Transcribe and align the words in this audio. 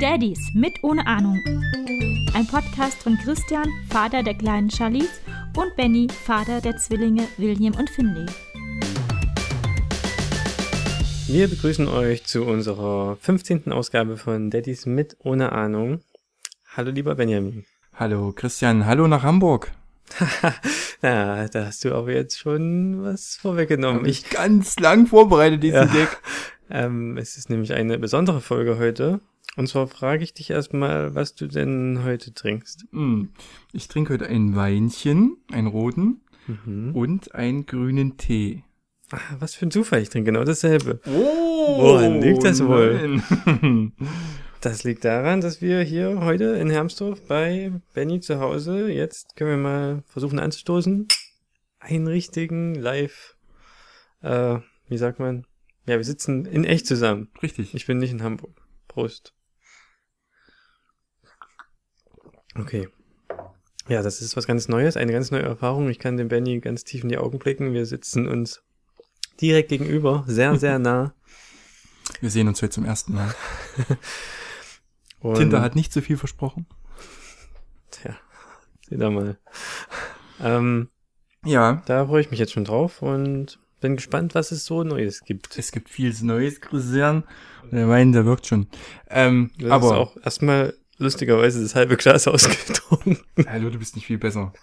Daddies 0.00 0.40
mit 0.54 0.82
ohne 0.82 1.06
Ahnung. 1.06 1.40
Ein 2.34 2.48
Podcast 2.48 3.00
von 3.00 3.16
Christian, 3.18 3.68
Vater 3.88 4.24
der 4.24 4.34
kleinen 4.34 4.72
Charlize, 4.72 5.20
und 5.56 5.76
Benny, 5.76 6.08
Vater 6.08 6.60
der 6.60 6.76
Zwillinge 6.78 7.28
William 7.36 7.76
und 7.76 7.88
Finley. 7.90 8.26
Wir 11.28 11.46
begrüßen 11.46 11.86
euch 11.86 12.24
zu 12.24 12.42
unserer 12.42 13.16
15. 13.20 13.70
Ausgabe 13.70 14.16
von 14.16 14.50
Daddies 14.50 14.84
mit 14.84 15.16
ohne 15.20 15.52
Ahnung. 15.52 16.00
Hallo 16.76 16.90
lieber 16.90 17.14
Benjamin. 17.14 17.64
Hallo 17.94 18.32
Christian, 18.32 18.84
hallo 18.84 19.06
nach 19.06 19.22
Hamburg. 19.22 19.70
ja, 21.02 21.48
da 21.48 21.66
hast 21.66 21.84
du 21.84 21.94
aber 21.94 22.12
jetzt 22.12 22.38
schon 22.38 23.02
was 23.02 23.36
vorweggenommen. 23.36 24.00
Hab 24.02 24.06
ich 24.08 24.28
ganz 24.30 24.78
lang 24.78 25.06
vorbereitet, 25.06 25.62
diesen 25.62 25.74
Ja. 25.76 25.84
Deck. 25.86 26.08
Ähm, 26.70 27.18
es 27.18 27.36
ist 27.36 27.50
nämlich 27.50 27.74
eine 27.74 27.98
besondere 27.98 28.40
Folge 28.40 28.78
heute. 28.78 29.20
Und 29.56 29.68
zwar 29.68 29.86
frage 29.86 30.24
ich 30.24 30.32
dich 30.32 30.48
erstmal, 30.48 31.14
was 31.14 31.34
du 31.34 31.46
denn 31.46 32.00
heute 32.04 32.32
trinkst. 32.32 32.86
Hm. 32.90 33.28
Ich 33.74 33.86
trinke 33.86 34.14
heute 34.14 34.26
ein 34.26 34.56
Weinchen, 34.56 35.36
einen 35.52 35.66
roten 35.66 36.22
Mhm. 36.46 36.92
und 36.94 37.34
einen 37.34 37.66
grünen 37.66 38.16
Tee. 38.16 38.64
Ah, 39.12 39.18
was 39.38 39.54
für 39.54 39.66
ein 39.66 39.70
Zufall, 39.70 40.00
ich 40.00 40.08
trinke 40.08 40.32
genau 40.32 40.42
dasselbe. 40.44 41.00
Oh, 41.06 41.82
Woran 41.82 42.22
liegt 42.22 42.42
das 42.44 42.64
wohl? 42.64 43.20
Das 44.64 44.82
liegt 44.82 45.04
daran, 45.04 45.42
dass 45.42 45.60
wir 45.60 45.82
hier 45.82 46.20
heute 46.20 46.44
in 46.56 46.70
Hermsdorf 46.70 47.20
bei 47.26 47.70
Benny 47.92 48.20
zu 48.20 48.40
Hause, 48.40 48.90
jetzt 48.90 49.36
können 49.36 49.50
wir 49.50 49.56
mal 49.58 50.02
versuchen 50.06 50.38
anzustoßen, 50.38 51.06
einen 51.80 52.06
richtigen 52.06 52.74
Live, 52.74 53.36
äh, 54.22 54.56
wie 54.88 54.96
sagt 54.96 55.18
man? 55.18 55.46
Ja, 55.84 55.98
wir 55.98 56.04
sitzen 56.04 56.46
in 56.46 56.64
echt 56.64 56.86
zusammen. 56.86 57.28
Richtig. 57.42 57.74
Ich 57.74 57.86
bin 57.86 57.98
nicht 57.98 58.12
in 58.12 58.22
Hamburg. 58.22 58.66
Prost. 58.88 59.34
Okay. 62.54 62.88
Ja, 63.86 64.02
das 64.02 64.22
ist 64.22 64.34
was 64.34 64.46
ganz 64.46 64.68
Neues, 64.68 64.96
eine 64.96 65.12
ganz 65.12 65.30
neue 65.30 65.42
Erfahrung. 65.42 65.90
Ich 65.90 65.98
kann 65.98 66.16
dem 66.16 66.28
Benny 66.28 66.60
ganz 66.60 66.84
tief 66.84 67.02
in 67.02 67.10
die 67.10 67.18
Augen 67.18 67.38
blicken. 67.38 67.74
Wir 67.74 67.84
sitzen 67.84 68.26
uns 68.26 68.62
direkt 69.42 69.68
gegenüber, 69.68 70.24
sehr, 70.26 70.56
sehr 70.56 70.78
nah. 70.78 71.14
Wir 72.22 72.30
sehen 72.30 72.48
uns 72.48 72.62
heute 72.62 72.72
zum 72.72 72.86
ersten 72.86 73.12
Mal. 73.12 73.34
Und, 75.24 75.36
Tinder 75.36 75.62
hat 75.62 75.74
nicht 75.74 75.92
so 75.92 76.00
viel 76.02 76.16
versprochen. 76.18 76.66
Tja, 77.90 78.14
seht 78.88 79.00
ihr 79.00 79.10
mal. 79.10 79.38
Ähm, 80.40 80.88
Ja, 81.44 81.82
da 81.86 82.06
freue 82.06 82.20
ich 82.20 82.30
mich 82.30 82.38
jetzt 82.38 82.52
schon 82.52 82.64
drauf 82.64 83.00
und 83.00 83.58
bin 83.80 83.96
gespannt, 83.96 84.34
was 84.34 84.50
es 84.50 84.64
so 84.66 84.82
Neues 84.84 85.24
gibt. 85.24 85.56
es 85.58 85.72
gibt 85.72 85.88
vieles 85.88 86.22
Neues, 86.22 86.60
Christian. 86.60 87.24
Der 87.72 87.88
Wein, 87.88 88.12
der 88.12 88.26
wirkt 88.26 88.46
schon. 88.46 88.66
Ähm, 89.08 89.50
Das 89.56 89.66
ist 89.66 89.72
aber, 89.72 89.96
auch 89.98 90.16
erstmal 90.22 90.74
lustigerweise 90.98 91.62
das 91.62 91.74
halbe 91.74 91.96
Glas 91.96 92.28
ausgetrunken. 92.28 93.18
hallo, 93.46 93.70
du 93.70 93.78
bist 93.78 93.96
nicht 93.96 94.06
viel 94.06 94.18
besser. 94.18 94.52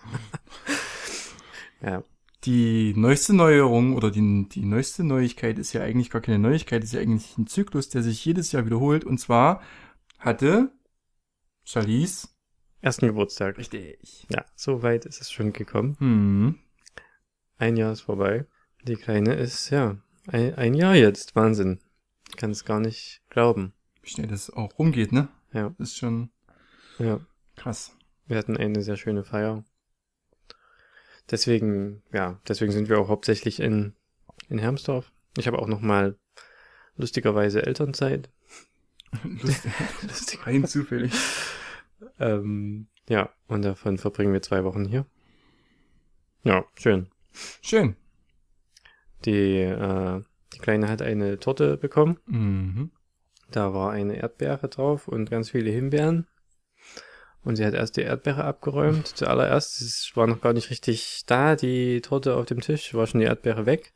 Ja, 1.84 2.04
Die 2.46 2.94
neueste 2.96 3.34
Neuerung 3.36 3.96
oder 3.96 4.12
die, 4.12 4.48
die 4.50 4.66
neueste 4.66 5.04
Neuigkeit 5.04 5.58
ist 5.58 5.74
ja 5.74 5.82
eigentlich 5.82 6.12
gar 6.12 6.22
keine 6.22 6.38
Neuigkeit, 6.38 6.84
ist 6.84 6.94
ja 6.94 7.02
eigentlich 7.02 7.36
ein 7.40 7.48
Zyklus, 7.48 7.90
der 7.90 8.04
sich 8.04 8.24
jedes 8.24 8.52
Jahr 8.52 8.66
wiederholt. 8.66 9.04
Und 9.04 9.18
zwar 9.20 9.62
hatte 10.22 10.72
Charlize. 11.64 12.30
ersten 12.82 13.08
Geburtstag. 13.08 13.58
Richtig. 13.58 14.26
Ja, 14.30 14.46
so 14.56 14.84
weit 14.84 15.06
ist 15.06 15.22
es 15.22 15.32
schon 15.32 15.54
gekommen. 15.54 15.96
Hm. 16.00 16.60
Ein 17.58 17.78
Jahr 17.78 17.92
ist 17.92 18.02
vorbei. 18.02 18.46
Die 18.84 18.96
Kleine 18.96 19.36
ist, 19.36 19.70
ja, 19.70 19.98
ein, 20.28 20.56
ein 20.56 20.74
Jahr 20.74 20.96
jetzt. 20.96 21.36
Wahnsinn. 21.36 21.80
Ich 22.30 22.38
kann 22.38 22.52
es 22.52 22.66
gar 22.66 22.80
nicht 22.80 23.22
glauben. 23.30 23.74
Wie 24.02 24.10
schnell 24.10 24.28
das 24.28 24.50
auch 24.50 24.80
rumgeht, 24.80 25.12
ne? 25.12 25.28
Ja, 25.54 25.70
Das 25.78 25.90
ist 25.90 25.98
schon 25.98 26.32
ja. 26.98 27.20
krass. 27.56 27.96
Wir 28.26 28.38
hatten 28.38 28.58
eine 28.58 28.82
sehr 28.82 28.98
schöne 28.98 29.24
Feier. 29.24 29.64
Deswegen, 31.30 32.02
ja, 32.12 32.40
deswegen 32.48 32.72
sind 32.72 32.90
wir 32.90 33.00
auch 33.00 33.08
hauptsächlich 33.10 33.60
in, 33.60 33.94
in 34.50 34.58
Hermsdorf. 34.58 35.12
Ich 35.38 35.48
habe 35.48 35.60
auch 35.60 35.68
noch 35.68 35.82
mal 35.82 36.18
lustigerweise 36.96 37.66
Elternzeit. 37.66 38.30
Lustig. 39.24 39.72
Lustig. 40.04 40.48
Rein 40.48 40.66
zufällig. 40.66 41.14
Ähm, 42.20 42.88
ja, 43.10 43.30
und 43.48 43.64
davon 43.64 44.00
verbringen 44.00 44.34
wir 44.34 44.42
zwei 44.42 44.64
Wochen 44.64 44.86
hier. 44.86 45.06
Ja, 46.44 46.66
schön. 46.74 47.08
Schön. 47.62 47.96
Die, 49.26 49.58
äh, 49.58 50.24
die 50.54 50.58
Kleine 50.58 50.90
hat 50.90 51.04
eine 51.04 51.40
Torte 51.40 51.78
bekommen. 51.78 52.20
Mhm. 52.26 52.92
Da 53.52 53.74
war 53.74 53.92
eine 53.92 54.16
Erdbeere 54.16 54.68
drauf 54.68 55.08
und 55.08 55.30
ganz 55.30 55.52
viele 55.52 55.70
Himbeeren. 55.70 56.28
Und 57.44 57.56
sie 57.56 57.66
hat 57.66 57.74
erst 57.74 57.98
die 57.98 58.02
Erdbeere 58.02 58.44
abgeräumt. 58.44 59.08
Zuallererst, 59.08 59.82
es 59.82 60.12
war 60.16 60.28
noch 60.28 60.42
gar 60.42 60.54
nicht 60.54 60.70
richtig 60.70 61.24
da, 61.26 61.56
die 61.56 62.02
Torte 62.02 62.36
auf 62.36 62.46
dem 62.46 62.62
Tisch, 62.62 62.94
war 62.94 63.08
schon 63.08 63.20
die 63.20 63.26
Erdbeere 63.26 63.66
weg. 63.66 63.94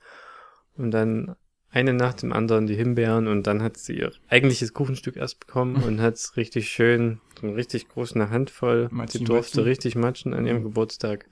Und 0.77 0.91
dann 0.91 1.35
eine 1.75 1.93
nach 1.93 2.13
dem 2.13 2.31
anderen 2.33 2.67
die 2.67 2.75
Himbeeren 2.75 3.27
und 3.27 3.43
dann 3.47 3.61
hat 3.61 3.77
sie 3.77 3.97
ihr 3.97 4.11
eigentliches 4.29 4.73
Kuchenstück 4.73 5.15
erst 5.17 5.39
bekommen 5.41 5.75
und 5.83 6.01
hat 6.01 6.15
es 6.15 6.37
richtig 6.37 6.69
schön, 6.69 7.19
so 7.39 7.47
eine 7.47 7.55
richtig 7.55 7.89
große 7.89 8.29
Handvoll. 8.29 8.87
Matschen, 8.91 9.19
sie 9.19 9.25
durfte 9.25 9.57
matschen. 9.57 9.63
richtig 9.69 9.95
matschen 9.95 10.33
an 10.33 10.45
ihrem 10.47 10.59
Mhm. 10.59 10.63
Geburtstag. 10.63 11.27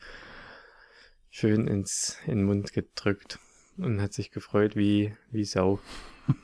Schön 1.29 1.67
ins, 1.67 2.17
in 2.27 2.39
den 2.39 2.45
Mund 2.45 2.73
gedrückt 2.73 3.39
und 3.77 4.01
hat 4.01 4.13
sich 4.13 4.29
gefreut 4.31 4.75
wie, 4.75 5.15
wie 5.31 5.45
Sau. 5.45 5.79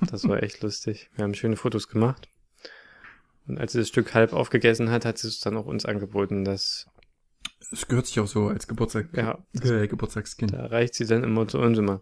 Das 0.10 0.28
war 0.28 0.42
echt 0.42 0.62
lustig. 0.64 1.10
Wir 1.16 1.24
haben 1.24 1.36
schöne 1.36 1.58
Fotos 1.58 1.88
gemacht. 1.88 2.28
Und 3.48 3.60
als 3.60 3.74
sie 3.74 3.80
das 3.80 3.88
Stück 3.88 4.14
halb 4.14 4.34
aufgegessen 4.34 4.90
hat, 4.90 5.06
hat 5.06 5.18
sie 5.18 5.28
es 5.28 5.40
dann 5.40 5.58
auch 5.58 5.66
uns 5.66 5.86
angeboten, 5.86 6.44
dass 6.44 6.88
Es 7.72 7.88
gehört 7.88 8.08
sich 8.08 8.20
auch 8.20 8.28
so 8.28 8.48
als 8.48 8.68
Geburtstag, 8.68 9.10
Ja. 9.16 9.44
äh, 9.62 9.88
Geburtstagskind. 9.88 10.54
da 10.54 10.66
reicht 10.68 10.96
sie 10.96 11.06
dann 11.06 11.24
immer 11.24 11.48
zu 11.48 11.60
uns 11.60 11.78
immer 11.78 12.02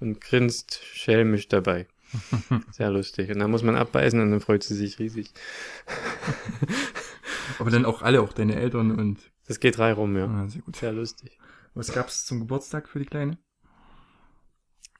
und 0.00 0.20
grinst 0.20 0.82
schelmisch 0.84 1.48
dabei. 1.48 1.86
Sehr 2.72 2.90
lustig. 2.90 3.30
Und 3.30 3.38
dann 3.38 3.50
muss 3.50 3.62
man 3.62 3.76
abbeißen 3.76 4.20
und 4.20 4.30
dann 4.30 4.40
freut 4.40 4.62
sie 4.64 4.74
sich 4.74 4.98
riesig. 4.98 5.30
Aber 7.58 7.70
dann 7.70 7.84
auch 7.84 8.02
alle, 8.02 8.20
auch 8.22 8.32
deine 8.32 8.56
Eltern 8.56 8.90
und 8.98 9.18
Das 9.46 9.60
geht 9.60 9.78
drei 9.78 9.92
rum, 9.92 10.16
ja. 10.16 10.26
ah, 10.26 10.48
sehr 10.48 10.62
gut. 10.62 10.76
Sehr 10.76 10.92
lustig. 10.92 11.38
Was 11.74 11.92
gab's 11.92 12.24
zum 12.26 12.40
Geburtstag 12.40 12.88
für 12.88 12.98
die 12.98 13.04
Kleine? 13.06 13.38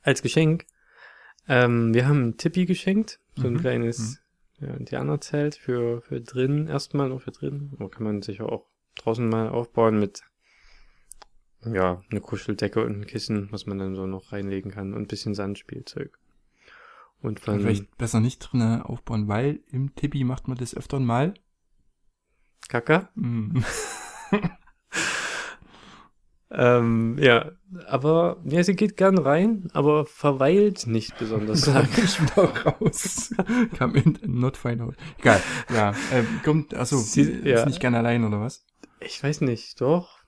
Als 0.03 0.23
Geschenk, 0.23 0.67
ähm, 1.49 1.93
wir 1.95 2.07
haben 2.07 2.29
ein 2.29 2.37
Tippi 2.37 2.65
geschenkt, 2.67 3.19
so 3.37 3.47
ein 3.47 3.55
Mhm. 3.55 3.61
kleines 3.61 4.21
ja, 4.61 4.69
Indianerzelt 4.75 5.57
für, 5.57 6.01
für 6.03 6.21
drin, 6.21 6.69
erstmal 6.69 7.09
noch 7.09 7.23
für 7.23 7.31
drin. 7.33 7.73
Da 7.79 7.89
kann 7.89 8.05
man 8.05 8.23
sich 8.23 8.41
auch 8.41 8.67
draußen 8.97 9.29
mal 9.29 9.49
aufbauen 9.49 9.99
mit, 9.99 10.23
ja, 11.65 12.03
eine 12.11 12.21
Kuscheldecke 12.21 12.85
und 12.85 13.01
ein 13.01 13.07
Kissen, 13.07 13.49
was 13.53 13.67
man 13.67 13.79
dann 13.79 13.95
so 13.95 14.07
noch 14.07 14.33
reinlegen 14.33 14.71
kann 14.71 14.95
und 14.95 15.03
ein 15.03 15.07
bisschen 15.09 15.35
Sandspielzeug. 15.35 16.19
Und 17.23 17.41
von, 17.41 17.61
Vielleicht 17.61 17.97
besser 17.99 18.21
nicht 18.21 18.39
drinnen 18.39 18.81
aufbauen, 18.83 19.29
weil 19.29 19.61
im 19.71 19.95
Tippi 19.95 20.25
macht 20.25 20.49
man 20.49 20.57
das 20.57 20.75
öfter 20.75 20.99
mal. 21.01 21.35
Kaka? 22.69 23.11
Mm. 23.15 23.59
Ähm, 26.53 27.17
ja, 27.21 27.53
aber, 27.87 28.39
ja, 28.45 28.65
sie 28.65 28.75
geht 28.75 28.97
gern 28.97 29.19
rein, 29.19 29.69
aber 29.73 30.05
verweilt 30.05 30.89
nicht 30.89 31.17
besonders 31.17 31.61
Sag 31.65 31.75
lang. 31.97 32.05
ich 32.05 32.21
wieder 32.21 32.43
raus. 32.65 33.33
Kam 33.79 33.95
in 33.95 34.19
not 34.27 34.57
find 34.57 34.81
out. 34.81 34.97
Egal. 35.21 35.41
Ja, 35.73 35.95
ähm, 36.13 36.27
kommt, 36.45 36.75
achso, 36.75 36.97
Sie- 36.97 37.43
ja. 37.49 37.61
ist 37.61 37.67
nicht 37.67 37.79
gerne 37.79 37.99
allein, 37.99 38.25
oder 38.25 38.41
was? 38.41 38.67
Ich 38.99 39.23
weiß 39.23 39.43
nicht, 39.43 39.81
doch. 39.81 40.19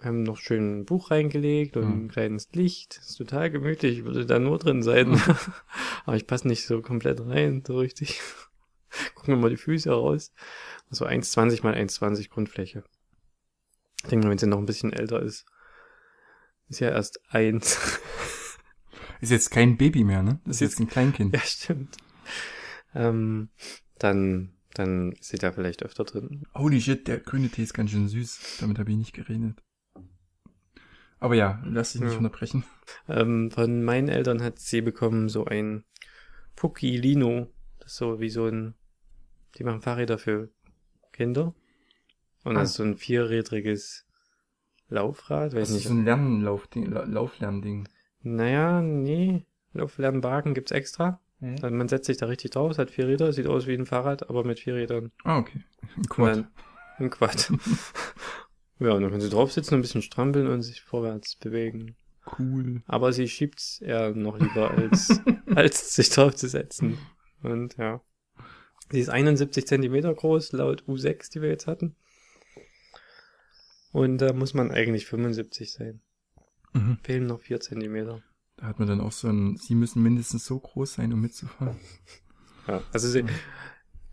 Wir 0.00 0.08
haben 0.08 0.22
noch 0.22 0.38
schön 0.38 0.80
ein 0.80 0.84
Buch 0.86 1.10
reingelegt 1.10 1.76
und 1.76 1.84
ein 1.84 2.08
kleines 2.08 2.48
Licht. 2.52 2.96
Ist 2.96 3.16
total 3.16 3.50
gemütlich, 3.50 3.98
ich 3.98 4.04
würde 4.04 4.24
da 4.24 4.38
nur 4.38 4.58
drin 4.58 4.82
sein. 4.82 5.20
Aber 6.06 6.16
ich 6.16 6.26
passe 6.26 6.48
nicht 6.48 6.64
so 6.66 6.80
komplett 6.80 7.20
rein, 7.20 7.62
so 7.66 7.78
richtig. 7.78 8.18
Gucken 9.14 9.34
wir 9.34 9.40
mal 9.40 9.50
die 9.50 9.58
Füße 9.58 9.90
raus. 9.90 10.32
So 10.88 11.04
1,20 11.04 11.62
mal 11.62 11.74
1,20 11.74 12.30
Grundfläche. 12.30 12.82
Ich 14.02 14.08
denke 14.08 14.26
mal, 14.26 14.30
wenn 14.30 14.38
sie 14.38 14.46
noch 14.46 14.58
ein 14.58 14.66
bisschen 14.66 14.94
älter 14.94 15.20
ist. 15.20 15.44
Ist 16.68 16.80
ja 16.80 16.88
erst 16.88 17.20
eins. 17.28 18.00
Ist 19.20 19.30
jetzt 19.30 19.50
kein 19.50 19.76
Baby 19.76 20.02
mehr, 20.04 20.22
ne? 20.22 20.40
Das 20.46 20.56
ist 20.56 20.60
jetzt 20.60 20.80
ein 20.80 20.88
Kleinkind. 20.88 21.34
ja, 21.34 21.40
stimmt. 21.40 21.98
Ähm, 22.94 23.50
dann, 23.98 24.54
dann 24.72 25.12
ist 25.12 25.28
sie 25.28 25.36
da 25.36 25.52
vielleicht 25.52 25.82
öfter 25.82 26.04
drin. 26.04 26.46
Holy 26.54 26.80
shit, 26.80 27.06
der 27.06 27.18
grüne 27.18 27.50
Tee 27.50 27.64
ist 27.64 27.74
ganz 27.74 27.90
schön 27.90 28.08
süß. 28.08 28.56
Damit 28.60 28.78
habe 28.78 28.90
ich 28.90 28.96
nicht 28.96 29.12
gerechnet. 29.12 29.62
Aber 31.20 31.34
ja, 31.34 31.62
lass 31.64 31.92
dich 31.92 32.00
nicht 32.00 32.12
Ja. 32.12 32.18
unterbrechen. 32.18 32.64
Ähm, 33.08 33.50
von 33.50 33.82
meinen 33.84 34.08
Eltern 34.08 34.42
hat 34.42 34.58
sie 34.58 34.80
bekommen 34.80 35.28
so 35.28 35.44
ein 35.44 35.84
Pukilino. 36.56 37.48
Das 37.78 37.92
ist 37.92 37.96
so 37.98 38.20
wie 38.20 38.30
so 38.30 38.46
ein, 38.46 38.74
die 39.56 39.64
machen 39.64 39.82
Fahrräder 39.82 40.18
für 40.18 40.48
Kinder. 41.12 41.54
Und 42.44 42.56
Ah. 42.56 42.60
das 42.60 42.70
ist 42.70 42.76
so 42.76 42.82
ein 42.84 42.96
vierrädriges 42.96 44.06
Laufrad, 44.88 45.52
weiß 45.52 45.60
Das 45.60 45.68
ist 45.70 45.74
nicht. 45.76 45.88
so 45.88 45.94
ein 45.94 46.04
Lernlaufding, 46.04 46.86
La- 46.90 47.04
Lauflernding. 47.04 47.86
Naja, 48.22 48.80
nee. 48.82 49.44
Lauflernwagen 49.72 50.54
gibt's 50.54 50.72
extra. 50.72 51.20
Dann 51.42 51.76
man 51.76 51.88
setzt 51.88 52.06
sich 52.06 52.18
da 52.18 52.26
richtig 52.26 52.50
drauf, 52.50 52.72
es 52.72 52.78
hat 52.78 52.90
vier 52.90 53.06
Räder, 53.08 53.32
sieht 53.32 53.46
aus 53.46 53.66
wie 53.66 53.72
ein 53.74 53.86
Fahrrad, 53.86 54.28
aber 54.28 54.44
mit 54.44 54.60
vier 54.60 54.74
Rädern. 54.74 55.10
Ah, 55.24 55.38
okay. 55.38 55.62
Ein 55.96 56.02
Quad. 56.02 56.44
Ein 56.98 57.08
Quad. 57.10 57.50
ja, 58.80 58.92
und 58.92 59.02
dann 59.02 59.10
können 59.10 59.20
sie 59.20 59.30
drauf 59.30 59.52
sitzen, 59.52 59.74
ein 59.74 59.82
bisschen 59.82 60.02
strampeln 60.02 60.46
und 60.46 60.62
sich 60.62 60.80
vorwärts 60.80 61.36
bewegen. 61.36 61.96
Cool. 62.38 62.82
Aber 62.86 63.12
sie 63.12 63.28
schiebt's 63.28 63.80
eher 63.80 64.14
noch 64.14 64.38
lieber, 64.38 64.70
als, 64.70 65.20
als 65.54 65.94
sich 65.94 66.10
drauf 66.10 66.34
zu 66.34 66.48
setzen. 66.48 66.98
Und 67.42 67.76
ja. 67.76 68.00
Sie 68.90 69.00
ist 69.00 69.08
71 69.10 69.66
Zentimeter 69.66 70.12
groß, 70.12 70.52
laut 70.52 70.84
U6, 70.88 71.30
die 71.30 71.42
wir 71.42 71.48
jetzt 71.48 71.66
hatten. 71.66 71.94
Und 73.92 74.18
da 74.18 74.32
muss 74.32 74.54
man 74.54 74.70
eigentlich 74.70 75.06
75 75.06 75.72
sein. 75.72 76.00
Mhm. 76.72 76.98
Fehlen 77.02 77.26
noch 77.26 77.40
4 77.40 77.60
Zentimeter. 77.60 78.22
Da 78.56 78.66
hat 78.66 78.78
man 78.78 78.88
dann 78.88 79.00
auch 79.00 79.12
so 79.12 79.28
ein, 79.28 79.56
sie 79.56 79.74
müssen 79.74 80.02
mindestens 80.02 80.44
so 80.44 80.58
groß 80.58 80.94
sein, 80.94 81.12
um 81.12 81.20
mitzufahren. 81.20 81.76
Ja, 82.66 82.82
also 82.92 83.08
sie 83.08 83.24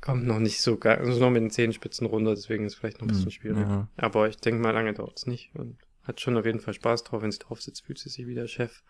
kommt 0.02 0.26
noch 0.26 0.40
nicht 0.40 0.62
so 0.62 0.78
gar, 0.78 0.98
also 0.98 1.20
noch 1.20 1.30
mit 1.32 1.42
den 1.42 1.52
Zehenspitzen 1.52 2.08
runter, 2.08 2.36
deswegen 2.36 2.66
ist 2.66 2.74
es 2.74 2.80
vielleicht 2.80 2.98
noch 3.00 3.06
ein 3.06 3.10
bisschen 3.10 3.26
Hm, 3.26 3.32
schwierig. 3.32 3.68
Ja. 3.68 3.88
Aber 3.98 4.28
ich 4.30 4.38
denke 4.38 4.62
mal, 4.62 4.72
lange 4.72 4.94
dauert's 4.94 5.26
nicht 5.28 5.54
und 5.56 5.78
hat 6.04 6.22
schon 6.22 6.38
auf 6.38 6.46
jeden 6.46 6.60
Fall 6.60 6.74
Spaß 6.74 7.04
drauf. 7.04 7.22
Wenn 7.22 7.32
sie 7.32 7.40
drauf 7.40 7.62
sitzt, 7.62 7.84
fühlt 7.86 8.00
sie 8.00 8.10
sich 8.10 8.26
wie 8.28 8.36
der 8.36 8.48
Chef. 8.48 8.84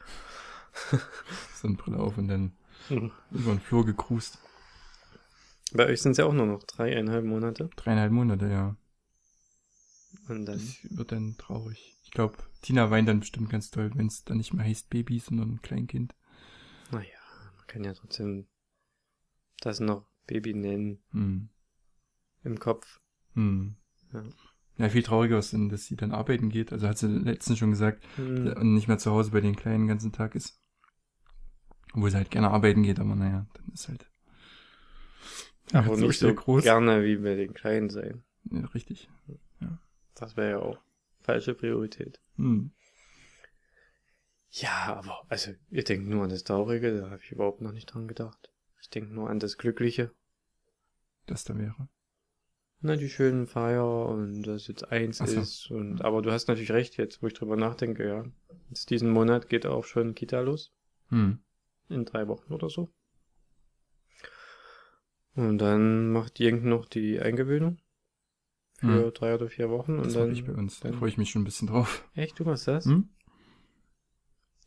Sonnenbrille 1.56 1.98
auf 2.00 2.18
und 2.18 2.27
dann 2.27 2.54
Mhm. 2.89 3.12
über 3.31 3.51
den 3.51 3.59
Flur 3.59 3.86
gecruised. 3.86 4.38
Bei 5.74 5.86
euch 5.88 6.01
sind 6.01 6.12
es 6.12 6.18
ja 6.19 6.25
auch 6.25 6.33
nur 6.33 6.45
noch 6.45 6.63
dreieinhalb 6.63 7.25
Monate. 7.25 7.69
Dreieinhalb 7.75 8.12
Monate, 8.12 8.48
ja. 8.48 8.77
Und 10.30 10.45
dann, 10.45 10.57
Das 10.57 10.77
wird 10.98 11.12
dann 11.12 11.36
traurig. 11.38 11.95
Ich 12.03 12.12
glaube, 12.12 12.38
Tina 12.62 12.89
weint 12.89 13.10
dann 13.10 13.19
bestimmt 13.19 13.50
ganz 13.50 13.69
toll, 13.71 13.92
wenn 13.95 14.07
es 14.07 14.24
dann 14.24 14.38
nicht 14.38 14.53
mehr 14.53 14.65
heißt 14.65 14.89
Baby, 14.89 15.19
sondern 15.19 15.62
Kleinkind. 15.62 16.15
naja, 16.92 17.07
man 17.57 17.68
kann 17.68 17.83
ja 17.83 17.94
trotzdem 17.94 18.48
das 19.60 19.80
noch 19.81 20.06
Baby 20.27 20.53
nennen 20.53 21.00
Hm. 21.12 21.50
im 22.44 22.59
Kopf. 22.59 23.00
Hm. 23.33 23.75
Ja. 24.13 24.24
Ja, 24.77 24.89
viel 24.89 25.01
trauriger 25.01 25.39
ist 25.39 25.56
dass 25.71 25.85
sie 25.85 25.95
dann 25.95 26.12
arbeiten 26.12 26.50
geht. 26.50 26.71
Also 26.71 26.88
hat 26.88 27.00
sie 27.00 27.07
letztens 27.07 27.57
schon 27.57 27.71
gesagt, 27.71 28.03
Hm. 28.15 28.53
und 28.53 28.74
nicht 28.75 28.88
mehr 28.88 29.00
zu 29.00 29.12
Hause 29.12 29.31
bei 29.31 29.41
den 29.41 29.56
Kleinen 29.56 29.83
den 29.83 29.88
ganzen 29.88 30.12
Tag 30.12 30.35
ist. 30.35 30.62
Obwohl 31.94 32.12
sie 32.12 32.18
halt 32.18 32.29
gerne 32.29 32.51
arbeiten 32.51 32.83
geht, 32.83 33.00
aber 33.00 33.15
naja, 33.15 33.47
dann 33.53 33.65
ist 33.74 33.88
halt. 33.88 34.07
Aber 35.74 35.95
so 35.97 36.06
nicht 36.07 36.19
so 36.19 36.33
groß. 36.33 36.63
gerne 36.63 37.03
wie 37.03 37.18
bei 37.18 37.35
den 37.35 37.53
Kleinen 37.53 37.89
sein. 37.89 38.24
Ja, 38.51 38.65
richtig. 38.68 39.09
Das 40.15 40.38
wäre 40.38 40.50
ja 40.51 40.59
auch 40.59 40.79
falsche 41.21 41.53
Priorität. 41.53 42.19
Hm. 42.38 42.71
Ja, 44.50 44.95
aber, 44.95 45.25
also, 45.29 45.51
ihr 45.69 45.83
denkt 45.83 46.07
nur 46.07 46.24
an 46.24 46.29
das 46.29 46.44
Traurige, 46.44 46.97
da 47.01 47.09
habe 47.09 47.21
ich 47.21 47.31
überhaupt 47.31 47.62
noch 47.62 47.71
nicht 47.74 47.88
dran 47.88 48.07
gedacht. 48.07 48.51
Ich 48.81 48.89
denke 48.89 49.13
nur 49.13 49.29
an 49.29 49.39
das 49.39 49.57
Glückliche. 49.57 50.12
Das 51.27 51.44
da 51.44 51.57
wäre. 51.57 51.88
Na, 52.79 52.95
die 52.95 53.09
schönen 53.09 53.47
Feier 53.47 54.07
und 54.07 54.44
dass 54.44 54.68
jetzt 54.68 54.91
eins 54.91 55.18
so. 55.18 55.25
ist 55.25 55.71
und, 55.71 56.03
aber 56.03 56.21
du 56.21 56.31
hast 56.31 56.47
natürlich 56.47 56.71
recht 56.71 56.97
jetzt, 56.97 57.21
wo 57.24 57.27
ich 57.27 57.33
drüber 57.33 57.56
nachdenke, 57.56 58.07
ja. 58.07 58.25
Jetzt 58.69 58.89
diesen 58.89 59.09
Monat 59.09 59.50
geht 59.50 59.65
auch 59.65 59.83
schon 59.83 60.15
Kita 60.15 60.41
los. 60.41 60.74
Hm. 61.09 61.39
In 61.89 62.06
drei 62.06 62.27
Wochen 62.27 62.53
oder 62.53 62.69
so. 62.69 62.89
Und 65.35 65.59
dann 65.59 66.12
macht 66.12 66.39
Jenk 66.39 66.63
noch 66.63 66.85
die 66.88 67.19
Eingewöhnung. 67.19 67.79
Für 68.79 69.06
Hm. 69.06 69.13
drei 69.13 69.33
oder 69.33 69.50
vier 69.50 69.69
Wochen. 69.69 69.97
Das 69.97 70.07
und 70.07 70.15
dann, 70.15 70.31
ich 70.31 70.45
bei 70.45 70.53
uns. 70.53 70.79
Da 70.79 70.91
freue 70.91 71.09
ich 71.09 71.18
mich 71.18 71.31
schon 71.31 71.41
ein 71.41 71.45
bisschen 71.45 71.68
drauf. 71.68 72.07
Echt, 72.13 72.39
du 72.39 72.44
machst 72.44 72.68
das? 72.68 72.85
Hm? 72.85 73.09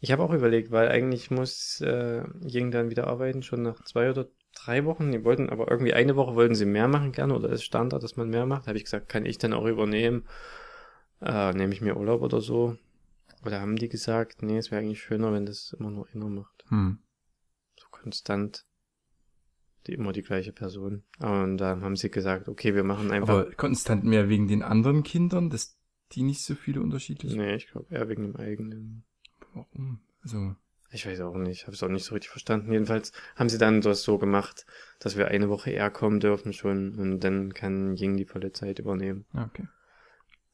Ich 0.01 0.11
habe 0.11 0.23
auch 0.23 0.33
überlegt, 0.33 0.71
weil 0.71 0.89
eigentlich 0.89 1.31
muss 1.31 1.81
äh, 1.81 2.25
Ying 2.43 2.71
dann 2.71 2.91
wieder 2.91 3.07
arbeiten, 3.07 3.43
schon 3.43 3.63
nach 3.63 3.85
zwei 3.85 4.11
oder 4.11 4.29
drei 4.55 4.85
Wochen. 4.85 5.13
Die 5.13 5.25
wollten 5.25 5.49
aber 5.49 5.71
irgendwie 5.71 5.95
eine 5.95 6.17
Woche 6.17 6.35
wollten 6.35 6.55
sie 6.55 6.67
mehr 6.67 6.89
machen 6.89 7.13
gerne 7.13 7.35
oder 7.35 7.49
ist 7.51 7.65
Standard, 7.65 8.03
dass 8.03 8.17
man 8.17 8.31
mehr 8.31 8.47
macht. 8.47 8.67
Habe 8.67 8.79
ich 8.79 8.85
gesagt, 8.85 9.09
kann 9.09 9.27
ich 9.27 9.39
dann 9.39 9.53
auch 9.53 9.67
übernehmen? 9.67 10.25
Äh, 11.21 11.53
nehme 11.53 11.73
ich 11.73 11.81
mir 11.81 11.97
Urlaub 11.97 12.23
oder 12.23 12.41
so? 12.41 12.77
Oder 13.45 13.61
haben 13.61 13.77
die 13.77 13.89
gesagt, 13.89 14.43
nee, 14.43 14.59
es 14.59 14.71
wäre 14.71 14.83
eigentlich 14.83 15.03
schöner, 15.03 15.33
wenn 15.33 15.47
das 15.47 15.75
immer 15.79 15.91
nur 15.91 16.07
einer 16.13 16.29
macht. 16.29 16.65
Hm. 16.69 16.99
So 17.77 17.87
konstant. 17.91 18.67
Die 19.87 19.95
immer 19.95 20.13
die 20.13 20.23
gleiche 20.23 20.53
Person. 20.53 21.05
Und 21.21 21.57
dann 21.57 21.83
haben 21.83 21.97
sie 21.97 22.11
gesagt, 22.11 22.49
okay, 22.49 22.75
wir 22.75 22.85
machen 22.85 23.11
einfach. 23.11 23.31
Aber 23.31 23.51
konstant 23.53 24.05
mehr 24.05 24.29
wegen 24.29 24.47
den 24.47 24.63
anderen 24.63 25.03
Kindern, 25.03 25.49
dass 25.49 25.79
die 26.13 26.23
nicht 26.23 26.45
so 26.45 26.55
viele 26.55 26.83
unterschiedliche. 26.83 27.37
nee, 27.37 27.55
ich 27.55 27.69
glaube 27.69 27.95
eher 27.95 28.09
wegen 28.09 28.23
dem 28.23 28.37
eigenen. 28.37 29.05
Warum? 29.55 30.01
Also, 30.23 30.55
Ich 30.93 31.07
weiß 31.07 31.21
auch 31.21 31.37
nicht, 31.37 31.67
habe 31.67 31.75
es 31.75 31.83
auch 31.83 31.89
nicht 31.89 32.05
so 32.05 32.15
richtig 32.15 32.31
verstanden. 32.31 32.73
Jedenfalls 32.73 33.13
haben 33.37 33.49
sie 33.49 33.59
dann 33.59 33.81
das 33.81 34.03
so 34.03 34.19
gemacht, 34.19 34.67
dass 34.99 35.17
wir 35.17 35.29
eine 35.29 35.49
Woche 35.49 35.71
eher 35.71 35.91
kommen 35.91 36.19
dürfen 36.19 36.53
schon 36.53 36.99
und 36.99 37.21
dann 37.21 37.55
kann 37.55 37.97
Ying 37.97 38.17
die 38.17 38.25
volle 38.25 38.53
Zeit 38.53 38.79
übernehmen. 38.81 39.25
ja, 39.33 39.45
okay. 39.45 39.69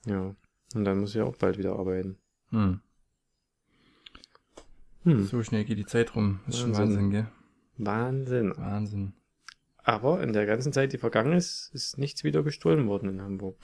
Ja. 0.04 0.36
Und 0.74 0.84
dann 0.84 0.98
muss 1.00 1.14
ich 1.14 1.22
auch 1.22 1.36
bald 1.36 1.56
wieder 1.58 1.76
arbeiten. 1.78 2.18
Hm. 2.50 2.80
Hm. 5.04 5.24
So 5.24 5.42
schnell 5.42 5.64
geht 5.64 5.78
die 5.78 5.86
Zeit 5.86 6.14
rum. 6.14 6.40
Das 6.46 6.56
ist 6.56 6.60
schon 6.60 6.76
Wahnsinn. 6.76 6.96
Wahnsinn, 6.96 7.10
gell? 7.10 7.28
Wahnsinn. 7.78 8.52
Wahnsinn. 8.56 9.12
Aber 9.84 10.20
in 10.22 10.32
der 10.32 10.46
ganzen 10.46 10.72
Zeit, 10.72 10.92
die 10.92 10.98
vergangen 10.98 11.32
ist, 11.32 11.70
ist 11.72 11.96
nichts 11.96 12.24
wieder 12.24 12.42
gestohlen 12.42 12.88
worden 12.88 13.08
in 13.08 13.22
Hamburg. 13.22 13.56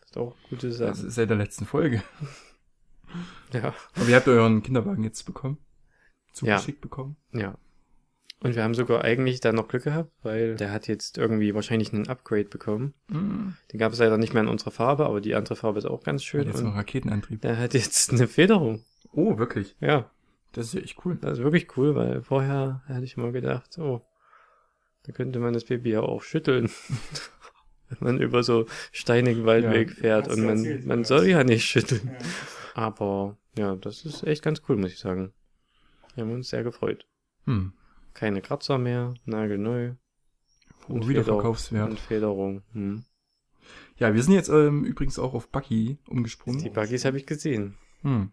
Das 0.00 0.10
ist 0.10 0.16
auch 0.18 0.36
gute 0.50 0.68
Das 0.68 0.76
Sache. 0.78 1.06
ist 1.06 1.14
seit 1.14 1.30
der 1.30 1.36
letzten 1.36 1.64
Folge. 1.64 2.02
Ja. 3.52 3.72
Aber 3.94 4.08
ihr 4.08 4.16
habt 4.16 4.26
euren 4.26 4.62
Kinderwagen 4.62 5.04
jetzt 5.04 5.22
bekommen? 5.24 5.58
Zugeschickt 6.36 6.80
bekommen? 6.80 7.16
Ja. 7.32 7.56
Und 8.40 8.54
wir 8.54 8.62
haben 8.62 8.74
sogar 8.74 9.02
eigentlich 9.02 9.40
da 9.40 9.52
noch 9.52 9.66
Glück 9.66 9.84
gehabt, 9.84 10.12
weil 10.22 10.56
der 10.56 10.70
hat 10.70 10.86
jetzt 10.88 11.16
irgendwie 11.16 11.54
wahrscheinlich 11.54 11.92
einen 11.92 12.06
Upgrade 12.08 12.44
bekommen. 12.44 12.92
Hm. 13.10 13.54
Den 13.72 13.78
gab 13.78 13.92
es 13.92 13.98
leider 13.98 14.18
nicht 14.18 14.34
mehr 14.34 14.42
in 14.42 14.48
unserer 14.48 14.70
Farbe, 14.70 15.06
aber 15.06 15.22
die 15.22 15.34
andere 15.34 15.56
Farbe 15.56 15.78
ist 15.78 15.86
auch 15.86 16.02
ganz 16.04 16.20
Hat 16.22 16.26
schön. 16.26 16.46
jetzt 16.46 16.62
noch 16.62 16.74
Raketenantrieb. 16.74 17.40
der 17.40 17.58
hat 17.58 17.72
jetzt 17.72 18.12
eine 18.12 18.28
Federung. 18.28 18.84
Oh, 19.12 19.38
wirklich? 19.38 19.74
Ja. 19.80 20.10
Das 20.52 20.66
ist 20.66 20.74
ja 20.74 20.80
echt 20.80 20.98
cool. 21.04 21.16
Das 21.20 21.38
ist 21.38 21.44
wirklich 21.44 21.76
cool, 21.76 21.94
weil 21.94 22.22
vorher 22.22 22.82
hätte 22.86 23.04
ich 23.04 23.16
immer 23.16 23.32
gedacht, 23.32 23.78
oh, 23.78 24.02
da 25.04 25.12
könnte 25.12 25.38
man 25.38 25.54
das 25.54 25.64
Baby 25.64 25.90
ja 25.92 26.00
auch 26.00 26.22
schütteln. 26.22 26.70
Wenn 27.88 27.98
man 28.00 28.20
über 28.20 28.42
so 28.42 28.66
steinigen 28.92 29.46
Waldweg 29.46 29.90
Ja, 29.90 29.94
fährt 29.94 30.28
hast 30.28 30.36
und 30.36 30.44
man, 30.44 30.56
erzählt, 30.58 30.86
man 30.86 30.98
ja. 31.00 31.04
soll 31.04 31.26
ja 31.26 31.44
nicht 31.44 31.64
schütteln. 31.64 32.10
Aber 32.74 33.36
ja, 33.56 33.76
das 33.76 34.04
ist 34.04 34.24
echt 34.24 34.42
ganz 34.42 34.60
cool, 34.68 34.76
muss 34.76 34.92
ich 34.92 34.98
sagen. 34.98 35.32
Wir 36.16 36.24
haben 36.24 36.32
uns 36.32 36.48
sehr 36.48 36.64
gefreut. 36.64 37.06
Hm. 37.44 37.72
Keine 38.14 38.40
Kratzer 38.40 38.78
mehr, 38.78 39.14
nagelneu. 39.26 39.92
Hoher 40.88 40.94
Und 40.94 41.08
Wiederverkaufswert. 41.08 41.90
Und 41.90 42.00
Federung. 42.00 42.62
Hm. 42.72 43.04
Ja, 43.98 44.14
wir 44.14 44.22
sind 44.22 44.32
jetzt 44.32 44.48
ähm, 44.48 44.84
übrigens 44.84 45.18
auch 45.18 45.34
auf 45.34 45.50
Buggy 45.50 45.98
umgesprungen. 46.08 46.62
Die 46.62 46.70
Buggies 46.70 47.04
habe 47.04 47.18
ich 47.18 47.26
gesehen. 47.26 47.74
Hm. 48.00 48.32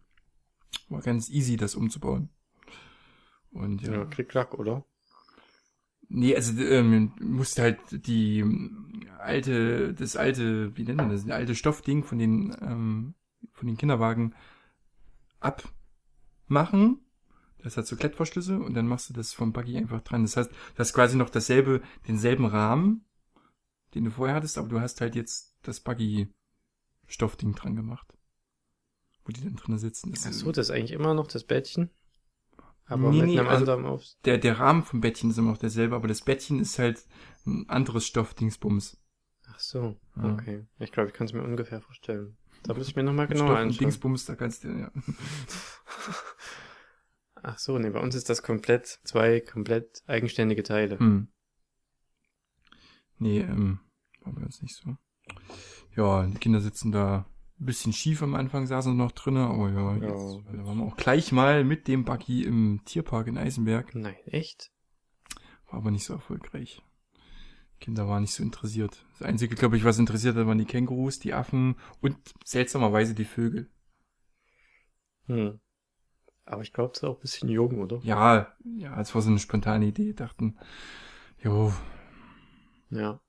War 0.87 1.01
ganz 1.01 1.29
easy, 1.29 1.57
das 1.57 1.75
umzubauen. 1.75 2.29
Und 3.51 3.81
ja. 3.81 3.93
Ja, 3.93 4.05
Klick-Klack, 4.05 4.53
oder? 4.53 4.85
Nee, 6.07 6.35
also 6.35 6.57
ähm, 6.61 7.11
musste 7.19 7.63
halt 7.63 7.79
die 7.91 8.39
ähm, 8.39 9.07
alte, 9.19 9.93
das 9.93 10.15
alte, 10.15 10.75
wie 10.77 10.83
nennt 10.83 10.97
man 10.97 11.09
das, 11.09 11.23
das 11.25 11.31
alte 11.31 11.55
Stoffding 11.55 12.03
von 12.03 12.17
den, 12.17 12.55
ähm, 12.61 13.13
von 13.51 13.67
den 13.67 13.77
Kinderwagen 13.77 14.35
abmachen. 15.41 17.02
Das 17.63 17.77
hat 17.77 17.87
so 17.87 17.95
Klettverschlüsse 17.95 18.59
und 18.59 18.73
dann 18.73 18.87
machst 18.87 19.09
du 19.09 19.13
das 19.13 19.33
vom 19.33 19.53
Buggy 19.53 19.77
einfach 19.77 20.01
dran. 20.01 20.23
Das 20.23 20.35
heißt, 20.37 20.51
du 20.51 20.79
hast 20.79 20.93
quasi 20.93 21.15
noch 21.17 21.29
dasselbe, 21.29 21.81
denselben 22.07 22.45
Rahmen, 22.45 23.05
den 23.95 24.03
du 24.03 24.11
vorher 24.11 24.35
hattest, 24.35 24.57
aber 24.57 24.67
du 24.67 24.81
hast 24.81 24.99
halt 25.01 25.15
jetzt 25.15 25.55
das 25.61 25.79
Buggy-Stoffding 25.79 27.55
dran 27.55 27.75
gemacht. 27.75 28.17
Wo 29.25 29.31
die 29.31 29.41
dann 29.41 29.55
drinnen 29.55 29.77
sitzen. 29.79 30.11
Das 30.11 30.25
Ach 30.27 30.33
so, 30.33 30.51
das 30.51 30.67
ist 30.67 30.75
eigentlich 30.75 30.91
immer 30.91 31.13
noch 31.13 31.27
das 31.27 31.45
Bettchen. 31.45 31.89
Aber 32.85 33.09
Nee, 33.11 33.19
mit 33.21 33.25
nee, 33.27 33.39
einem 33.39 33.47
also- 33.47 33.59
anderen 33.71 33.85
auf. 33.85 34.03
der, 34.25 34.37
der 34.37 34.59
Rahmen 34.59 34.83
vom 34.83 34.99
Bettchen 34.99 35.29
ist 35.29 35.37
immer 35.37 35.51
noch 35.51 35.57
derselbe, 35.57 35.95
aber 35.95 36.09
das 36.09 36.21
Bettchen 36.21 36.59
ist 36.59 36.77
halt 36.79 37.05
ein 37.45 37.69
anderes 37.69 38.05
Stoffdingsbums. 38.05 38.97
Ach 39.47 39.59
so, 39.59 39.95
Ja. 40.17 40.33
okay. 40.33 40.65
Ich 40.79 40.91
glaube, 40.91 41.07
ich 41.09 41.15
kann 41.15 41.27
es 41.27 41.33
mir 41.33 41.43
ungefähr 41.43 41.79
vorstellen. 41.79 42.35
Da 42.63 42.73
muss 42.73 42.87
ich 42.89 42.95
mir 42.97 43.03
nochmal 43.03 43.27
genauer 43.27 43.57
anschauen. 43.57 43.77
Dingsbums, 43.79 44.25
da 44.25 44.35
kannst 44.35 44.65
du, 44.65 44.69
ja. 44.69 44.91
Ach 47.43 47.59
so, 47.59 47.77
nee, 47.77 47.89
bei 47.89 47.99
uns 47.99 48.15
ist 48.15 48.29
das 48.29 48.41
komplett, 48.41 48.99
zwei 49.03 49.41
komplett 49.41 50.01
eigenständige 50.07 50.63
Teile. 50.63 50.97
Hm. 50.97 51.27
Nee, 53.19 53.41
ähm, 53.41 53.81
war 54.21 54.33
bei 54.33 54.43
uns 54.43 54.61
nicht 54.61 54.75
so. 54.75 54.95
Ja, 55.95 56.25
die 56.25 56.37
Kinder 56.37 56.61
sitzen 56.61 56.93
da 56.93 57.25
ein 57.59 57.65
bisschen 57.65 57.91
schief 57.91 58.23
am 58.23 58.35
Anfang, 58.35 58.65
saßen 58.65 58.95
noch 58.95 59.11
drinnen, 59.11 59.43
aber 59.45 59.69
ja, 59.69 59.93
jetzt 59.95 60.41
da 60.53 60.65
waren 60.65 60.77
wir 60.77 60.85
auch 60.85 60.95
gleich 60.95 61.33
mal 61.33 61.65
mit 61.65 61.89
dem 61.89 62.05
Buggy 62.05 62.43
im 62.43 62.81
Tierpark 62.85 63.27
in 63.27 63.37
Eisenberg. 63.37 63.93
Nein, 63.93 64.15
echt? 64.25 64.71
War 65.67 65.79
aber 65.79 65.91
nicht 65.91 66.05
so 66.05 66.13
erfolgreich. 66.13 66.81
Kinder 67.81 68.07
waren 68.07 68.21
nicht 68.21 68.33
so 68.33 68.41
interessiert. 68.41 69.05
Das 69.19 69.27
Einzige, 69.27 69.55
glaube 69.55 69.75
ich, 69.75 69.83
was 69.83 69.99
interessiert 69.99 70.37
hat, 70.37 70.47
waren 70.47 70.57
die 70.57 70.65
Kängurus, 70.65 71.19
die 71.19 71.33
Affen 71.33 71.75
und 71.99 72.15
seltsamerweise 72.45 73.13
die 73.13 73.25
Vögel. 73.25 73.69
Hm. 75.25 75.59
Aber 76.45 76.61
ich 76.61 76.73
glaube, 76.73 76.91
es 76.93 76.99
ist 76.99 77.03
auch 77.05 77.15
ein 77.17 77.21
bisschen 77.21 77.49
jung, 77.49 77.79
oder? 77.81 77.99
Ja, 78.03 78.53
ja, 78.77 78.99
es 78.99 79.13
war 79.15 79.21
so 79.21 79.29
eine 79.29 79.39
spontane 79.39 79.85
Idee. 79.85 80.13
Dachten, 80.13 80.57
jo, 81.41 81.73
Ja. 82.89 83.19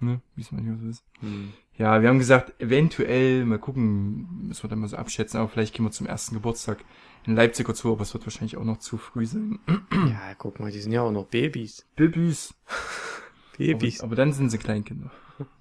ne, 0.00 0.20
wie 0.34 0.40
es 0.42 0.50
manchmal 0.52 0.78
so 0.78 0.88
ist. 0.88 1.04
Hm. 1.20 1.52
Ja, 1.78 2.02
wir 2.02 2.08
haben 2.08 2.18
gesagt, 2.18 2.60
eventuell, 2.60 3.44
mal 3.44 3.58
gucken, 3.58 4.46
müssen 4.48 4.62
wir 4.64 4.70
dann 4.70 4.80
mal 4.80 4.88
so 4.88 4.96
abschätzen, 4.96 5.38
aber 5.40 5.48
vielleicht 5.48 5.74
gehen 5.74 5.84
wir 5.86 5.90
zum 5.92 6.06
ersten 6.06 6.34
Geburtstag 6.34 6.84
in 7.24 7.34
Leipzig 7.36 7.68
oder 7.68 7.76
so, 7.76 7.92
aber 7.92 8.02
es 8.02 8.12
wird 8.12 8.26
wahrscheinlich 8.26 8.56
auch 8.56 8.64
noch 8.64 8.78
zu 8.78 8.98
früh 8.98 9.26
sein. 9.26 9.58
Ja, 9.92 10.34
guck 10.36 10.58
mal, 10.58 10.70
die 10.72 10.80
sind 10.80 10.92
ja 10.92 11.02
auch 11.02 11.12
noch 11.12 11.26
Babys. 11.26 11.86
Babys. 11.96 12.54
Babys. 13.56 14.00
Aber, 14.00 14.08
aber 14.08 14.16
dann 14.16 14.32
sind 14.32 14.50
sie 14.50 14.58
Kleinkinder. 14.58 15.10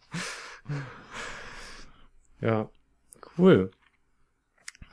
Ja, 2.39 2.69
cool. 3.37 3.69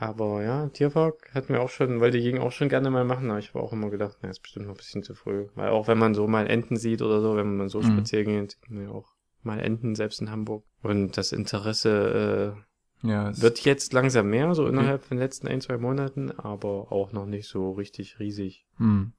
Aber 0.01 0.43
ja, 0.45 0.69
Tierpark 0.69 1.35
hat 1.35 1.51
mir 1.51 1.61
auch 1.61 1.71
schon, 1.71 2.01
weil 2.01 2.13
die 2.13 2.21
gingen 2.21 2.41
auch 2.41 2.53
schon 2.53 2.69
gerne 2.69 2.89
mal 2.91 3.05
machen, 3.05 3.29
aber 3.31 3.41
ich 3.41 3.49
habe 3.49 3.61
auch 3.61 3.73
immer 3.73 3.91
gedacht, 3.91 4.19
na, 4.23 4.31
ist 4.31 4.41
bestimmt 4.43 4.67
noch 4.67 4.75
ein 4.75 4.77
bisschen 4.79 5.03
zu 5.03 5.15
früh. 5.17 5.49
Weil 5.57 5.71
auch 5.71 5.89
wenn 5.89 5.99
man 5.99 6.15
so 6.15 6.29
mal 6.29 6.47
Enten 6.47 6.77
sieht 6.77 7.03
oder 7.03 7.21
so, 7.21 7.37
wenn 7.37 7.57
man 7.57 7.69
so 7.69 7.81
Mhm. 7.81 7.85
spazieren 7.85 8.27
geht, 8.27 8.53
sieht 8.53 8.71
man 8.71 8.85
ja 8.85 8.91
auch 8.91 9.09
mal 9.43 9.59
Enten, 9.59 9.97
selbst 9.97 10.21
in 10.21 10.31
Hamburg. 10.31 10.65
Und 10.83 11.17
das 11.17 11.33
Interesse 11.33 12.57
Ja, 13.03 13.27
äh, 13.29 13.31
es 13.31 13.43
wird 13.43 13.61
jetzt 13.65 13.93
langsam 13.93 14.31
mehr, 14.31 14.55
so 14.55 14.63
Okay. 14.63 14.73
innerhalb 14.73 15.03
von 15.05 15.17
den 15.17 15.23
letzten 15.23 15.49
ein, 15.49 15.61
zwei 15.61 15.79
Monaten, 15.79 16.31
aber 16.31 16.93
auch 16.93 17.11
noch 17.13 17.27
nicht 17.27 17.49
so 17.49 17.73
richtig 17.73 18.19
riesig. 18.21 18.67
hm. 18.77 19.13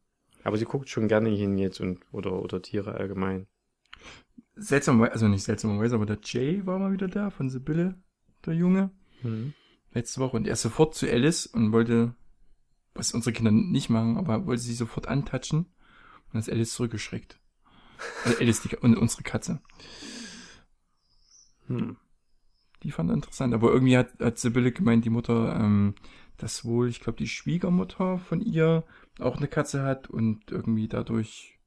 Aber 0.43 0.57
sie 0.57 0.65
guckt 0.65 0.88
schon 0.89 1.09
gerne 1.09 1.29
hin 1.29 1.57
jetzt 1.57 1.81
und 1.81 2.00
oder 2.13 2.41
oder 2.41 2.62
Tiere 2.62 2.93
allgemein. 2.95 3.48
seltsamerweise, 4.55 5.12
also 5.13 5.27
nicht 5.27 5.43
seltsamerweise, 5.43 5.95
aber 5.95 6.05
der 6.05 6.19
Jay 6.24 6.65
war 6.65 6.79
mal 6.79 6.91
wieder 6.93 7.07
da 7.09 7.29
von 7.29 7.50
Sibylle, 7.50 7.95
der 8.45 8.53
Junge, 8.53 8.91
Mhm. 9.21 9.53
Letzte 9.91 10.19
Woche 10.19 10.38
und 10.38 10.48
er 10.48 10.53
ist 10.53 10.62
sofort 10.62 10.96
zu 10.96 11.10
Alice 11.10 11.46
und 11.46 11.72
wollte, 11.72 12.15
was 12.93 13.13
unsere 13.13 13.34
Kinder 13.34 13.51
nicht 13.51 13.89
machen, 13.89 14.17
aber 14.17 14.46
wollte 14.46 14.62
sie 14.62 14.74
sofort 14.74 15.08
antatschen 15.08 15.60
und 15.60 16.34
dann 16.34 16.41
ist 16.41 16.50
Alice 16.50 16.74
zurückgeschreckt. 16.74 17.39
Also 18.25 18.39
Alice 18.39 18.62
die, 18.62 18.75
und 18.77 18.96
unsere 18.96 19.24
Katze. 19.24 19.62
Hm. 21.67 21.98
Die 22.84 22.91
fand 22.91 23.10
er 23.10 23.15
interessant. 23.15 23.53
Aber 23.53 23.72
irgendwie 23.72 23.98
hat, 23.98 24.19
hat 24.19 24.38
Sibylle 24.38 24.72
gemeint, 24.72 25.03
die 25.03 25.10
Mutter, 25.10 25.55
ähm, 25.60 25.96
dass 26.38 26.63
wohl, 26.63 26.88
ich 26.88 27.01
glaube, 27.01 27.17
die 27.17 27.27
Schwiegermutter 27.27 28.19
von 28.19 28.41
ihr 28.41 28.86
auch 29.19 29.38
eine 29.38 29.48
Katze 29.48 29.84
hat 29.84 30.10
und 30.10 30.50
irgendwie 30.51 30.88
dadurch 30.88 31.60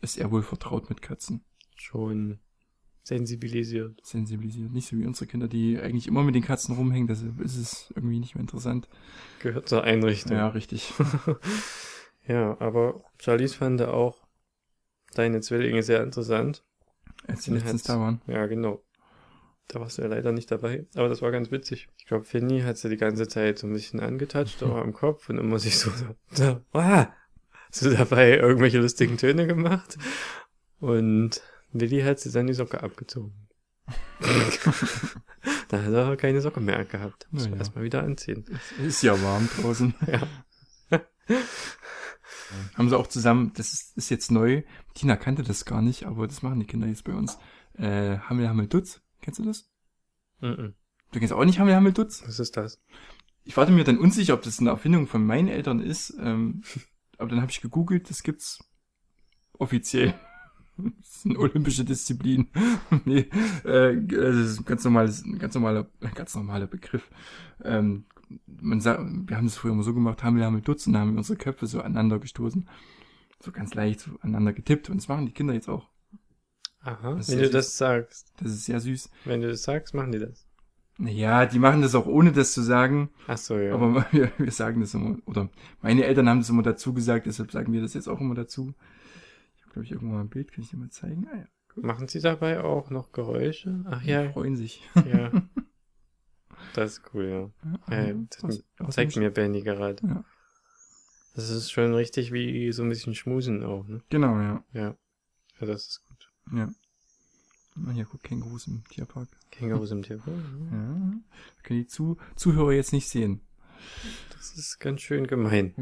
ist 0.00 0.16
er 0.16 0.30
wohl 0.30 0.42
vertraut 0.42 0.88
mit 0.88 1.02
Katzen. 1.02 1.44
Schon 1.74 2.38
sensibilisiert. 3.04 4.04
Sensibilisiert. 4.04 4.72
Nicht 4.72 4.88
so 4.88 4.96
wie 4.96 5.06
unsere 5.06 5.26
Kinder, 5.26 5.46
die 5.46 5.78
eigentlich 5.78 6.08
immer 6.08 6.24
mit 6.24 6.34
den 6.34 6.42
Katzen 6.42 6.74
rumhängen, 6.74 7.06
deshalb 7.06 7.40
ist 7.40 7.56
es 7.56 7.92
irgendwie 7.94 8.18
nicht 8.18 8.34
mehr 8.34 8.40
interessant. 8.40 8.88
Gehört 9.40 9.68
zur 9.68 9.84
Einrichtung. 9.84 10.36
Ja, 10.36 10.48
richtig. 10.48 10.92
Ja, 12.26 12.56
aber 12.60 13.02
Charlies 13.18 13.54
fand 13.54 13.82
auch 13.82 14.26
deine 15.14 15.40
Zwillinge 15.40 15.82
sehr 15.82 16.02
interessant. 16.02 16.64
Als 17.26 17.42
die 17.42 17.50
Den 17.50 17.60
letztens 17.60 17.82
da 17.84 18.00
waren. 18.00 18.20
Ja, 18.26 18.46
genau. 18.46 18.82
Da 19.68 19.80
warst 19.80 19.98
du 19.98 20.02
ja 20.02 20.08
leider 20.08 20.32
nicht 20.32 20.50
dabei. 20.50 20.86
Aber 20.94 21.08
das 21.08 21.22
war 21.22 21.30
ganz 21.30 21.50
witzig. 21.50 21.88
Ich 21.98 22.06
glaube, 22.06 22.24
Finny 22.24 22.60
hat 22.60 22.76
sie 22.76 22.88
die 22.88 22.96
ganze 22.96 23.28
Zeit 23.28 23.58
so 23.58 23.66
ein 23.66 23.72
bisschen 23.72 24.00
angetatscht, 24.00 24.62
auch 24.62 24.76
am 24.82 24.92
Kopf 24.92 25.28
und 25.30 25.38
immer 25.38 25.58
sich 25.58 25.78
so, 25.78 25.90
so, 25.90 26.16
so 26.30 26.60
ah, 26.72 27.08
so 27.70 27.90
dabei 27.90 28.36
irgendwelche 28.36 28.78
lustigen 28.78 29.16
Töne 29.16 29.46
gemacht. 29.46 29.98
Und 30.80 31.42
Willi 31.80 32.02
hat 32.02 32.20
sie 32.20 32.30
dann 32.30 32.46
die 32.46 32.54
Socke 32.54 32.82
abgezogen. 32.82 33.48
da 35.68 35.82
hat 35.82 35.92
er 35.92 36.16
keine 36.16 36.40
Socke 36.40 36.60
mehr 36.60 36.84
gehabt. 36.84 37.26
Muss 37.30 37.44
Na 37.44 37.50
man 37.50 37.58
ja. 37.58 37.64
erstmal 37.64 37.84
wieder 37.84 38.02
anziehen. 38.02 38.44
Es 38.78 38.86
ist 38.86 39.02
ja 39.02 39.20
warm 39.22 39.48
draußen. 39.60 39.94
Ja. 40.06 41.00
Haben 42.74 42.88
sie 42.88 42.96
auch 42.96 43.08
zusammen, 43.08 43.52
das 43.56 43.72
ist, 43.72 43.96
ist 43.96 44.10
jetzt 44.10 44.30
neu. 44.30 44.62
Tina 44.94 45.16
kannte 45.16 45.42
das 45.42 45.64
gar 45.64 45.82
nicht, 45.82 46.04
aber 46.06 46.28
das 46.28 46.42
machen 46.42 46.60
die 46.60 46.66
Kinder 46.66 46.86
jetzt 46.86 47.04
bei 47.04 47.12
uns. 47.12 47.38
Äh, 47.74 48.18
Hammel, 48.18 48.48
Hammel, 48.48 48.68
Dutz. 48.68 49.00
Kennst 49.22 49.40
du 49.40 49.44
das? 49.44 49.68
Mhm. 50.40 50.74
Du 51.10 51.18
kennst 51.18 51.32
auch 51.32 51.44
nicht 51.44 51.58
Hammel, 51.58 51.74
Hammel, 51.74 51.92
Dutz? 51.92 52.22
Was 52.26 52.38
ist 52.38 52.56
das? 52.56 52.80
Ich 53.44 53.56
war 53.56 53.68
mir 53.68 53.84
dann 53.84 53.98
unsicher, 53.98 54.34
ob 54.34 54.42
das 54.42 54.60
eine 54.60 54.70
Erfindung 54.70 55.06
von 55.06 55.24
meinen 55.24 55.48
Eltern 55.48 55.80
ist. 55.80 56.14
Ähm, 56.20 56.62
aber 57.18 57.30
dann 57.30 57.40
habe 57.40 57.50
ich 57.50 57.60
gegoogelt, 57.60 58.08
das 58.10 58.22
gibt's 58.22 58.62
offiziell. 59.58 60.14
Das 60.98 61.16
ist 61.16 61.26
eine 61.26 61.38
olympische 61.38 61.84
Disziplin. 61.84 62.48
nee, 63.04 63.28
äh, 63.64 63.96
das 63.96 64.36
ist 64.36 64.60
ein 64.60 64.64
ganz 64.64 64.84
normales, 64.84 65.24
ein 65.24 65.38
ganz 65.38 65.54
normaler, 65.54 65.86
ganz 66.14 66.34
normaler 66.34 66.66
Begriff. 66.66 67.08
Ähm, 67.62 68.06
man 68.46 68.80
sagt, 68.80 69.00
wir 69.00 69.36
haben 69.36 69.46
das 69.46 69.56
früher 69.56 69.72
immer 69.72 69.82
so 69.82 69.94
gemacht, 69.94 70.22
haben 70.22 70.36
wir 70.36 70.44
haben 70.44 70.62
Dutz 70.62 70.86
und 70.86 70.96
haben 70.96 71.12
wir 71.12 71.18
unsere 71.18 71.38
Köpfe 71.38 71.66
so 71.66 71.80
aneinander 71.80 72.18
gestoßen. 72.18 72.68
So 73.40 73.52
ganz 73.52 73.74
leicht 73.74 74.00
so 74.00 74.12
aneinander 74.20 74.52
getippt 74.52 74.90
und 74.90 74.96
das 74.96 75.08
machen 75.08 75.26
die 75.26 75.32
Kinder 75.32 75.54
jetzt 75.54 75.68
auch. 75.68 75.88
Aha, 76.80 77.16
wenn 77.16 77.38
du 77.38 77.44
ja 77.44 77.50
das 77.50 77.76
sagst. 77.76 78.32
Das 78.38 78.50
ist 78.50 78.66
sehr 78.66 78.80
süß. 78.80 79.10
Wenn 79.24 79.40
du 79.40 79.48
das 79.48 79.62
sagst, 79.62 79.94
machen 79.94 80.12
die 80.12 80.18
das. 80.18 80.46
Naja, 80.96 81.46
die 81.46 81.58
machen 81.58 81.82
das 81.82 81.94
auch 81.94 82.06
ohne 82.06 82.30
das 82.30 82.52
zu 82.52 82.62
sagen. 82.62 83.10
Ach 83.26 83.38
so, 83.38 83.58
ja. 83.58 83.74
Aber 83.74 84.06
wir, 84.12 84.30
wir 84.38 84.52
sagen 84.52 84.80
das 84.80 84.94
immer, 84.94 85.16
oder 85.26 85.48
meine 85.80 86.04
Eltern 86.04 86.28
haben 86.28 86.40
das 86.40 86.50
immer 86.50 86.62
dazu 86.62 86.94
gesagt, 86.94 87.26
deshalb 87.26 87.52
sagen 87.52 87.72
wir 87.72 87.80
das 87.80 87.94
jetzt 87.94 88.08
auch 88.08 88.20
immer 88.20 88.34
dazu. 88.34 88.74
Glaube 89.74 89.84
ich, 89.84 89.90
irgendwann 89.92 90.14
mal 90.16 90.20
ein 90.22 90.28
Bild, 90.30 90.50
kann 90.52 90.62
ich 90.64 90.70
dir 90.70 90.76
mal 90.78 90.88
zeigen? 90.90 91.26
Ah 91.30 91.36
ja, 91.36 91.46
Machen 91.82 92.06
sie 92.08 92.20
dabei 92.20 92.62
auch 92.62 92.88
noch 92.90 93.10
Geräusche? 93.12 93.84
Ach 93.86 94.02
die 94.02 94.08
ja, 94.10 94.30
freuen 94.32 94.56
sich. 94.56 94.82
ja. 94.94 95.30
Das 96.74 96.92
ist 96.98 97.02
cool, 97.12 97.52
ja. 97.88 97.94
Äh, 97.94 98.14
das 98.30 98.42
Aus- 98.44 98.64
aus 98.78 98.94
zeigt 98.94 99.14
dem- 99.14 99.22
mir 99.22 99.30
Benny 99.30 99.62
gerade. 99.62 99.96
Ja. 100.06 100.24
Das 101.34 101.50
ist 101.50 101.70
schon 101.70 101.94
richtig 101.94 102.32
wie 102.32 102.72
so 102.72 102.82
ein 102.82 102.88
bisschen 102.88 103.14
Schmusen 103.14 103.62
auch, 103.62 103.86
ne? 103.86 104.00
Genau, 104.08 104.40
ja. 104.40 104.64
Ja. 104.72 104.96
Ja, 105.60 105.66
das 105.66 105.86
ist 105.86 106.04
gut. 106.08 106.32
Ja. 106.52 106.68
Ah, 107.86 107.90
Hier, 107.90 108.04
guck, 108.06 108.22
Kängurus 108.22 108.66
im 108.66 108.82
Tierpark. 108.88 109.28
Kängurus 109.50 109.90
im 109.90 110.02
Tier. 110.04 110.16
Ja. 110.16 110.22
Können 111.62 111.80
die 111.80 111.86
Zu 111.86 112.16
Zuhörer 112.34 112.72
jetzt 112.72 112.92
nicht 112.92 113.08
sehen. 113.08 113.40
Das 114.30 114.56
ist 114.56 114.78
ganz 114.80 115.00
schön 115.02 115.26
gemein. 115.26 115.74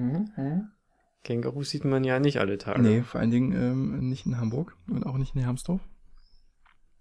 Kängurus 1.24 1.70
sieht 1.70 1.84
man 1.84 2.02
ja 2.04 2.18
nicht 2.18 2.38
alle 2.38 2.58
Tage. 2.58 2.82
Nee, 2.82 3.02
vor 3.02 3.20
allen 3.20 3.30
Dingen 3.30 3.52
ähm, 3.52 4.08
nicht 4.08 4.26
in 4.26 4.38
Hamburg 4.38 4.76
und 4.88 5.06
auch 5.06 5.18
nicht 5.18 5.34
in 5.36 5.40
Hermsdorf. 5.42 5.80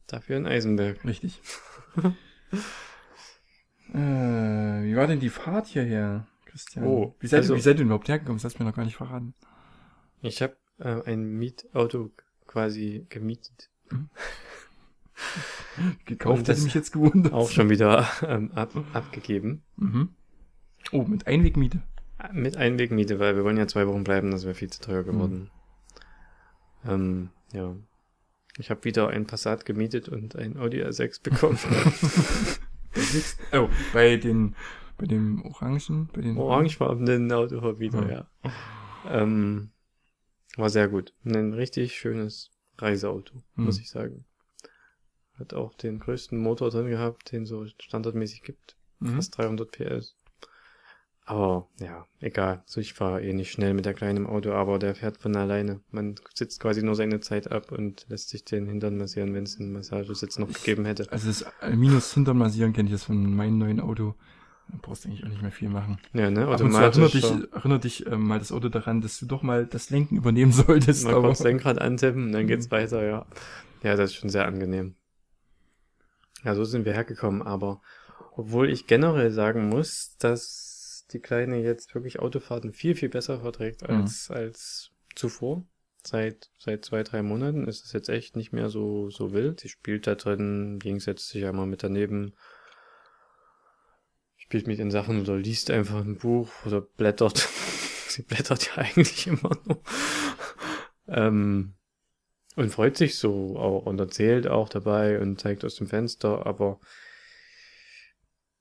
Dafür 0.07 0.37
in 0.37 0.45
Eisenberg. 0.45 1.03
Richtig. 1.05 1.41
äh, 3.93 3.97
wie 3.97 4.95
war 4.95 5.07
denn 5.07 5.19
die 5.19 5.29
Fahrt 5.29 5.67
hierher, 5.67 6.27
Christian? 6.45 6.85
Oh, 6.85 7.15
wie, 7.19 7.27
seid 7.27 7.39
also- 7.41 7.55
wie 7.55 7.61
seid 7.61 7.75
ihr 7.75 7.77
denn 7.79 7.87
überhaupt 7.87 8.09
hergekommen? 8.09 8.37
Das 8.37 8.45
hast 8.45 8.59
du 8.59 8.63
mir 8.63 8.69
noch 8.69 8.75
gar 8.75 8.85
nicht 8.85 8.97
verraten. 8.97 9.33
Ich 10.21 10.41
habe 10.41 10.55
äh, 10.79 11.01
ein 11.05 11.23
Mietauto 11.37 12.11
quasi 12.45 13.05
gemietet. 13.09 13.69
Gekauft 16.05 16.39
Und 16.39 16.47
hätte 16.47 16.61
mich 16.63 16.73
jetzt 16.73 16.91
gewundert. 16.91 17.33
Auch 17.33 17.49
schon 17.49 17.69
wieder 17.69 18.07
ähm, 18.23 18.51
ab, 18.53 18.71
abgegeben. 18.93 19.63
Mhm. 19.77 20.09
Oh, 20.91 21.03
mit 21.03 21.27
Einwegmiete. 21.27 21.81
Mit 22.33 22.57
Einwegmiete, 22.57 23.19
weil 23.19 23.35
wir 23.35 23.43
wollen 23.43 23.57
ja 23.57 23.67
zwei 23.67 23.87
Wochen 23.87 24.03
bleiben, 24.03 24.31
das 24.31 24.43
wäre 24.43 24.53
viel 24.53 24.69
zu 24.69 24.81
teuer 24.81 25.03
geworden. 25.03 25.49
Ähm, 26.85 27.29
ja. 27.53 27.75
Ich 28.57 28.69
habe 28.69 28.83
wieder 28.83 29.07
ein 29.09 29.25
Passat 29.27 29.65
gemietet 29.65 30.09
und 30.09 30.35
ein 30.35 30.57
Audi 30.57 30.83
A6 30.83 31.21
bekommen. 31.23 31.57
Oh, 33.53 33.69
bei 33.93 34.17
den, 34.17 34.53
bei 34.97 35.05
dem 35.05 35.45
Orangen, 35.45 36.09
bei 36.13 36.21
den 36.21 36.37
Orangefarbenen 36.37 37.31
Auto 37.31 37.79
wieder, 37.79 38.11
Ja. 38.11 38.27
ja. 38.43 38.51
Ähm, 39.21 39.71
war 40.57 40.69
sehr 40.69 40.89
gut. 40.89 41.13
Ein 41.23 41.53
richtig 41.53 41.95
schönes 41.95 42.51
Reiseauto, 42.77 43.35
Hm. 43.55 43.63
muss 43.65 43.79
ich 43.79 43.89
sagen. 43.89 44.25
Hat 45.39 45.53
auch 45.53 45.73
den 45.75 45.99
größten 45.99 46.37
Motor 46.37 46.69
drin 46.69 46.89
gehabt, 46.89 47.31
den 47.31 47.45
so 47.45 47.65
standardmäßig 47.65 48.43
gibt. 48.43 48.75
Mhm. 48.99 49.15
Fast 49.15 49.37
300 49.37 49.71
PS. 49.71 50.15
Aber 51.25 51.67
ja, 51.79 52.05
egal. 52.19 52.63
So, 52.65 52.81
ich 52.81 52.93
fahre 52.93 53.21
eh 53.23 53.31
nicht 53.33 53.51
schnell 53.51 53.73
mit 53.73 53.85
der 53.85 53.93
kleinen 53.93 54.17
im 54.17 54.27
Auto, 54.27 54.51
aber 54.53 54.79
der 54.79 54.95
fährt 54.95 55.17
von 55.17 55.35
alleine. 55.35 55.79
Man 55.91 56.15
sitzt 56.33 56.59
quasi 56.59 56.83
nur 56.83 56.95
seine 56.95 57.19
Zeit 57.19 57.51
ab 57.51 57.71
und 57.71 58.05
lässt 58.09 58.29
sich 58.29 58.43
den 58.43 58.67
Hintern 58.67 58.97
massieren, 58.97 59.33
wenn 59.33 59.43
es 59.43 59.59
einen 59.59 59.71
Massagesitz 59.71 60.39
noch 60.39 60.51
gegeben 60.51 60.83
hätte. 60.85 61.09
Also 61.11 61.27
das 61.27 61.45
Minus 61.75 62.13
hinterm 62.13 62.39
Massieren 62.39 62.73
kenne 62.73 62.87
ich 62.89 62.93
das 62.95 63.03
von 63.03 63.35
meinem 63.35 63.57
neuen 63.59 63.79
Auto. 63.79 64.15
Da 64.69 64.77
brauchst 64.81 65.05
du 65.05 65.09
eigentlich 65.09 65.23
auch 65.23 65.29
nicht 65.29 65.41
mehr 65.41 65.51
viel 65.51 65.69
machen. 65.69 65.99
Ja, 66.13 66.29
ne? 66.31 66.35
Zu 66.35 66.63
erinnert 66.63 66.95
Automatisch. 66.95 67.11
dich, 67.11 67.53
erinnert 67.53 67.83
dich 67.83 68.05
ähm, 68.07 68.27
mal 68.27 68.39
das 68.39 68.51
Auto 68.51 68.69
daran, 68.69 69.01
dass 69.01 69.19
du 69.19 69.25
doch 69.25 69.41
mal 69.43 69.65
das 69.67 69.89
Lenken 69.89 70.15
übernehmen 70.17 70.51
solltest. 70.53 71.05
Mal 71.05 71.13
aber- 71.13 71.27
kurz 71.29 71.43
Lenkrad 71.43 71.79
antippen, 71.79 72.31
dann 72.31 72.47
geht's 72.47 72.67
Mhm. 72.67 72.71
weiter, 72.71 73.03
ja. 73.05 73.25
Ja, 73.83 73.95
das 73.95 74.11
ist 74.11 74.15
schon 74.15 74.29
sehr 74.29 74.45
angenehm. 74.47 74.95
Ja, 76.43 76.55
so 76.55 76.63
sind 76.63 76.85
wir 76.85 76.93
hergekommen, 76.93 77.41
aber 77.41 77.81
obwohl 78.35 78.69
ich 78.69 78.87
generell 78.87 79.31
sagen 79.31 79.69
muss, 79.69 80.15
dass 80.17 80.70
die 81.13 81.19
Kleine 81.19 81.61
jetzt 81.61 81.93
wirklich 81.95 82.19
Autofahrten 82.19 82.73
viel, 82.73 82.95
viel 82.95 83.09
besser 83.09 83.39
verträgt 83.39 83.83
Mhm. 83.83 83.95
als, 83.95 84.29
als 84.31 84.91
zuvor. 85.15 85.63
Seit, 86.03 86.49
seit 86.57 86.83
zwei, 86.83 87.03
drei 87.03 87.21
Monaten 87.21 87.67
ist 87.67 87.85
es 87.85 87.93
jetzt 87.93 88.09
echt 88.09 88.35
nicht 88.35 88.53
mehr 88.53 88.69
so, 88.69 89.11
so 89.11 89.33
wild. 89.33 89.59
Sie 89.59 89.69
spielt 89.69 90.07
da 90.07 90.15
drin, 90.15 90.79
setzt 90.99 91.29
sich 91.29 91.43
ja 91.43 91.53
mal 91.53 91.67
mit 91.67 91.83
daneben. 91.83 92.33
spielt 94.37 94.67
mit 94.67 94.79
den 94.79 94.91
Sachen 94.91 95.21
oder 95.21 95.37
liest 95.37 95.69
einfach 95.69 96.01
ein 96.01 96.17
Buch 96.17 96.49
oder 96.65 96.81
blättert. 96.81 97.37
Sie 98.07 98.23
blättert 98.23 98.67
ja 98.67 98.81
eigentlich 98.81 99.27
immer 99.27 99.51
nur. 99.65 99.81
ähm, 101.07 101.75
und 102.55 102.69
freut 102.71 102.97
sich 102.97 103.17
so 103.17 103.57
auch 103.57 103.85
und 103.85 103.99
erzählt 103.99 104.47
auch 104.47 104.67
dabei 104.69 105.19
und 105.19 105.39
zeigt 105.39 105.63
aus 105.63 105.75
dem 105.75 105.87
Fenster, 105.87 106.45
aber 106.45 106.79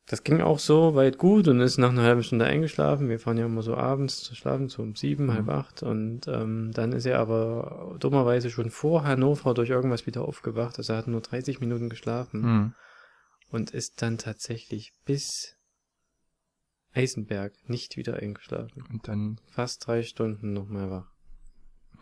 das 0.07 0.25
ging 0.25 0.41
auch 0.41 0.59
so 0.59 0.95
weit 0.97 1.19
gut 1.19 1.47
und 1.47 1.61
ist 1.61 1.79
nach 1.79 1.91
einer 1.91 2.03
halben 2.03 2.23
Stunde 2.25 2.45
eingeschlafen. 2.45 3.09
Wir 3.09 3.21
fahren 3.21 3.39
ja 3.39 3.47
immer 3.47 3.63
so 3.63 3.77
abends 3.77 4.23
zu 4.23 4.35
schlafen, 4.35 4.69
so 4.69 4.83
um 4.83 4.97
sieben, 4.97 5.27
Mhm. 5.27 5.33
halb 5.35 5.49
acht. 5.49 5.83
Und 5.85 6.27
ähm, 6.27 6.73
dann 6.73 6.93
ist 6.93 7.07
er 7.07 7.21
aber 7.21 7.97
dummerweise 8.01 8.51
schon 8.51 8.71
vor 8.71 9.05
Hannover 9.05 9.55
durch 9.55 9.71
irgendwas 9.71 10.07
wieder 10.07 10.23
aufgewacht. 10.23 10.79
Also 10.79 10.93
er 10.95 10.99
hat 10.99 11.07
nur 11.07 11.21
30 11.21 11.61
Minuten 11.61 11.89
geschlafen 11.89 12.43
Hm. 12.43 12.75
und 13.51 13.71
ist 13.71 14.03
dann 14.03 14.19
tatsächlich 14.19 14.93
bis 15.05 15.57
Eisenberg 16.93 17.53
nicht 17.69 17.97
wieder 17.97 18.17
eingeschlafen. 18.17 18.83
Und 18.91 19.07
dann, 19.07 19.39
Fast 19.53 19.87
drei 19.87 20.03
Stunden 20.03 20.53
noch 20.53 20.67
mal 20.69 20.91
wach. 20.91 21.07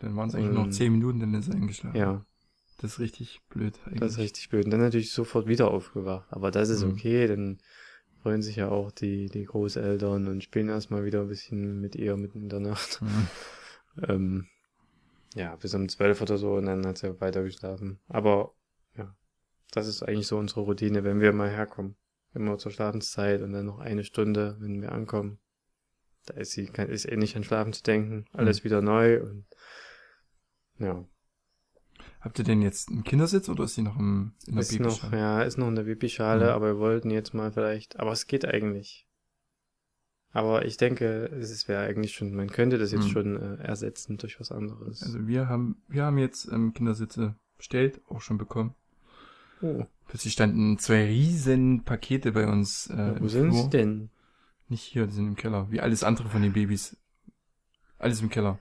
dann 0.01 0.15
waren 0.15 0.29
es 0.29 0.35
eigentlich 0.35 0.51
nur 0.55 0.65
noch 0.65 0.71
zehn 0.71 0.91
Minuten, 0.93 1.19
dann 1.19 1.33
ist 1.35 1.49
er 1.49 1.55
eingeschlafen. 1.55 1.97
Ja, 1.97 2.25
Das 2.79 2.93
ist 2.93 2.99
richtig 2.99 3.41
blöd 3.49 3.77
eigentlich. 3.85 3.99
das 3.99 4.13
ist 4.13 4.17
richtig 4.17 4.49
blöd. 4.49 4.65
Und 4.65 4.71
dann 4.71 4.79
natürlich 4.79 5.11
sofort 5.11 5.47
wieder 5.47 5.69
aufgewacht. 5.69 6.25
Aber 6.31 6.49
das 6.49 6.69
ist 6.69 6.83
Mhm. 6.83 6.91
okay, 6.93 7.27
dann 7.27 7.59
freuen 8.21 8.41
sich 8.41 8.57
ja 8.57 8.69
auch 8.69 8.91
die, 8.91 9.27
die 9.27 9.45
Großeltern 9.45 10.27
und 10.27 10.43
spielen 10.43 10.69
erstmal 10.69 11.05
wieder 11.05 11.21
ein 11.21 11.27
bisschen 11.27 11.79
mit 11.79 11.95
ihr 11.95 12.17
mitten 12.17 12.43
in 12.43 12.49
der 12.49 12.59
Nacht. 12.59 13.01
Hm. 13.01 13.27
Ähm, 14.07 14.47
ja, 15.35 15.55
bis 15.57 15.73
um 15.73 15.89
zwölf 15.89 16.21
oder 16.21 16.37
so 16.37 16.53
und 16.53 16.67
dann 16.67 16.85
hat 16.85 16.97
sie 16.97 17.19
weiter 17.19 17.43
geschlafen. 17.43 17.99
Aber 18.07 18.53
ja, 18.95 19.13
das 19.71 19.87
ist 19.87 20.03
eigentlich 20.03 20.27
so 20.27 20.37
unsere 20.37 20.61
Routine, 20.61 21.03
wenn 21.03 21.19
wir 21.19 21.33
mal 21.33 21.49
herkommen. 21.49 21.97
Immer 22.33 22.57
zur 22.59 22.71
Schlafenszeit 22.71 23.41
und 23.41 23.51
dann 23.51 23.65
noch 23.65 23.79
eine 23.79 24.05
Stunde, 24.05 24.55
wenn 24.59 24.81
wir 24.81 24.93
ankommen. 24.93 25.39
Da 26.27 26.35
ist 26.35 26.51
sie, 26.51 26.67
kann, 26.67 26.87
ist 26.87 27.05
eh 27.05 27.17
nicht 27.17 27.35
an 27.35 27.43
Schlafen 27.43 27.73
zu 27.73 27.83
denken. 27.83 28.25
Alles 28.31 28.63
wieder 28.63 28.81
neu 28.81 29.21
und 29.21 29.45
ja, 30.77 31.03
Habt 32.21 32.37
ihr 32.39 32.45
denn 32.45 32.61
jetzt 32.61 32.89
einen 32.89 33.03
Kindersitz 33.03 33.47
oder 33.47 33.63
ist 33.63 33.75
sie 33.75 33.81
noch 33.81 33.97
im, 33.97 34.33
in 34.45 34.55
der 34.55 34.61
ist 34.61 34.71
noch, 34.79 35.01
Babyschale? 35.01 35.17
ja, 35.17 35.41
ist 35.43 35.57
noch 35.57 35.67
in 35.69 35.75
der 35.75 35.83
Babyschale, 35.83 36.45
Mhm. 36.45 36.51
aber 36.51 36.65
wir 36.67 36.77
wollten 36.79 37.11
jetzt 37.11 37.33
mal 37.33 37.51
vielleicht, 37.51 37.99
aber 37.99 38.11
es 38.11 38.27
geht 38.27 38.45
eigentlich. 38.45 39.05
Aber 40.31 40.65
ich 40.65 40.77
denke, 40.77 41.25
es 41.39 41.67
wäre 41.67 41.83
eigentlich 41.87 42.13
schon, 42.13 42.35
man 42.35 42.49
könnte 42.49 42.77
das 42.77 42.91
jetzt 42.91 43.05
Mhm. 43.05 43.09
schon 43.09 43.37
äh, 43.37 43.63
ersetzen 43.63 44.17
durch 44.17 44.39
was 44.39 44.51
anderes. 44.51 45.01
Also 45.01 45.27
wir 45.27 45.47
haben, 45.47 45.81
wir 45.87 46.03
haben 46.03 46.17
jetzt 46.17 46.51
ähm, 46.51 46.73
Kindersitze 46.73 47.35
bestellt, 47.57 48.01
auch 48.09 48.21
schon 48.21 48.37
bekommen. 48.37 48.75
oh, 49.61 49.85
Plötzlich 50.07 50.33
standen 50.33 50.77
zwei 50.77 51.05
riesen 51.05 51.83
Pakete 51.83 52.31
bei 52.31 52.47
uns 52.47 52.87
äh, 52.87 53.13
wo 53.13 53.23
im 53.23 53.29
sind 53.29 53.49
Flur. 53.51 53.63
sie 53.63 53.69
denn? 53.69 54.09
Nicht 54.67 54.83
hier, 54.83 55.07
die 55.07 55.13
sind 55.13 55.27
im 55.27 55.35
Keller. 55.35 55.67
Wie 55.71 55.79
alles 55.81 56.03
andere 56.03 56.29
von 56.29 56.41
den 56.41 56.53
Babys. 56.53 56.95
Alles 57.97 58.21
im 58.21 58.29
Keller. 58.29 58.59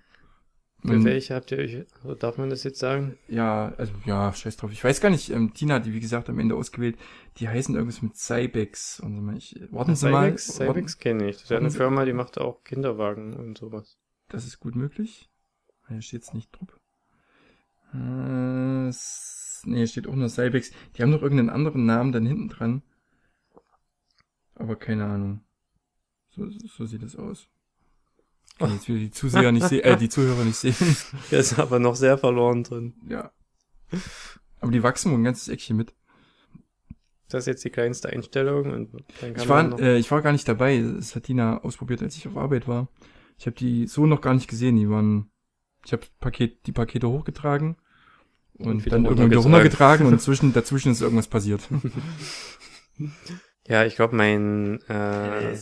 Für 0.80 0.92
Und- 0.92 1.04
welche 1.04 1.34
habt 1.34 1.50
ihr 1.50 1.58
euch, 1.58 1.76
darf 2.20 2.38
man 2.38 2.50
das 2.50 2.62
jetzt 2.62 2.78
sagen? 2.78 3.18
Ja, 3.26 3.74
also 3.76 3.92
ja, 4.04 4.32
scheiß 4.32 4.56
drauf. 4.56 4.70
Ich 4.70 4.84
weiß 4.84 5.00
gar 5.00 5.10
nicht, 5.10 5.28
ähm, 5.30 5.52
Tina 5.52 5.74
hat 5.74 5.86
die, 5.86 5.92
wie 5.92 5.98
gesagt, 6.00 6.28
am 6.28 6.38
Ende 6.38 6.54
ausgewählt. 6.54 6.96
Die 7.38 7.48
heißen 7.48 7.74
irgendwas 7.74 8.00
mit 8.00 8.16
Cybex. 8.16 9.00
Und 9.00 9.16
so 9.16 9.32
ich, 9.36 9.60
warten 9.72 9.96
Sie 9.96 10.08
mal. 10.08 10.38
Cybex, 10.38 10.98
kenne 10.98 11.28
ich. 11.30 11.36
Das 11.36 11.44
ist 11.44 11.50
ja 11.50 11.58
eine 11.58 11.70
Firma, 11.72 12.04
die 12.04 12.12
macht 12.12 12.38
auch 12.38 12.62
Kinderwagen 12.62 13.34
und 13.34 13.58
sowas. 13.58 13.98
Das 14.28 14.46
ist 14.46 14.60
gut 14.60 14.76
möglich. 14.76 15.28
Hier 15.88 16.00
steht's 16.02 16.32
nicht 16.32 16.52
drauf. 16.52 16.78
Äh, 17.92 18.90
nee, 19.68 19.76
hier 19.78 19.86
steht 19.86 20.06
auch 20.06 20.14
nur 20.14 20.28
Cybex. 20.28 20.70
Die 20.96 21.02
haben 21.02 21.10
noch 21.10 21.22
irgendeinen 21.22 21.50
anderen 21.50 21.86
Namen 21.86 22.12
dann 22.12 22.26
hinten 22.26 22.48
dran. 22.48 22.82
Aber 24.54 24.76
keine 24.76 25.06
Ahnung. 25.06 25.40
So, 26.28 26.48
so 26.50 26.84
sieht 26.86 27.02
es 27.02 27.16
aus. 27.16 27.48
Kann 28.58 28.72
jetzt 28.74 28.88
wieder 28.88 28.98
die 28.98 29.10
Zuseher 29.10 29.52
nicht 29.52 29.66
sehen, 29.68 29.82
äh, 29.84 29.96
die 29.96 30.08
Zuhörer 30.08 30.44
nicht 30.44 30.56
sehen. 30.56 30.74
Hier 31.30 31.38
ist 31.38 31.58
aber 31.58 31.78
noch 31.78 31.96
sehr 31.96 32.18
verloren 32.18 32.64
drin. 32.64 32.94
ja. 33.08 33.30
Aber 34.60 34.72
die 34.72 34.82
wachsen 34.82 35.12
wohl 35.12 35.18
ein 35.18 35.24
ganzes 35.24 35.48
Eckchen 35.48 35.76
mit. 35.76 35.94
Das 37.28 37.44
ist 37.44 37.46
jetzt 37.46 37.64
die 37.64 37.70
kleinste 37.70 38.08
Einstellung 38.08 38.72
und 38.72 38.92
dann 39.20 39.34
kann 39.34 39.42
Ich 39.42 39.48
war, 39.48 39.62
noch, 39.62 39.78
äh, 39.78 39.98
ich 39.98 40.10
war 40.10 40.22
gar 40.22 40.32
nicht 40.32 40.48
dabei. 40.48 40.82
Das 40.96 41.14
hat 41.14 41.24
Tina 41.24 41.62
ausprobiert, 41.62 42.02
als 42.02 42.16
ich 42.16 42.26
auf 42.26 42.36
Arbeit 42.36 42.66
war. 42.66 42.88
Ich 43.38 43.46
habe 43.46 43.54
die 43.56 43.86
so 43.86 44.06
noch 44.06 44.20
gar 44.20 44.34
nicht 44.34 44.48
gesehen. 44.48 44.76
Die 44.76 44.88
waren, 44.90 45.30
ich 45.84 45.92
habe 45.92 46.02
Paket, 46.20 46.66
die 46.66 46.72
Pakete 46.72 47.08
hochgetragen 47.08 47.76
und, 48.54 48.66
Und 48.66 48.84
wieder 48.84 48.96
dann 48.96 49.04
irgendwie 49.04 49.30
wieder 49.30 49.40
runtergetragen. 49.40 50.06
runtergetragen 50.06 50.06
und 50.06 50.20
zwischen, 50.22 50.52
dazwischen 50.52 50.90
ist 50.90 51.02
irgendwas 51.02 51.28
passiert. 51.28 51.68
ja, 53.66 53.84
ich 53.84 53.94
glaube, 53.94 54.16
mein 54.16 54.80
äh, 54.88 55.56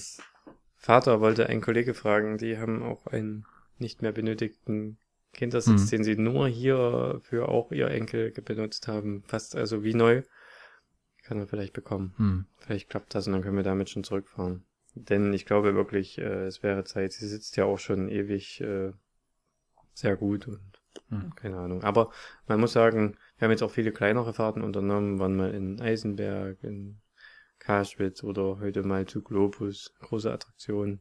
Vater 0.87 1.21
wollte 1.21 1.49
einen 1.49 1.63
Kollege 1.63 1.95
fragen, 1.95 2.39
die 2.39 2.59
haben 2.59 2.81
auch 2.85 3.09
einen 3.09 3.45
nicht 3.79 4.03
mehr 4.03 4.13
benötigten 4.13 4.99
Kindersitz, 5.33 5.83
Hm. 5.83 5.91
den 5.91 6.05
sie 6.05 6.15
nur 6.17 6.47
hier 6.47 7.19
für 7.25 7.49
auch 7.49 7.73
ihr 7.73 7.89
Enkel 7.89 8.31
benutzt 8.31 8.87
haben. 8.87 9.25
Fast 9.27 9.57
also 9.57 9.83
wie 9.83 9.95
neu. 9.95 10.23
Kann 11.25 11.41
er 11.41 11.49
vielleicht 11.49 11.73
bekommen. 11.73 12.15
Hm. 12.19 12.47
Vielleicht 12.61 12.89
klappt 12.89 13.17
das 13.17 13.27
und 13.27 13.33
dann 13.33 13.43
können 13.43 13.57
wir 13.57 13.65
damit 13.65 13.91
schon 13.91 14.05
zurückfahren. 14.05 14.65
Denn 14.95 15.33
ich 15.33 15.45
glaube 15.45 15.75
wirklich, 15.75 16.19
äh, 16.19 16.45
es 16.45 16.63
wäre 16.63 16.85
Zeit. 16.85 17.13
Sie 17.15 17.27
sitzt 17.27 17.57
ja 17.57 17.65
auch 17.65 17.81
schon 17.81 18.09
ewig 18.09 18.61
äh, 18.61 18.93
sehr 19.93 20.17
gut 20.17 20.47
und 20.47 20.61
Hm. 21.09 21.35
keine 21.35 21.59
Ahnung. 21.59 21.83
Aber 21.83 22.13
man 22.47 22.61
muss 22.61 22.73
sagen, 22.73 23.17
wir 23.39 23.47
haben 23.47 23.51
jetzt 23.53 23.63
auch 23.65 23.73
viele 23.73 23.91
kleinere 23.91 24.33
Fahrten 24.33 24.63
unternommen, 24.63 25.19
waren 25.19 25.35
mal 25.37 25.53
in 25.53 25.81
Eisenberg, 25.81 26.63
in 26.63 27.01
Karschwitz 27.59 28.23
oder 28.23 28.59
heute 28.61 28.83
mal 28.83 29.07
zu 29.07 29.23
Globus, 29.23 29.95
große 30.01 30.33
Attraktion. 30.33 31.01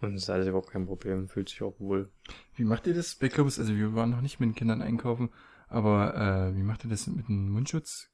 Und 0.00 0.14
es 0.14 0.24
ist 0.24 0.30
alles 0.30 0.46
überhaupt 0.48 0.70
kein 0.70 0.86
Problem, 0.86 1.28
fühlt 1.28 1.48
sich 1.48 1.62
auch 1.62 1.78
wohl. 1.80 2.10
Wie 2.54 2.64
macht 2.64 2.86
ihr 2.86 2.94
das 2.94 3.14
bei 3.14 3.28
Globus? 3.28 3.58
Also 3.58 3.74
wir 3.74 3.94
waren 3.94 4.10
noch 4.10 4.20
nicht 4.20 4.40
mit 4.40 4.48
den 4.50 4.54
Kindern 4.54 4.82
einkaufen, 4.82 5.30
aber 5.68 6.14
äh, 6.52 6.56
wie 6.56 6.62
macht 6.62 6.84
ihr 6.84 6.90
das 6.90 7.06
mit 7.06 7.28
dem 7.28 7.50
Mundschutz? 7.50 8.10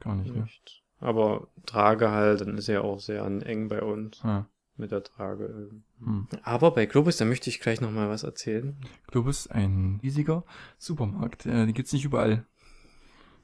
Gar 0.00 0.16
nicht, 0.16 0.34
ne? 0.34 0.42
Nicht. 0.42 0.82
Aber 0.98 1.48
Trage 1.66 2.10
halt, 2.10 2.40
dann 2.42 2.56
ist 2.56 2.68
er 2.68 2.84
auch 2.84 3.00
sehr 3.00 3.24
an- 3.24 3.42
eng 3.42 3.66
bei 3.68 3.82
uns 3.82 4.24
Ah, 4.24 4.46
mit 4.76 4.92
der 4.92 5.02
Trage. 5.02 5.70
hm. 5.98 6.28
Aber 6.44 6.70
bei 6.72 6.86
Globus, 6.86 7.16
da 7.16 7.24
möchte 7.24 7.50
ich 7.50 7.58
gleich 7.60 7.80
noch 7.80 7.90
mal 7.90 8.08
was 8.08 8.22
erzählen. 8.22 8.76
Globus, 9.08 9.48
ein 9.48 9.98
riesiger 10.02 10.44
Supermarkt. 10.78 11.44
Äh, 11.46 11.66
die 11.66 11.72
gibt's 11.74 11.92
nicht 11.92 12.04
überall. 12.04 12.46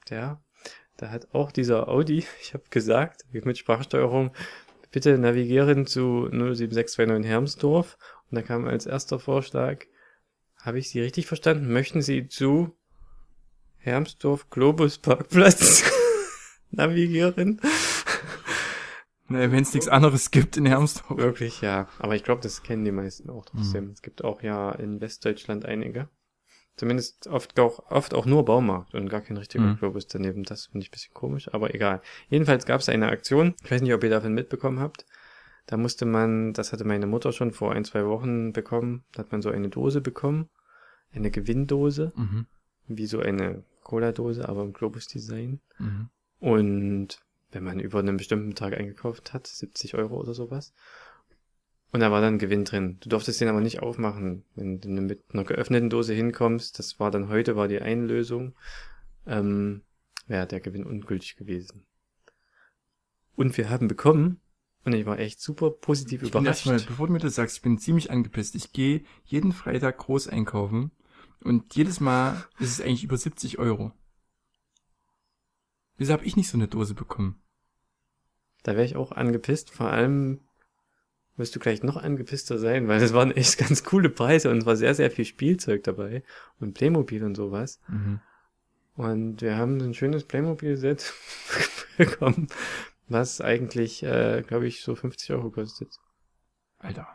Ja, 0.09 0.41
da 0.99 1.11
hat 1.11 1.33
auch 1.33 1.51
dieser 1.51 1.89
Audi, 1.89 2.25
ich 2.43 2.53
habe 2.53 2.65
gesagt, 2.69 3.25
mit 3.33 3.57
Sprachsteuerung, 3.57 4.33
bitte 4.91 5.17
navigieren 5.17 5.87
zu 5.87 6.29
07629 6.31 7.31
Hermsdorf. 7.31 7.97
Und 8.31 8.37
da 8.37 8.43
kam 8.43 8.67
als 8.67 8.85
erster 8.85 9.19
Vorschlag, 9.19 9.87
habe 10.61 10.79
ich 10.79 10.91
Sie 10.91 11.01
richtig 11.01 11.27
verstanden? 11.27 11.73
Möchten 11.73 12.03
Sie 12.03 12.29
zu 12.29 12.77
Hermsdorf 13.79 14.51
Globus 14.51 14.99
Parkplatz 14.99 15.85
navigieren? 16.71 17.61
Naja, 19.31 19.53
wenn 19.53 19.63
es 19.63 19.75
nichts 19.75 19.89
anderes 19.89 20.31
gibt 20.31 20.57
in 20.57 20.65
Hermsdorf. 20.65 21.19
Wirklich, 21.19 21.61
ja. 21.61 21.87
Aber 21.99 22.17
ich 22.17 22.25
glaube, 22.25 22.41
das 22.41 22.63
kennen 22.63 22.87
die 22.87 22.93
meisten 22.93 23.29
auch 23.29 23.45
trotzdem. 23.45 23.91
Es 23.91 24.01
gibt 24.01 24.25
auch 24.25 24.43
ja 24.43 24.73
in 24.73 25.03
Westdeutschland 25.03 25.67
einige. 25.67 26.09
Zumindest 26.79 27.27
oft 27.27 27.59
auch, 27.59 27.91
oft 27.91 28.15
auch 28.15 28.25
nur 28.25 28.45
Baumarkt 28.45 28.95
und 28.95 29.09
gar 29.09 29.21
kein 29.21 29.37
richtiger 29.37 29.65
Mhm. 29.65 29.79
Globus 29.79 30.07
daneben. 30.07 30.45
Das 30.45 30.67
finde 30.67 30.85
ich 30.85 30.89
ein 30.89 30.93
bisschen 30.93 31.13
komisch, 31.13 31.53
aber 31.53 31.75
egal. 31.75 32.01
Jedenfalls 32.29 32.67
gab 32.67 32.81
es 32.81 32.89
eine 32.89 33.09
Aktion. 33.09 33.55
Ich 33.65 33.71
weiß 33.71 33.83
nicht, 33.83 33.93
ob 33.93 34.05
ihr 34.05 34.11
davon 34.11 34.33
mitbekommen 34.33 34.79
habt. 34.79 35.05
Da 35.67 35.77
musste 35.77 36.07
man, 36.07 36.53
das 36.55 36.73
hatte 36.73 36.85
meine 36.85 37.07
Mutter 37.07 37.33
schon 37.33 37.53
vor 37.53 37.73
ein, 37.73 37.85
zwei 37.85 38.07
Wochen 38.07 38.53
bekommen, 38.53 39.05
da 39.13 39.19
hat 39.21 39.33
man 39.33 39.43
so 39.43 39.51
eine 39.51 39.69
Dose 39.69 40.01
bekommen. 40.01 40.49
Eine 41.13 41.31
Gewinndose. 41.31 42.13
Mhm. 42.15 42.47
Wie 42.87 43.07
so 43.07 43.21
eine 43.21 43.65
Cola-Dose, 43.83 44.49
aber 44.49 44.63
im 44.63 44.73
Globus-Design. 44.73 45.61
Mhm. 45.79 46.09
Und 46.41 47.19
wenn 47.51 47.65
man 47.65 47.81
über 47.81 47.99
einen 47.99 48.17
bestimmten 48.17 48.55
Tag 48.55 48.75
eingekauft 48.75 49.33
hat, 49.33 49.47
70 49.47 49.95
Euro 49.95 50.17
oder 50.21 50.33
sowas. 50.33 50.73
Und 51.91 52.01
da 52.01 52.11
war 52.11 52.21
dann 52.21 52.39
Gewinn 52.39 52.65
drin. 52.65 52.99
Du 53.01 53.09
durftest 53.09 53.41
den 53.41 53.49
aber 53.49 53.61
nicht 53.61 53.81
aufmachen, 53.81 54.45
wenn 54.55 54.81
du 54.81 54.89
mit 54.89 55.25
einer 55.33 55.45
geöffneten 55.45 55.89
Dose 55.89 56.13
hinkommst. 56.13 56.79
Das 56.79 57.01
war 57.01 57.11
dann 57.11 57.29
heute, 57.29 57.57
war 57.57 57.67
die 57.67 57.81
Einlösung. 57.81 58.55
Ähm, 59.27 59.83
wäre 60.27 60.47
der 60.47 60.61
Gewinn 60.61 60.85
ungültig 60.85 61.37
gewesen. 61.37 61.87
Und 63.37 63.57
wir 63.57 63.71
haben 63.71 63.89
bekommen, 63.89 64.41
und 64.85 64.93
ich 64.95 65.07
war 65.07 65.19
echt 65.19 65.41
super 65.41 65.71
positiv 65.71 66.23
Ich 66.23 66.29
überrascht. 66.31 66.67
erstmal, 66.67 66.81
bevor 66.81 67.07
du 67.07 67.13
mir 67.13 67.19
das 67.19 67.35
sagst, 67.35 67.57
ich 67.57 67.63
bin 67.63 67.79
ziemlich 67.79 68.11
angepisst. 68.11 68.55
Ich 68.55 68.73
gehe 68.73 69.05
jeden 69.25 69.53
Freitag 69.53 69.99
groß 69.99 70.29
einkaufen 70.29 70.93
und 71.41 71.75
jedes 71.75 72.01
Mal 72.01 72.45
ist 72.59 72.73
es 72.73 72.81
eigentlich 72.81 73.05
über 73.05 73.17
70 73.17 73.59
Euro. 73.59 73.93
Wieso 75.97 76.13
habe 76.13 76.25
ich 76.25 76.37
nicht 76.37 76.49
so 76.49 76.57
eine 76.57 76.69
Dose 76.69 76.95
bekommen? 76.95 77.43
Da 78.63 78.73
wäre 78.73 78.85
ich 78.85 78.97
auch 78.97 79.13
angepisst. 79.13 79.71
Vor 79.71 79.91
allem 79.91 80.41
wirst 81.39 81.55
du 81.57 81.61
gleich 81.61 81.83
noch 81.83 81.97
angepisster 81.97 82.59
sein, 82.59 82.89
weil 82.89 83.03
es 83.03 83.15
waren 83.15 83.31
echt 83.31 83.59
ganz 83.67 83.85
coole 83.85 84.11
Preise 84.11 84.51
und 84.51 84.59
es 84.59 84.67
war 84.67 84.77
sehr, 84.77 84.95
sehr 84.95 85.11
viel 85.11 85.25
Spielzeug 85.25 85.85
dabei 85.85 86.23
und 86.61 86.75
Playmobil 86.75 87.25
und 87.25 87.37
sowas. 87.37 87.81
Mhm. 87.89 88.21
Und 88.97 89.43
wir 89.43 89.57
haben 89.57 89.81
ein 89.81 89.95
schönes 89.95 90.25
Playmobil-Set 90.25 91.15
bekommen 91.97 92.49
was 93.09 93.41
eigentlich, 93.41 94.03
äh, 94.03 94.43
glaube 94.47 94.67
ich, 94.67 94.83
so 94.83 94.95
50 94.95 95.33
Euro 95.33 95.51
kostet. 95.51 95.99
Alter. 96.79 97.09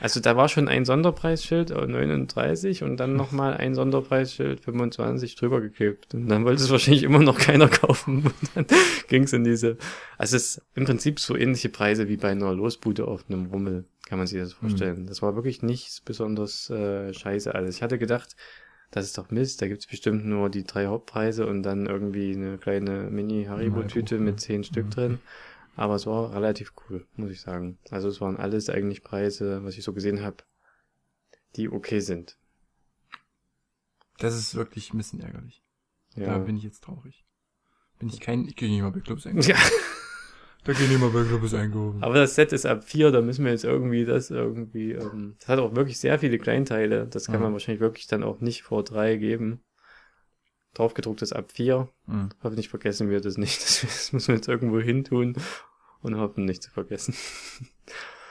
Also 0.00 0.20
da 0.20 0.36
war 0.36 0.48
schon 0.48 0.68
ein 0.68 0.84
Sonderpreisschild 0.84 1.72
auf 1.72 1.86
39 1.86 2.82
und 2.82 2.98
dann 2.98 3.16
nochmal 3.16 3.54
ein 3.56 3.74
Sonderpreisschild 3.74 4.60
25 4.60 5.36
drüber 5.36 5.60
geklebt. 5.62 6.14
Und 6.14 6.28
dann 6.28 6.44
wollte 6.44 6.62
es 6.62 6.70
wahrscheinlich 6.70 7.02
immer 7.02 7.20
noch 7.20 7.38
keiner 7.38 7.68
kaufen. 7.68 8.24
Und 8.26 8.50
dann 8.54 8.66
ging 9.08 9.22
es 9.22 9.32
in 9.32 9.44
diese. 9.44 9.78
Also 10.18 10.36
es 10.36 10.58
ist 10.58 10.62
im 10.74 10.84
Prinzip 10.84 11.18
so 11.18 11.34
ähnliche 11.34 11.70
Preise 11.70 12.08
wie 12.08 12.18
bei 12.18 12.30
einer 12.30 12.52
Losbude 12.52 13.08
auf 13.08 13.24
einem 13.28 13.46
Rummel, 13.46 13.84
kann 14.06 14.18
man 14.18 14.26
sich 14.26 14.38
das 14.38 14.52
vorstellen. 14.52 15.06
Das 15.06 15.22
war 15.22 15.34
wirklich 15.34 15.62
nichts 15.62 16.02
besonders 16.02 16.68
äh, 16.68 17.14
scheiße 17.14 17.54
alles. 17.54 17.76
Ich 17.76 17.82
hatte 17.82 17.98
gedacht, 17.98 18.36
das 18.90 19.06
ist 19.06 19.16
doch 19.16 19.30
Mist, 19.30 19.62
da 19.62 19.66
gibt's 19.68 19.86
bestimmt 19.86 20.26
nur 20.26 20.50
die 20.50 20.64
drei 20.64 20.86
Hauptpreise 20.86 21.46
und 21.46 21.62
dann 21.62 21.86
irgendwie 21.86 22.34
eine 22.34 22.58
kleine 22.58 23.10
Mini-Haribo-Tüte 23.10 24.18
mit 24.18 24.40
zehn 24.40 24.62
Stück 24.62 24.86
Mhm. 24.96 25.18
Aber 25.76 25.94
es 25.94 26.06
war 26.06 26.32
relativ 26.32 26.72
cool, 26.88 27.06
muss 27.16 27.30
ich 27.30 27.40
sagen. 27.42 27.78
Also 27.90 28.08
es 28.08 28.20
waren 28.20 28.36
alles 28.38 28.70
eigentlich 28.70 29.02
Preise, 29.02 29.62
was 29.62 29.76
ich 29.76 29.84
so 29.84 29.92
gesehen 29.92 30.22
habe, 30.22 30.38
die 31.54 31.68
okay 31.70 32.00
sind. 32.00 32.38
Das 34.18 34.34
ist 34.34 34.54
wirklich 34.54 34.92
ein 34.92 34.96
bisschen 34.96 35.20
ärgerlich. 35.20 35.62
Da 36.14 36.22
Ja. 36.22 36.38
bin 36.38 36.56
ich 36.56 36.62
jetzt 36.62 36.82
traurig. 36.82 37.24
Bin 37.98 38.08
ich 38.08 38.20
kein, 38.20 38.46
ich 38.46 38.56
gehe 38.56 38.68
nicht 38.70 38.80
mal 38.82 38.90
bei 38.90 39.00
Clubs 39.00 39.26
einkaufen. 39.26 39.50
ja. 39.50 39.56
Da 40.64 40.72
gehe 40.72 40.84
ich 40.84 40.90
nicht 40.90 41.00
mal 41.00 41.10
bei 41.10 41.22
Clubs 41.24 41.54
einkaufen. 41.54 42.02
Aber 42.02 42.14
das 42.14 42.34
Set 42.34 42.52
ist 42.52 42.66
ab 42.66 42.82
vier, 42.82 43.10
da 43.12 43.20
müssen 43.20 43.44
wir 43.44 43.52
jetzt 43.52 43.64
irgendwie 43.64 44.04
das 44.04 44.30
irgendwie. 44.30 44.92
Ähm, 44.92 45.36
das 45.38 45.48
hat 45.48 45.58
auch 45.60 45.76
wirklich 45.76 45.98
sehr 46.00 46.18
viele 46.18 46.38
Kleinteile. 46.38 47.06
Das 47.06 47.26
kann 47.26 47.36
Mhm. 47.36 47.42
man 47.42 47.52
wahrscheinlich 47.52 47.80
wirklich 47.80 48.06
dann 48.06 48.22
auch 48.24 48.40
nicht 48.40 48.62
vor 48.62 48.82
drei 48.82 49.16
geben. 49.16 49.60
Draufgedruckt 50.76 51.22
ist 51.22 51.32
ab 51.32 51.52
vier. 51.52 51.88
Mhm. 52.06 52.30
Hoffentlich 52.42 52.68
vergessen 52.68 53.08
wir 53.08 53.20
das 53.20 53.38
nicht. 53.38 53.62
Das, 53.62 53.80
das 53.82 54.12
müssen 54.12 54.28
wir 54.28 54.36
jetzt 54.36 54.48
irgendwo 54.48 54.80
hin 54.80 55.04
tun 55.04 55.36
und 56.02 56.16
hoffen 56.16 56.44
nicht 56.44 56.62
zu 56.62 56.70
vergessen. 56.70 57.14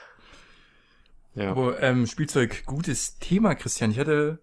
ja. 1.36 1.52
Aber 1.52 1.82
ähm, 1.82 2.06
Spielzeug, 2.06 2.66
gutes 2.66 3.18
Thema, 3.20 3.56
Christian. 3.56 3.92
Ich 3.92 4.00
hatte 4.00 4.40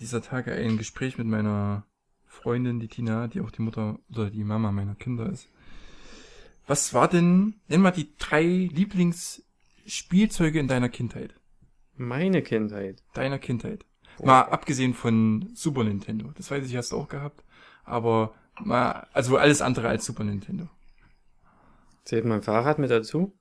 dieser 0.00 0.22
Tage 0.22 0.52
ein 0.52 0.78
Gespräch 0.78 1.18
mit 1.18 1.26
meiner 1.26 1.86
Freundin, 2.26 2.80
die 2.80 2.88
Tina, 2.88 3.28
die 3.28 3.40
auch 3.40 3.50
die 3.50 3.62
Mutter 3.62 3.98
oder 4.10 4.30
die 4.30 4.44
Mama 4.44 4.72
meiner 4.72 4.94
Kinder 4.94 5.30
ist. 5.30 5.48
Was 6.66 6.94
war 6.94 7.08
denn, 7.08 7.60
nenn 7.68 7.82
mal 7.82 7.90
die 7.90 8.08
drei 8.18 8.42
Lieblingsspielzeuge 8.42 10.58
in 10.58 10.66
deiner 10.66 10.88
Kindheit? 10.88 11.34
Meine 11.96 12.42
Kindheit. 12.42 13.02
Deiner 13.12 13.38
Kindheit. 13.38 13.84
Mal 14.22 14.42
abgesehen 14.42 14.94
von 14.94 15.50
Super 15.54 15.84
Nintendo. 15.84 16.30
Das 16.36 16.50
weiß 16.50 16.64
ich, 16.66 16.76
hast 16.76 16.92
du 16.92 16.96
auch 16.98 17.08
gehabt. 17.08 17.42
Aber 17.84 18.34
mal, 18.60 19.06
also 19.12 19.36
alles 19.36 19.60
andere 19.62 19.88
als 19.88 20.04
Super 20.04 20.24
Nintendo. 20.24 20.68
Zählt 22.04 22.24
mein 22.24 22.42
Fahrrad 22.42 22.78
mit 22.78 22.90
dazu? 22.90 23.32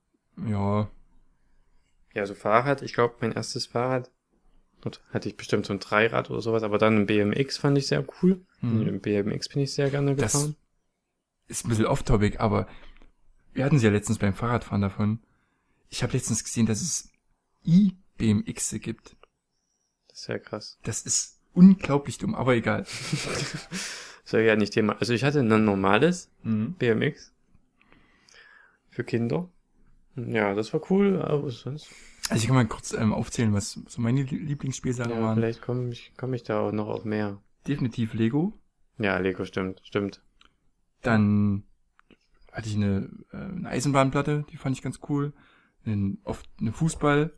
Ja, 0.48 0.90
Ja, 2.14 2.26
so 2.26 2.34
Fahrrad. 2.36 2.82
Ich 2.82 2.94
glaube, 2.94 3.16
mein 3.22 3.32
erstes 3.34 3.66
Fahrrad. 3.68 4.10
Hatte 5.14 5.30
ich 5.30 5.38
bestimmt 5.38 5.66
so 5.66 5.72
ein 5.72 5.80
Dreirad 5.80 6.30
oder 6.30 6.42
sowas, 6.42 6.62
aber 6.62 6.78
dann 6.78 6.98
ein 6.98 7.06
BMX 7.06 7.58
fand 7.58 7.78
ich 7.78 7.88
sehr 7.88 8.06
cool. 8.22 8.46
hm. 8.60 8.86
Im 8.86 9.00
BMX 9.00 9.48
bin 9.48 9.62
ich 9.62 9.74
sehr 9.74 9.90
gerne 9.90 10.14
Das- 10.16 10.34
gefahren. 10.34 10.56
ist 11.48 11.66
ein 11.66 11.70
bisschen 11.70 11.86
off-topic, 11.86 12.40
aber 12.40 12.68
wir 13.54 13.64
hatten 13.64 13.80
sie 13.80 13.86
ja 13.86 13.92
letztens 13.94 14.18
beim 14.20 14.34
Fahrradfahren 14.34 14.82
davon. 14.82 15.20
Ich 15.90 16.04
habe 16.04 16.12
letztens 16.14 16.44
gesehen, 16.44 16.66
dass 16.66 16.82
es 16.82 17.10
i-BMX 17.66 18.72
gibt. 18.82 19.16
Das 20.14 20.22
ist 20.22 20.28
ja 20.28 20.38
krass. 20.38 20.78
Das 20.84 21.02
ist 21.02 21.40
unglaublich 21.54 22.20
dumm, 22.20 22.36
aber 22.36 22.54
egal. 22.56 22.86
Soll 24.26 24.42
ja 24.42 24.56
nicht 24.56 24.74
Thema. 24.74 24.96
Also 25.00 25.14
ich 25.14 25.24
hatte 25.24 25.40
ein 25.40 25.66
normales 25.66 26.30
Mhm. 26.44 26.76
BMX 26.76 27.34
für 28.92 29.04
Kinder. 29.04 29.50
Ja, 30.16 30.54
das 30.54 30.72
war 30.72 30.82
cool, 30.92 31.20
aber 31.20 31.50
sonst. 31.50 31.90
Also 32.30 32.42
ich 32.44 32.48
kann 32.48 32.56
mal 32.56 32.68
kurz 32.68 32.94
ähm, 32.94 33.12
aufzählen, 33.12 33.54
was 33.54 33.72
so 33.88 34.02
meine 34.02 34.22
Lie- 34.22 34.38
Lieblingsspielsachen 34.38 35.12
Ja, 35.12 35.20
waren. 35.22 35.36
vielleicht 35.36 35.64
komme 35.64 35.90
ich, 35.92 36.14
komm 36.16 36.34
ich 36.36 36.44
da 36.44 36.60
auch 36.60 36.72
noch 36.72 36.88
auf 36.90 37.06
mehr. 37.06 37.42
Definitiv 37.68 38.14
Lego. 38.14 38.54
Ja, 39.00 39.18
Lego 39.18 39.46
stimmt, 39.46 39.82
stimmt. 39.84 40.22
Dann 41.02 41.64
hatte 42.52 42.70
ich 42.70 42.76
eine, 42.76 43.10
äh, 43.32 43.38
eine 43.38 43.68
Eisenbahnplatte, 43.70 44.46
die 44.52 44.58
fand 44.58 44.76
ich 44.78 44.84
ganz 44.84 45.00
cool. 45.10 45.34
Einen, 45.86 46.20
oft 46.24 46.48
eine 46.62 46.72
Fußball. 46.72 47.34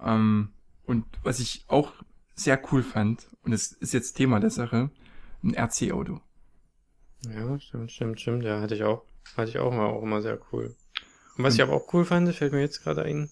Ähm, 0.00 0.50
und 0.90 1.04
was 1.22 1.40
ich 1.40 1.64
auch 1.68 1.92
sehr 2.34 2.60
cool 2.72 2.82
fand, 2.82 3.26
und 3.42 3.52
es 3.52 3.72
ist 3.72 3.92
jetzt 3.94 4.14
Thema 4.14 4.40
der 4.40 4.50
Sache, 4.50 4.90
ein 5.42 5.54
RC-Auto. 5.54 6.20
Ja, 7.34 7.58
stimmt, 7.60 7.90
stimmt, 7.92 8.20
stimmt. 8.20 8.44
Ja, 8.44 8.60
hatte 8.60 8.74
ich 8.74 8.82
auch. 8.84 9.02
Hatte 9.36 9.50
ich 9.50 9.58
auch 9.58 9.72
mal 9.72 9.86
auch 9.86 10.02
immer 10.02 10.20
sehr 10.22 10.38
cool. 10.52 10.74
Und 11.36 11.44
was 11.44 11.54
Und- 11.54 11.58
ich 11.60 11.62
aber 11.62 11.74
auch 11.74 11.92
cool 11.94 12.04
fand, 12.04 12.34
fällt 12.34 12.52
mir 12.52 12.60
jetzt 12.60 12.82
gerade 12.82 13.02
ein, 13.02 13.30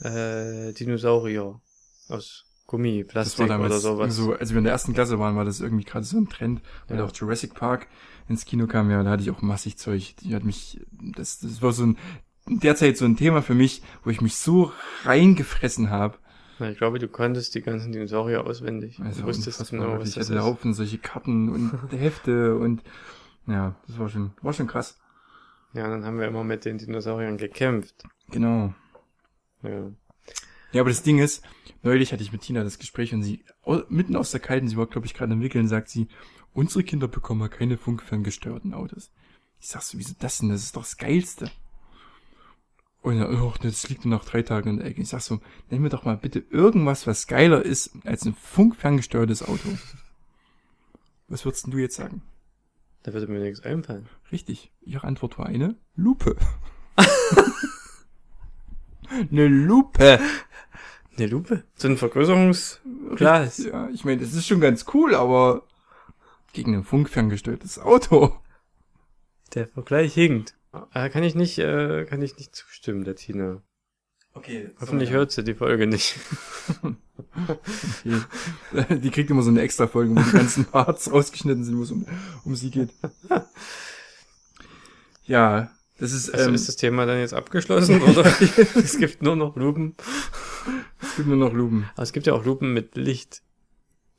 äh, 0.00 0.72
Dinosaurier 0.72 1.60
aus 2.08 2.44
Gummi, 2.66 3.04
Plastik 3.04 3.50
oder 3.50 3.78
sowas. 3.78 4.16
so, 4.16 4.32
als 4.34 4.50
wir 4.50 4.58
in 4.58 4.64
der 4.64 4.72
ersten 4.72 4.94
Klasse 4.94 5.18
waren, 5.18 5.36
war 5.36 5.44
das 5.44 5.60
irgendwie 5.60 5.84
gerade 5.84 6.04
so 6.04 6.16
ein 6.18 6.28
Trend, 6.28 6.62
weil 6.88 6.98
Ja. 6.98 7.04
auch 7.04 7.12
Jurassic 7.14 7.54
Park 7.54 7.86
ins 8.28 8.44
Kino 8.44 8.66
kam, 8.66 8.90
ja, 8.90 9.02
da 9.02 9.10
hatte 9.10 9.22
ich 9.22 9.30
auch 9.30 9.42
massig 9.42 9.76
Zeug. 9.78 10.14
Die 10.20 10.34
hat 10.34 10.44
mich, 10.44 10.80
das, 10.90 11.38
das 11.40 11.60
war 11.60 11.72
so 11.72 11.84
ein, 11.84 11.98
derzeit 12.48 12.96
so 12.96 13.04
ein 13.04 13.16
Thema 13.16 13.42
für 13.42 13.54
mich, 13.54 13.82
wo 14.04 14.10
ich 14.10 14.20
mich 14.20 14.36
so 14.36 14.72
reingefressen 15.04 15.90
habe. 15.90 16.18
Ich 16.60 16.78
glaube, 16.78 16.98
du 16.98 17.08
konntest 17.08 17.54
die 17.54 17.62
ganzen 17.62 17.92
Dinosaurier 17.92 18.46
auswendig. 18.46 19.00
Also 19.00 19.22
du 19.22 19.28
wusstest 19.28 19.70
genau, 19.70 19.98
was 19.98 20.10
ich 20.10 20.14
das 20.14 20.30
hatte. 20.30 20.42
Haufen 20.42 20.74
solche 20.74 20.98
Karten 20.98 21.48
und 21.48 21.72
Hefte 21.92 22.56
und 22.56 22.82
ja, 23.46 23.74
das 23.86 23.98
war 23.98 24.08
schon, 24.08 24.32
war 24.42 24.52
schon 24.52 24.66
krass. 24.66 25.00
Ja, 25.74 25.88
dann 25.88 26.04
haben 26.04 26.18
wir 26.18 26.28
immer 26.28 26.44
mit 26.44 26.64
den 26.64 26.78
Dinosauriern 26.78 27.38
gekämpft. 27.38 28.04
Genau. 28.30 28.74
Ja. 29.62 29.90
Ja, 30.72 30.80
aber 30.80 30.90
das 30.90 31.02
Ding 31.02 31.18
ist, 31.18 31.42
neulich 31.82 32.12
hatte 32.12 32.22
ich 32.22 32.32
mit 32.32 32.42
Tina 32.42 32.64
das 32.64 32.78
Gespräch 32.78 33.12
und 33.12 33.22
sie, 33.22 33.44
mitten 33.88 34.16
aus 34.16 34.30
der 34.30 34.40
Kalten, 34.40 34.68
sie 34.68 34.76
war, 34.76 34.86
glaube 34.86 35.06
ich, 35.06 35.14
gerade 35.14 35.32
am 35.32 35.42
Wickeln, 35.42 35.68
sagt 35.68 35.90
sie, 35.90 36.08
unsere 36.54 36.82
Kinder 36.82 37.08
bekommen 37.08 37.42
ja 37.42 37.48
keine 37.48 37.76
funkferngesteuerten 37.76 38.72
Autos. 38.72 39.12
Ich 39.60 39.68
sag 39.68 39.82
so, 39.82 39.98
wieso 39.98 40.14
das 40.18 40.38
denn? 40.38 40.48
Das 40.48 40.62
ist 40.62 40.76
doch 40.76 40.82
das 40.82 40.96
Geilste. 40.96 41.50
Und 43.02 43.18
ja, 43.18 43.28
oh, 43.28 43.52
das 43.60 43.88
liegt 43.88 44.04
nur 44.04 44.16
nach 44.16 44.24
drei 44.24 44.42
Tagen 44.42 44.70
in 44.70 44.76
der 44.76 44.86
Ecke. 44.86 45.02
Ich 45.02 45.08
sag 45.08 45.20
so, 45.20 45.40
nenn 45.70 45.82
mir 45.82 45.88
doch 45.88 46.04
mal 46.04 46.16
bitte 46.16 46.38
irgendwas, 46.50 47.06
was 47.06 47.26
geiler 47.26 47.64
ist 47.64 47.90
als 48.04 48.24
ein 48.24 48.34
funkferngesteuertes 48.34 49.42
Auto. 49.42 49.68
Was 51.26 51.44
würdest 51.44 51.66
du 51.66 51.78
jetzt 51.78 51.96
sagen? 51.96 52.22
Da 53.02 53.12
würde 53.12 53.26
mir 53.26 53.40
nichts 53.40 53.60
einfallen. 53.60 54.08
Richtig. 54.30 54.70
Ihre 54.82 55.04
Antwort 55.04 55.36
war 55.36 55.46
eine 55.46 55.76
Lupe. 55.96 56.36
eine 59.08 59.48
Lupe. 59.48 60.20
Eine 61.16 61.26
Lupe? 61.26 61.64
So 61.74 61.88
ein 61.88 61.96
Vergrößerungsglas. 61.96 63.58
Ja, 63.58 63.88
ich 63.88 64.04
meine, 64.04 64.20
das 64.20 64.32
ist 64.32 64.46
schon 64.46 64.60
ganz 64.60 64.86
cool, 64.94 65.16
aber 65.16 65.66
gegen 66.52 66.76
ein 66.76 66.84
funkferngesteuertes 66.84 67.80
Auto. 67.80 68.38
Der 69.54 69.66
Vergleich 69.66 70.14
hinkt. 70.14 70.54
Äh, 70.94 71.10
kann 71.10 71.22
ich 71.22 71.34
nicht, 71.34 71.58
äh, 71.58 72.04
kann 72.04 72.22
ich 72.22 72.36
nicht 72.36 72.54
zustimmen, 72.54 73.04
der 73.04 73.16
Tina. 73.16 73.62
Okay. 74.34 74.70
Hoffentlich 74.80 75.10
hört 75.10 75.30
sie 75.30 75.44
die 75.44 75.54
Folge 75.54 75.86
nicht. 75.86 76.16
Okay. 77.48 78.98
Die 78.98 79.10
kriegt 79.10 79.30
immer 79.30 79.42
so 79.42 79.50
eine 79.50 79.62
extra 79.62 79.86
Folge, 79.86 80.14
wo 80.14 80.20
die 80.20 80.32
ganzen 80.32 80.64
Parts 80.70 81.10
rausgeschnitten 81.10 81.64
sind, 81.64 81.78
wo 81.78 81.82
es 81.82 81.90
um, 81.90 82.04
um 82.44 82.54
sie 82.54 82.70
geht. 82.70 82.90
Ja, 85.24 85.70
das 85.98 86.12
ist, 86.12 86.30
Also 86.30 86.48
ähm, 86.48 86.54
ist 86.54 86.68
das 86.68 86.76
Thema 86.76 87.06
dann 87.06 87.18
jetzt 87.18 87.32
abgeschlossen, 87.32 88.02
oder? 88.02 88.24
es 88.74 88.98
gibt 88.98 89.22
nur 89.22 89.36
noch 89.36 89.56
Lupen. 89.56 89.94
es 91.00 91.16
gibt 91.16 91.28
nur 91.28 91.36
noch 91.36 91.52
Lupen. 91.52 91.88
Aber 91.94 92.02
es 92.02 92.12
gibt 92.12 92.26
ja 92.26 92.34
auch 92.34 92.44
Lupen 92.44 92.74
mit 92.74 92.96
Licht. 92.96 93.42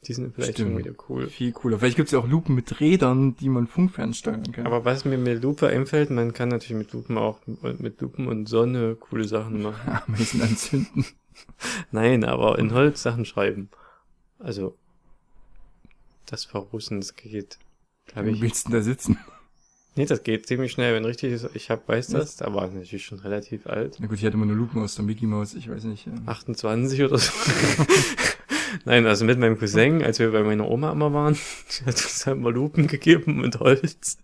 Die 0.07 0.13
sind 0.13 0.33
vielleicht 0.33 0.53
Stimmt. 0.53 0.71
schon 0.71 0.77
wieder 0.79 0.93
cool. 1.09 1.27
Viel 1.27 1.51
cooler. 1.51 1.79
Vielleicht 1.79 1.97
gibt's 1.97 2.11
ja 2.11 2.19
auch 2.19 2.27
Lupen 2.27 2.55
mit 2.55 2.79
Rädern, 2.79 3.35
die 3.37 3.49
man 3.49 3.67
funkfernsteuern 3.67 4.51
kann. 4.51 4.65
Aber 4.65 4.85
was 4.85 5.05
mir 5.05 5.17
mit 5.17 5.41
Lupe 5.41 5.67
einfällt, 5.67 6.09
man 6.09 6.33
kann 6.33 6.49
natürlich 6.49 6.77
mit 6.77 6.93
Lupen 6.93 7.17
auch, 7.17 7.39
mit 7.45 8.01
Lupen 8.01 8.27
und 8.27 8.47
Sonne 8.47 8.95
coole 8.99 9.25
Sachen 9.25 9.61
machen. 9.61 9.99
Ameisen 10.07 10.41
anzünden. 10.41 11.05
Nein, 11.91 12.23
aber 12.23 12.59
in 12.59 12.73
Holz 12.73 13.01
Sachen 13.01 13.25
schreiben. 13.25 13.69
Also, 14.39 14.75
das 16.25 16.45
Verrussen, 16.45 16.99
das 16.99 17.15
geht. 17.15 17.57
Glaub 18.07 18.25
Wie 18.25 18.31
ich. 18.31 18.41
willst 18.41 18.67
du 18.67 18.71
denn 18.71 18.79
da 18.79 18.83
sitzen? 18.83 19.17
Nee, 19.95 20.05
das 20.05 20.23
geht 20.23 20.47
ziemlich 20.47 20.71
schnell, 20.71 20.95
wenn 20.95 21.05
richtig 21.05 21.31
ist. 21.31 21.47
Ich 21.53 21.69
hab, 21.69 21.87
weiß 21.87 22.07
das, 22.07 22.35
da 22.35 22.51
war 22.53 22.67
ich 22.67 22.73
natürlich 22.73 23.05
schon 23.05 23.19
relativ 23.19 23.67
alt. 23.67 23.97
Na 23.99 24.07
gut, 24.07 24.17
ich 24.17 24.25
hatte 24.25 24.33
immer 24.35 24.47
nur 24.47 24.55
Lupen 24.55 24.81
aus 24.81 24.95
der 24.95 25.05
Mickey 25.05 25.27
Mouse, 25.27 25.53
ich 25.53 25.69
weiß 25.69 25.83
nicht. 25.83 26.07
Ja. 26.07 26.13
28 26.25 27.03
oder 27.03 27.19
so. 27.19 27.31
Nein, 28.85 29.05
also 29.05 29.25
mit 29.25 29.39
meinem 29.39 29.57
Cousin, 29.57 30.03
als 30.03 30.19
wir 30.19 30.31
bei 30.31 30.43
meiner 30.43 30.69
Oma 30.69 30.91
immer 30.91 31.13
waren, 31.13 31.35
hat 31.85 31.95
uns 31.95 32.25
halt 32.25 32.39
mal 32.39 32.53
Lupen 32.53 32.87
gegeben 32.87 33.43
und 33.43 33.59
Holz. 33.59 34.17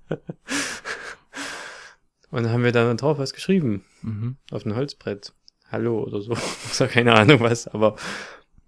Und 2.31 2.43
dann 2.43 2.51
haben 2.51 2.63
wir 2.63 2.71
da 2.71 2.93
drauf 2.93 3.17
was 3.17 3.33
geschrieben. 3.33 3.83
Mhm. 4.01 4.37
Auf 4.51 4.65
ein 4.65 4.75
Holzbrett. 4.75 5.33
Hallo 5.71 6.03
oder 6.03 6.21
so. 6.21 6.33
Ich 6.71 6.79
hab 6.79 6.91
keine 6.91 7.13
Ahnung 7.13 7.39
was, 7.39 7.67
aber 7.67 7.95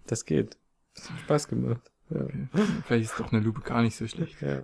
das 0.08 0.26
geht. 0.26 0.58
Das 0.96 1.10
hat 1.10 1.20
Spaß 1.22 1.48
gemacht. 1.48 1.92
Ja. 2.10 2.22
Okay. 2.22 2.48
Vielleicht 2.86 3.12
ist 3.12 3.20
doch 3.20 3.32
eine 3.32 3.42
Lupe 3.42 3.62
gar 3.62 3.82
nicht 3.82 3.96
so 3.96 4.08
schlecht. 4.08 4.42
ja. 4.42 4.64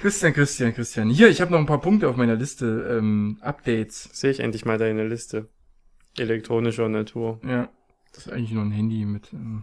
Christian, 0.00 0.32
Christian, 0.32 0.74
Christian. 0.74 1.10
Hier, 1.10 1.28
ich 1.28 1.40
habe 1.40 1.52
noch 1.52 1.58
ein 1.58 1.66
paar 1.66 1.80
Punkte 1.80 2.08
auf 2.08 2.16
meiner 2.16 2.34
Liste. 2.34 2.96
Ähm, 2.98 3.38
Updates. 3.40 4.08
Sehe 4.12 4.30
ich 4.30 4.40
endlich 4.40 4.64
mal 4.64 4.78
deine 4.78 5.06
Liste. 5.06 5.48
Elektronischer 6.18 6.88
Natur. 6.88 7.40
Ja. 7.46 7.68
Das 8.12 8.26
ist 8.26 8.32
eigentlich 8.32 8.52
nur 8.52 8.64
ein 8.64 8.72
Handy 8.72 9.04
mit 9.04 9.32
ähm, 9.32 9.62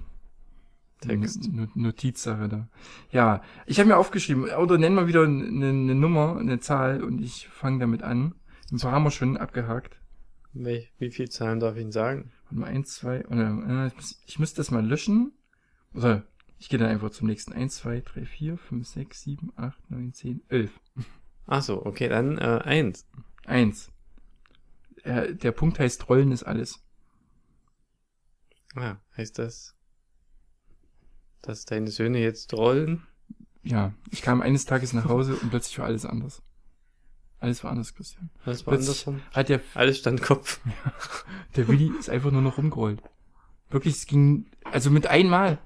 Text. 1.01 1.45
N- 1.45 1.59
N- 1.59 1.71
Notizsache 1.75 2.49
da. 2.49 2.69
Ja, 3.11 3.41
ich 3.65 3.79
habe 3.79 3.89
mir 3.89 3.97
aufgeschrieben, 3.97 4.45
oder 4.49 4.77
nenn 4.77 4.93
mal 4.93 5.07
wieder 5.07 5.23
eine, 5.23 5.69
eine 5.69 5.95
Nummer, 5.95 6.37
eine 6.37 6.59
Zahl 6.59 7.03
und 7.03 7.21
ich 7.21 7.47
fange 7.47 7.79
damit 7.79 8.03
an. 8.03 8.35
Ein 8.71 8.79
paar 8.79 8.91
haben 8.91 9.03
wir 9.03 9.11
schon 9.11 9.37
abgehakt. 9.37 9.97
Wie 10.53 11.11
viel 11.11 11.29
Zahlen 11.29 11.59
darf 11.59 11.75
ich 11.75 11.81
Ihnen 11.81 11.91
sagen? 11.91 12.31
Warte 12.45 12.55
mal, 12.59 12.67
eins, 12.67 12.95
zwei, 12.95 13.25
oder, 13.27 13.49
äh, 13.67 13.87
ich, 13.87 13.95
muss, 13.95 14.21
ich 14.25 14.39
müsste 14.39 14.57
das 14.57 14.71
mal 14.71 14.85
löschen. 14.85 15.31
Oder 15.93 16.23
ich 16.57 16.69
gehe 16.69 16.79
dann 16.79 16.89
einfach 16.89 17.11
zum 17.11 17.27
nächsten. 17.27 17.53
Eins, 17.53 17.77
zwei, 17.77 18.01
drei, 18.01 18.25
vier, 18.25 18.57
fünf, 18.57 18.87
sechs, 18.87 19.21
sieben, 19.21 19.51
acht, 19.55 19.89
neun, 19.89 20.13
zehn, 20.13 20.41
elf. 20.49 20.79
Ach 21.45 21.61
so, 21.61 21.85
okay, 21.85 22.09
dann 22.09 22.37
äh, 22.37 22.61
eins. 22.63 23.07
Eins. 23.45 23.91
Äh, 25.03 25.33
der 25.35 25.51
Punkt 25.51 25.79
heißt, 25.79 26.09
Rollen 26.09 26.31
ist 26.31 26.43
alles. 26.43 26.83
Ah, 28.75 28.97
heißt 29.17 29.39
das, 29.39 29.75
dass 31.41 31.65
deine 31.65 31.89
Söhne 31.89 32.19
jetzt 32.19 32.53
rollen? 32.53 33.03
Ja, 33.63 33.93
ich 34.11 34.21
kam 34.21 34.41
eines 34.41 34.65
Tages 34.65 34.93
nach 34.93 35.05
Hause 35.05 35.35
und 35.35 35.49
plötzlich 35.49 35.77
war 35.79 35.85
alles 35.85 36.05
anders. 36.05 36.41
Alles 37.39 37.63
war 37.63 37.71
anders, 37.71 37.93
Christian. 37.93 38.29
Das 38.45 38.65
war 38.65 38.73
Plötzlich 38.73 39.07
andersrum. 39.07 39.21
hat 39.33 39.47
der, 39.49 39.61
Alles 39.73 39.99
stand 39.99 40.21
Kopf. 40.21 40.59
der 41.55 41.67
Willi 41.69 41.91
ist 41.97 42.09
einfach 42.09 42.31
nur 42.31 42.41
noch 42.41 42.57
rumgerollt. 42.57 43.01
Wirklich, 43.69 43.95
es 43.95 44.05
ging, 44.07 44.47
also 44.65 44.89
mit 44.89 45.07
einmal. 45.07 45.59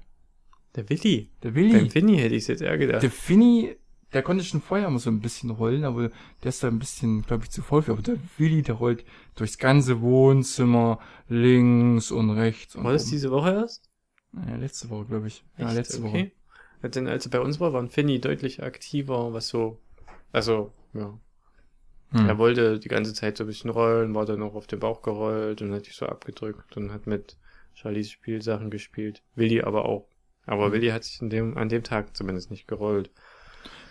Der 0.76 0.88
Willi. 0.88 1.30
Der 1.42 1.54
Willi, 1.54 1.72
Beim 1.72 1.90
Finny 1.90 2.16
hätte 2.18 2.34
ich 2.34 2.42
es 2.42 2.48
jetzt 2.48 2.62
eher 2.62 2.78
gedacht. 2.78 3.02
der 3.02 3.10
Finny, 3.10 3.76
der 4.12 4.22
konnte 4.22 4.44
schon 4.44 4.60
vorher 4.60 4.88
mal 4.90 4.98
so 5.00 5.10
ein 5.10 5.20
bisschen 5.20 5.50
rollen, 5.50 5.84
aber 5.84 6.10
der 6.42 6.48
ist 6.48 6.62
da 6.62 6.68
ein 6.68 6.78
bisschen, 6.78 7.22
glaube 7.22 7.44
ich, 7.44 7.50
zu 7.50 7.62
voll 7.62 7.82
für. 7.82 7.92
Aber 7.92 8.02
der 8.02 8.18
Willi, 8.38 8.62
der 8.62 8.76
rollt 8.76 9.04
durchs 9.34 9.58
ganze 9.58 10.00
Wohnzimmer, 10.00 11.00
links 11.28 12.10
und 12.12 12.30
rechts. 12.30 12.76
Und 12.76 12.84
war 12.84 12.92
das 12.92 13.06
diese 13.06 13.30
Woche 13.32 13.50
erst? 13.52 13.88
Naja, 14.34 14.56
letzte 14.56 14.90
Woche, 14.90 15.06
glaube 15.06 15.28
ich. 15.28 15.44
Ja, 15.58 15.66
Echt? 15.66 15.76
letzte 15.76 16.02
Woche. 16.02 16.10
okay. 16.10 16.32
Ja, 16.82 16.88
Denn 16.88 17.06
als 17.08 17.26
er 17.26 17.30
bei 17.30 17.40
uns 17.40 17.60
war, 17.60 17.72
war 17.72 17.86
Finny 17.88 18.20
deutlich 18.20 18.62
aktiver, 18.62 19.32
was 19.32 19.48
so, 19.48 19.78
also, 20.32 20.72
ja. 20.92 21.18
Hm. 22.10 22.28
Er 22.28 22.38
wollte 22.38 22.78
die 22.78 22.88
ganze 22.88 23.14
Zeit 23.14 23.36
so 23.36 23.44
ein 23.44 23.48
bisschen 23.48 23.70
rollen, 23.70 24.14
war 24.14 24.24
dann 24.26 24.42
auch 24.42 24.54
auf 24.54 24.66
den 24.66 24.78
Bauch 24.80 25.02
gerollt 25.02 25.62
und 25.62 25.72
hat 25.72 25.84
sich 25.84 25.94
so 25.94 26.06
abgedrückt 26.06 26.76
und 26.76 26.92
hat 26.92 27.06
mit 27.06 27.36
Charlies 27.74 28.10
Spielsachen 28.10 28.70
gespielt. 28.70 29.22
Willi 29.34 29.62
aber 29.62 29.84
auch. 29.84 30.08
Aber 30.46 30.68
Mhm. 30.68 30.72
Willi 30.72 30.88
hat 30.88 31.04
sich 31.04 31.20
in 31.20 31.30
dem, 31.30 31.56
an 31.56 31.68
dem 31.68 31.82
Tag 31.82 32.16
zumindest 32.16 32.50
nicht 32.50 32.68
gerollt. 32.68 33.10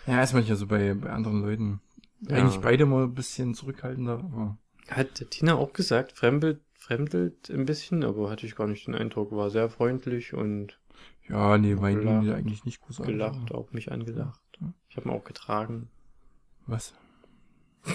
Ja, 0.06 0.22
ist 0.22 0.32
manchmal 0.32 0.56
so 0.56 0.66
bei, 0.66 0.94
bei 0.94 1.10
anderen 1.10 1.42
Leuten. 1.42 1.80
Ja. 2.20 2.36
Eigentlich 2.36 2.60
beide 2.60 2.86
mal 2.86 3.04
ein 3.04 3.14
bisschen 3.14 3.54
zurückhaltender, 3.54 4.56
Hat 4.88 5.30
Tina 5.30 5.56
auch 5.56 5.72
gesagt, 5.72 6.12
fremdelt, 6.12 6.60
fremdelt 6.84 7.50
ein 7.50 7.64
bisschen, 7.64 8.04
aber 8.04 8.30
hatte 8.30 8.46
ich 8.46 8.54
gar 8.56 8.66
nicht 8.66 8.86
den 8.86 8.94
Eindruck, 8.94 9.32
war 9.32 9.50
sehr 9.50 9.68
freundlich 9.70 10.34
und 10.34 10.78
ja, 11.28 11.56
nee, 11.56 11.74
bei 11.74 11.94
Gelacht. 11.94 12.28
eigentlich 12.28 12.64
nicht 12.66 12.80
groß 12.82 12.98
gelacht, 12.98 13.52
auch 13.52 13.72
mich 13.72 13.90
angelacht. 13.90 14.40
Ja. 14.60 14.72
Ich 14.90 14.96
habe 14.96 15.08
ihn 15.08 15.12
auch 15.12 15.24
getragen. 15.24 15.88
Was? 16.66 16.94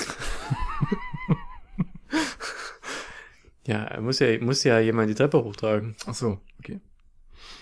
Ja, 3.68 4.00
muss 4.02 4.18
ja, 4.20 4.40
muss 4.42 4.64
ja 4.64 4.80
jemand 4.80 5.12
die 5.12 5.16
Treppe 5.16 5.44
hochtragen. 5.44 5.96
Ach 6.08 6.16
so, 6.16 6.40
okay. 6.58 6.80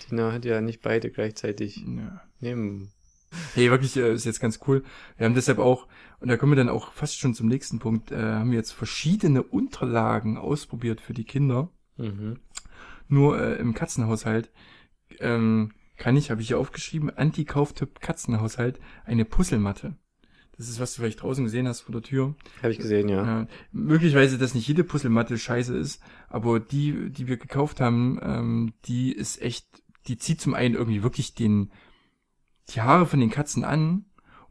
Tina 0.08 0.32
hat 0.32 0.46
ja 0.46 0.62
nicht 0.62 0.80
beide 0.80 1.10
gleichzeitig 1.10 1.76
Ja. 1.86 2.22
nehmen. 2.40 2.92
Hey, 3.54 3.70
wirklich, 3.70 3.96
äh, 3.96 4.12
ist 4.12 4.24
jetzt 4.24 4.40
ganz 4.40 4.60
cool. 4.66 4.84
Wir 5.16 5.26
haben 5.26 5.34
deshalb 5.34 5.58
auch, 5.58 5.86
und 6.20 6.28
da 6.28 6.36
kommen 6.36 6.52
wir 6.52 6.56
dann 6.56 6.68
auch 6.68 6.92
fast 6.92 7.18
schon 7.18 7.34
zum 7.34 7.48
nächsten 7.48 7.78
Punkt, 7.78 8.10
äh, 8.10 8.16
haben 8.16 8.50
wir 8.50 8.58
jetzt 8.58 8.72
verschiedene 8.72 9.42
Unterlagen 9.42 10.36
ausprobiert 10.36 11.00
für 11.00 11.14
die 11.14 11.24
Kinder. 11.24 11.70
Mhm. 11.96 12.38
Nur 13.08 13.40
äh, 13.40 13.56
im 13.56 13.74
Katzenhaushalt 13.74 14.50
ähm, 15.20 15.72
kann 15.96 16.16
ich, 16.16 16.30
habe 16.30 16.40
ich 16.40 16.48
hier 16.48 16.58
aufgeschrieben, 16.58 17.10
Anti-Kauftipp 17.10 18.00
Katzenhaushalt, 18.00 18.80
eine 19.04 19.24
Puzzlematte. 19.24 19.96
Das 20.56 20.68
ist, 20.68 20.80
was 20.80 20.94
du 20.94 21.02
vielleicht 21.02 21.22
draußen 21.22 21.44
gesehen 21.44 21.68
hast 21.68 21.82
vor 21.82 21.92
der 21.92 22.02
Tür. 22.02 22.34
Habe 22.62 22.72
ich 22.72 22.78
gesehen, 22.78 23.08
ja. 23.08 23.42
Äh, 23.42 23.46
möglicherweise, 23.70 24.38
dass 24.38 24.54
nicht 24.54 24.66
jede 24.66 24.82
Puzzlematte 24.82 25.38
scheiße 25.38 25.76
ist, 25.76 26.02
aber 26.28 26.58
die, 26.58 27.10
die 27.10 27.28
wir 27.28 27.36
gekauft 27.36 27.80
haben, 27.80 28.18
ähm, 28.22 28.72
die 28.86 29.12
ist 29.12 29.40
echt, 29.40 29.66
die 30.08 30.18
zieht 30.18 30.40
zum 30.40 30.54
einen 30.54 30.74
irgendwie 30.74 31.04
wirklich 31.04 31.34
den, 31.34 31.70
die 32.70 32.80
Haare 32.80 33.06
von 33.06 33.20
den 33.20 33.30
Katzen 33.30 33.64
an 33.64 34.04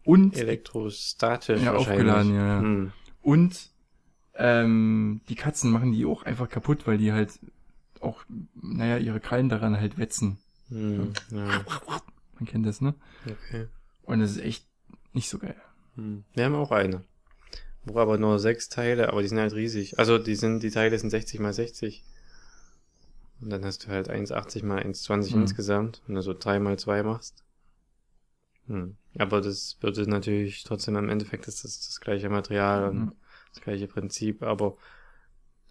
und, 0.04 0.36
Elektrostatisch 0.38 1.62
Ja, 1.62 1.74
wahrscheinlich. 1.74 1.90
aufgeladen, 2.12 2.36
ja, 2.36 2.48
ja. 2.48 2.60
Hm. 2.62 2.92
und 3.22 3.70
ähm, 4.36 5.22
die 5.30 5.36
Katzen 5.36 5.72
machen 5.72 5.92
die 5.92 6.06
auch 6.06 6.24
einfach 6.24 6.48
kaputt, 6.50 6.86
weil 6.86 6.98
die 6.98 7.12
halt 7.12 7.40
auch, 8.00 8.24
naja, 8.62 8.98
ihre 8.98 9.20
Krallen 9.20 9.50
daran 9.50 9.80
halt 9.80 9.98
wetzen. 9.98 10.38
Hm. 10.70 11.14
Ja, 11.32 11.64
Man 12.40 12.46
kennt 12.48 12.66
das, 12.68 12.80
ne? 12.82 12.94
okay. 13.26 13.68
Und 14.04 14.20
das 14.20 14.32
ist 14.32 14.42
echt 14.42 14.66
nicht 15.14 15.30
so 15.30 15.40
geil. 15.40 15.56
Hm. 15.96 16.24
Wir 16.34 16.46
haben 16.46 16.56
auch 16.56 16.72
eine. 16.72 17.04
Wo 17.84 18.00
aber 18.00 18.18
nur 18.18 18.38
sechs 18.38 18.70
Teile, 18.70 19.10
aber 19.10 19.22
die 19.22 19.28
sind 19.30 19.40
halt 19.40 19.54
riesig. 19.54 19.98
Also 19.98 20.18
die 20.20 20.36
sind, 20.36 20.62
die 20.62 20.70
Teile 20.70 20.98
sind 21.00 21.10
60 21.10 21.40
mal 21.40 21.54
60. 21.54 22.04
Und 23.42 23.50
dann 23.50 23.64
hast 23.66 23.86
du 23.86 23.88
halt 23.90 24.10
1,80 24.10 24.66
mal 24.66 24.82
1,20 24.84 25.34
Hm. 25.34 25.42
insgesamt. 25.42 26.02
Und 26.08 26.16
du 26.16 26.22
so 26.22 26.34
3 26.34 26.60
mal 26.60 26.78
2 26.78 27.02
machst. 27.04 27.44
Hm. 28.68 28.96
Aber 29.18 29.42
das 29.42 29.78
würde 29.82 30.10
natürlich 30.10 30.64
trotzdem 30.64 30.96
im 30.96 31.10
Endeffekt 31.10 31.48
ist 31.48 31.64
das 31.64 31.88
das 31.88 32.00
gleiche 32.02 32.30
Material 32.30 32.90
und 32.90 33.00
Mhm. 33.00 33.12
das 33.54 33.64
gleiche 33.64 33.88
Prinzip, 33.88 34.44
aber 34.44 34.78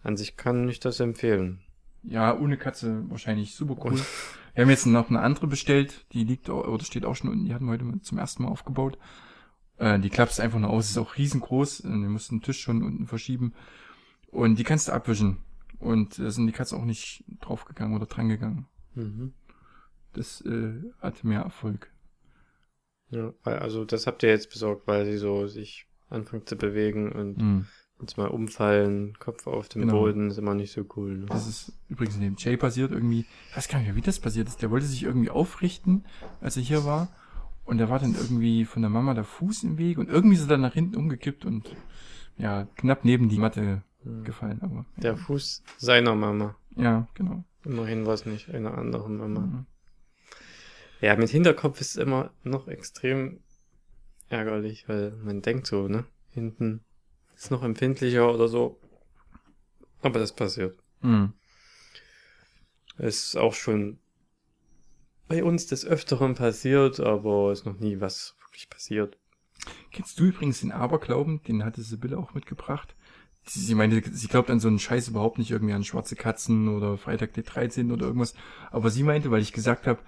an 0.03 0.17
sich 0.17 0.35
kann 0.37 0.67
ich 0.69 0.79
das 0.79 0.99
empfehlen. 0.99 1.61
Ja, 2.03 2.37
ohne 2.37 2.57
Katze 2.57 3.03
wahrscheinlich 3.09 3.55
super 3.55 3.75
cool. 3.85 3.99
Wir 4.55 4.63
haben 4.63 4.69
jetzt 4.69 4.85
noch 4.87 5.09
eine 5.09 5.21
andere 5.21 5.45
bestellt, 5.47 6.05
die 6.13 6.23
liegt 6.23 6.49
oder 6.49 6.83
steht 6.83 7.05
auch 7.05 7.15
schon 7.15 7.29
unten, 7.29 7.45
die 7.45 7.53
hatten 7.53 7.65
wir 7.65 7.73
heute 7.73 8.01
zum 8.01 8.17
ersten 8.17 8.41
Mal 8.43 8.49
aufgebaut. 8.49 8.97
Äh, 9.77 9.99
die 9.99 10.09
klappst 10.09 10.39
einfach 10.39 10.57
nur 10.57 10.71
aus, 10.71 10.89
ist 10.89 10.97
auch 10.97 11.15
riesengroß, 11.17 11.81
äh, 11.81 11.89
wir 11.89 12.09
mussten 12.09 12.37
den 12.37 12.41
Tisch 12.41 12.59
schon 12.61 12.81
unten 12.81 13.05
verschieben. 13.05 13.53
Und 14.31 14.57
die 14.57 14.63
kannst 14.63 14.87
du 14.87 14.93
abwischen. 14.93 15.37
Und 15.77 16.17
da 16.17 16.31
sind 16.31 16.47
die 16.47 16.53
Katzen 16.53 16.79
auch 16.79 16.85
nicht 16.85 17.23
draufgegangen 17.39 17.95
oder 17.95 18.07
drangegangen. 18.07 18.65
Mhm. 18.95 19.33
Das 20.13 20.41
äh, 20.41 20.73
hatte 21.01 21.27
mehr 21.27 21.41
Erfolg. 21.41 21.91
Ja, 23.09 23.33
also 23.43 23.85
das 23.85 24.05
habt 24.07 24.23
ihr 24.23 24.29
jetzt 24.29 24.49
besorgt, 24.51 24.87
weil 24.87 25.05
sie 25.05 25.17
so 25.17 25.47
sich 25.47 25.87
anfangen 26.09 26.45
zu 26.45 26.55
bewegen 26.55 27.11
und 27.11 27.37
Mhm. 27.37 27.65
uns 27.99 28.17
mal 28.17 28.27
umfallen, 28.27 29.17
Kopf 29.19 29.47
auf 29.47 29.69
den 29.69 29.81
Genau. 29.81 29.93
Boden, 29.93 30.29
ist 30.29 30.37
immer 30.37 30.53
nicht 30.53 30.71
so 30.71 30.83
cool. 30.95 31.17
Ne? 31.19 31.25
Das 31.27 31.47
ist 31.47 31.73
übrigens 31.89 32.15
in 32.15 32.21
dem 32.21 32.35
Jay 32.37 32.57
passiert 32.57 32.91
irgendwie, 32.91 33.25
ich 33.49 33.57
weiß 33.57 33.67
gar 33.69 33.79
nicht 33.79 33.87
mehr, 33.87 33.95
wie 33.95 34.01
das 34.01 34.19
passiert 34.19 34.47
ist. 34.47 34.61
Der 34.61 34.71
wollte 34.71 34.85
sich 34.85 35.03
irgendwie 35.03 35.29
aufrichten, 35.29 36.05
als 36.41 36.57
er 36.57 36.63
hier 36.63 36.85
war. 36.85 37.09
Und 37.65 37.79
da 37.79 37.89
war 37.89 37.99
dann 37.99 38.15
irgendwie 38.15 38.63
von 38.65 38.81
der 38.81 38.89
Mama 38.89 39.13
der 39.13 39.25
Fuß 39.25 39.63
im 39.63 39.77
Weg 39.77 39.97
und 39.97 40.09
irgendwie 40.09 40.35
ist 40.35 40.43
er 40.43 40.47
dann 40.47 40.61
nach 40.61 40.73
hinten 40.73 40.95
umgekippt 40.95 41.43
und 41.43 41.75
ja, 42.37 42.65
knapp 42.75 43.03
neben 43.03 43.29
die 43.29 43.39
Matte 43.39 43.83
Hm. 44.03 44.23
gefallen, 44.23 44.61
aber. 44.61 44.85
Der 44.97 45.17
Fuß 45.17 45.63
seiner 45.77 46.15
Mama. 46.15 46.55
Ja, 46.75 47.07
genau. 47.15 47.43
Immerhin 47.65 48.05
war 48.05 48.13
es 48.13 48.25
nicht 48.25 48.49
einer 48.53 48.77
anderen 48.77 49.17
Mama. 49.17 49.39
Mhm. 49.41 49.65
Ja, 51.01 51.15
mit 51.15 51.29
Hinterkopf 51.29 51.79
ist 51.81 51.97
immer 51.97 52.31
noch 52.43 52.67
extrem 52.67 53.39
ärgerlich, 54.29 54.87
weil 54.89 55.11
man 55.11 55.41
denkt 55.41 55.67
so, 55.67 55.87
ne? 55.87 56.05
Hinten 56.31 56.83
ist 57.35 57.51
noch 57.51 57.63
empfindlicher 57.63 58.33
oder 58.33 58.47
so. 58.47 58.79
Aber 60.01 60.19
das 60.19 60.35
passiert. 60.35 60.79
Mhm. 61.01 61.33
Es 62.97 63.27
ist 63.27 63.37
auch 63.37 63.53
schon 63.53 63.99
bei 65.27 65.43
uns 65.43 65.67
des 65.67 65.85
Öfteren 65.85 66.35
passiert, 66.35 66.99
aber 66.99 67.51
ist 67.51 67.65
noch 67.65 67.79
nie 67.79 67.99
was 67.99 68.35
wirklich 68.41 68.69
passiert. 68.69 69.17
Kennst 69.91 70.19
du 70.19 70.25
übrigens 70.25 70.61
den 70.61 70.71
Aberglauben? 70.71 71.43
Den 71.43 71.65
hatte 71.65 71.81
Sibylle 71.81 72.17
auch 72.17 72.33
mitgebracht. 72.33 72.95
Sie, 73.43 73.59
sie 73.59 73.75
meinte, 73.75 74.01
sie 74.11 74.27
glaubt 74.27 74.49
an 74.49 74.59
so 74.59 74.67
einen 74.67 74.79
Scheiß 74.79 75.09
überhaupt 75.09 75.37
nicht 75.37 75.51
irgendwie 75.51 75.73
an 75.73 75.83
schwarze 75.83 76.15
Katzen 76.15 76.67
oder 76.67 76.97
Freitag 76.97 77.33
der 77.33 77.43
13. 77.43 77.91
oder 77.91 78.05
irgendwas. 78.05 78.33
Aber 78.71 78.89
sie 78.89 79.03
meinte, 79.03 79.31
weil 79.31 79.41
ich 79.41 79.53
gesagt 79.53 79.87
habe, 79.87 79.99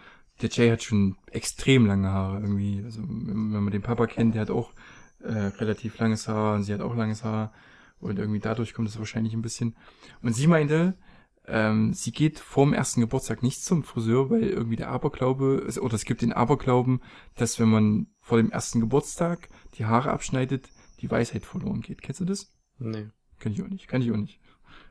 der 0.42 0.50
Jay 0.50 0.70
hat 0.70 0.84
schon 0.84 1.18
extrem 1.32 1.86
lange 1.86 2.10
Haare 2.10 2.40
irgendwie. 2.40 2.82
Also 2.84 3.02
wenn 3.02 3.50
man 3.50 3.72
den 3.72 3.82
Papa 3.82 4.08
kennt, 4.08 4.36
der 4.36 4.42
hat 4.42 4.52
auch 4.52 4.72
äh, 5.20 5.32
relativ 5.32 5.98
langes 5.98 6.28
Haar 6.28 6.56
und 6.56 6.64
sie 6.64 6.74
hat 6.74 6.82
auch 6.82 6.96
langes 6.96 7.24
Haar. 7.24 7.54
Und 8.00 8.18
irgendwie 8.18 8.40
dadurch 8.40 8.74
kommt 8.74 8.88
es 8.88 8.98
wahrscheinlich 8.98 9.34
ein 9.34 9.42
bisschen. 9.42 9.76
Und 10.22 10.34
sie 10.34 10.48
meinte, 10.48 10.98
ähm, 11.46 11.94
sie 11.94 12.12
geht 12.12 12.40
vorm 12.40 12.74
ersten 12.74 13.02
Geburtstag 13.02 13.44
nicht 13.44 13.64
zum 13.64 13.84
Friseur, 13.84 14.30
weil 14.30 14.44
irgendwie 14.44 14.78
der 14.78 14.90
Aberglaube, 14.90 15.68
oder 15.82 15.94
es 15.96 16.06
gibt 16.06 16.22
den 16.22 16.32
Aberglauben, 16.32 17.02
dass 17.36 17.60
wenn 17.60 17.70
man 17.70 18.08
vor 18.22 18.38
dem 18.38 18.52
ersten 18.52 18.80
Geburtstag 18.80 19.50
die 19.76 19.86
Haare 19.86 20.12
abschneidet, 20.12 20.70
die 21.02 21.12
Weisheit 21.12 21.46
verloren 21.46 21.82
geht. 21.82 22.02
Kennst 22.02 22.22
du 22.22 22.26
das? 22.26 22.54
Nee. 22.78 23.10
Kann 23.40 23.52
ich 23.52 23.62
auch 23.64 23.68
nicht. 23.68 23.88
Kann 23.88 24.02
ich 24.02 24.12
auch 24.12 24.18
nicht. 24.18 24.40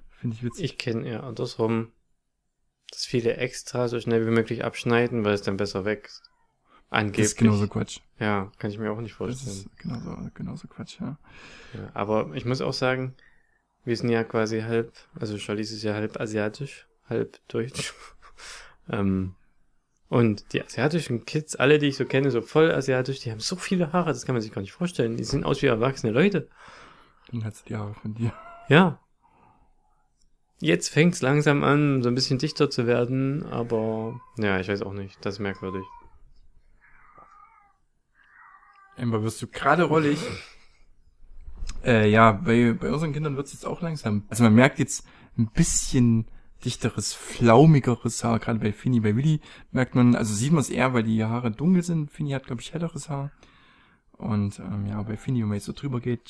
Finde 0.09 0.37
ich 0.37 0.43
witzig. 0.43 0.65
Ich 0.65 0.79
kenne 0.79 1.07
eher 1.07 1.23
andersrum, 1.23 1.93
dass 2.91 3.05
viele 3.05 3.37
extra 3.37 3.89
so 3.89 4.01
schnell 4.01 4.27
wie 4.27 4.31
möglich 4.31 4.65
abschneiden, 4.65 5.25
weil 5.25 5.35
es 5.35 5.43
dann 5.43 5.57
besser 5.57 5.85
wächst. 5.85 6.31
Angeblich. 6.91 7.27
Das 7.27 7.33
ist 7.33 7.39
genauso 7.39 7.69
Quatsch. 7.69 8.01
Ja, 8.19 8.51
kann 8.59 8.71
ich 8.71 8.79
mir 8.79 8.91
auch 8.91 9.01
nicht 9.01 9.13
Das 9.13 9.17
vorstellen. 9.19 9.57
ist 9.57 9.79
genauso, 9.79 10.17
genauso 10.35 10.69
Quatsch, 10.69 11.01
ja. 11.01 11.19
Ja, 11.75 11.91
aber 11.93 12.31
ich 12.35 12.45
muss 12.47 12.61
auch 12.63 12.73
sagen, 12.73 13.15
wir 13.85 13.97
sind 13.97 14.09
ja 14.09 14.25
quasi 14.25 14.63
halb, 14.63 14.93
also 15.19 15.37
Charlize 15.39 15.75
ist 15.75 15.83
ja 15.83 15.95
halb 15.95 16.19
asiatisch, 16.19 16.87
halb 17.09 17.39
deutsch. 17.49 17.93
ähm, 18.91 19.35
und 20.09 20.55
die 20.55 20.63
asiatischen 20.65 21.27
Kids, 21.27 21.57
alle, 21.57 21.79
die 21.79 21.89
ich 21.89 21.97
so 21.97 22.07
kenne, 22.07 22.31
so 22.31 22.41
voll 22.41 22.71
asiatisch, 22.71 23.21
die 23.21 23.31
haben 23.31 23.41
so 23.41 23.57
viele 23.57 23.93
Haare, 23.93 24.09
das 24.09 24.25
kann 24.25 24.35
man 24.35 24.41
sich 24.41 24.53
gar 24.53 24.63
nicht 24.63 24.73
vorstellen. 24.73 25.19
Die 25.19 25.25
sehen 25.25 25.45
aus 25.45 25.61
wie 25.61 25.67
erwachsene 25.67 26.13
Leute. 26.13 26.49
Dann 27.31 27.45
hat 27.45 27.57
sie 27.57 27.65
die 27.67 27.77
Haare 27.77 27.93
von 27.95 28.15
dir. 28.15 28.33
Ja. 28.69 28.99
Jetzt 30.61 30.89
fängt's 30.89 31.23
langsam 31.23 31.63
an, 31.63 32.03
so 32.03 32.09
ein 32.09 32.15
bisschen 32.15 32.39
dichter 32.39 32.69
zu 32.69 32.87
werden, 32.87 33.45
aber 33.45 34.21
ja, 34.39 34.59
ich 34.59 34.69
weiß 34.69 34.83
auch 34.83 34.93
nicht. 34.93 35.17
Das 35.25 35.35
ist 35.35 35.41
merkwürdig. 35.41 35.85
Amber, 38.97 39.23
wirst 39.23 39.41
du 39.41 39.47
gerade 39.47 39.85
rollig? 39.85 40.19
Äh, 41.85 42.11
ja, 42.11 42.33
bei, 42.33 42.73
bei 42.73 42.91
unseren 42.91 43.13
Kindern 43.13 43.37
wird's 43.37 43.53
jetzt 43.53 43.65
auch 43.65 43.81
langsam. 43.81 44.25
Also 44.29 44.43
man 44.43 44.55
merkt 44.55 44.81
jetzt 44.81 45.07
ein 45.37 45.47
bisschen 45.47 46.27
dichteres, 46.65 47.15
flaumigeres 47.15 48.25
Haar, 48.25 48.41
gerade 48.41 48.59
bei 48.59 48.73
Finny, 48.73 48.99
bei 48.99 49.15
Willi 49.15 49.41
merkt 49.71 49.95
man, 49.95 50.17
also 50.17 50.35
sieht 50.35 50.51
man 50.51 50.61
es 50.61 50.71
eher, 50.71 50.93
weil 50.93 51.05
die 51.05 51.23
Haare 51.25 51.53
dunkel 51.53 51.85
sind. 51.85 52.11
Finny 52.11 52.33
hat, 52.33 52.47
glaube 52.47 52.61
ich, 52.63 52.75
helleres 52.75 53.09
Haar. 53.09 53.31
Und 54.13 54.59
ähm, 54.59 54.87
ja, 54.87 55.01
bei 55.03 55.17
Finny, 55.17 55.41
wenn 55.43 55.49
man 55.49 55.57
jetzt 55.57 55.67
so 55.67 55.73
drüber 55.73 56.01
geht, 56.01 56.27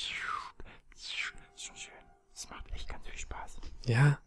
ist 0.94 1.16
schon 1.16 1.36
schön. 1.56 1.94
Das 2.34 2.50
macht 2.50 2.70
echt 2.74 2.88
ganz 2.88 3.08
viel 3.08 3.18
Spaß. 3.18 3.56
Ja. 3.88 4.18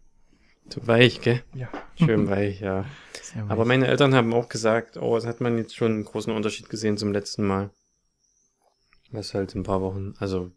So 0.70 0.86
weich, 0.88 1.22
gell? 1.22 1.44
Ja. 1.54 1.70
Schön 1.96 2.30
weich, 2.30 2.62
ja. 2.62 2.86
Sehr 3.22 3.44
Aber 3.44 3.60
weich. 3.60 3.68
meine 3.68 3.88
Eltern 3.88 4.16
haben 4.16 4.34
auch 4.34 4.50
gesagt, 4.50 4.98
oh, 4.98 5.16
es 5.18 5.26
hat 5.26 5.42
man 5.42 5.58
jetzt 5.58 5.76
schon 5.76 5.92
einen 5.92 6.06
großen 6.06 6.34
Unterschied 6.34 6.70
gesehen 6.70 6.98
zum 6.98 7.12
letzten 7.12 7.46
Mal. 7.46 7.70
Was 9.12 9.34
halt 9.34 9.54
ein 9.56 9.64
paar 9.64 9.82
Wochen, 9.82 10.14
also 10.20 10.52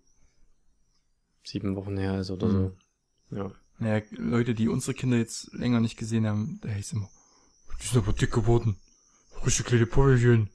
sieben 1.43 1.77
Wochen 1.77 1.99
her 1.99 2.21
ist 2.21 2.31
oder 2.31 2.51
so. 2.51 2.77
Ja. 3.31 3.51
Naja, 3.79 4.05
Leute, 4.12 4.55
die 4.55 4.69
unsere 4.69 4.95
Kinder 4.95 5.17
jetzt 5.17 5.53
länger 5.53 5.81
nicht 5.81 5.99
gesehen 5.99 6.27
haben, 6.27 6.61
da 6.62 6.69
heißt 6.69 6.93
immer, 6.93 7.11
die 7.83 7.87
sind 7.87 7.99
aber 7.99 8.12
dick 8.12 8.33
geworden. 8.33 8.77
Richtig 9.45 9.67
kleine 9.67 9.87
Puppelchen. 9.87 10.49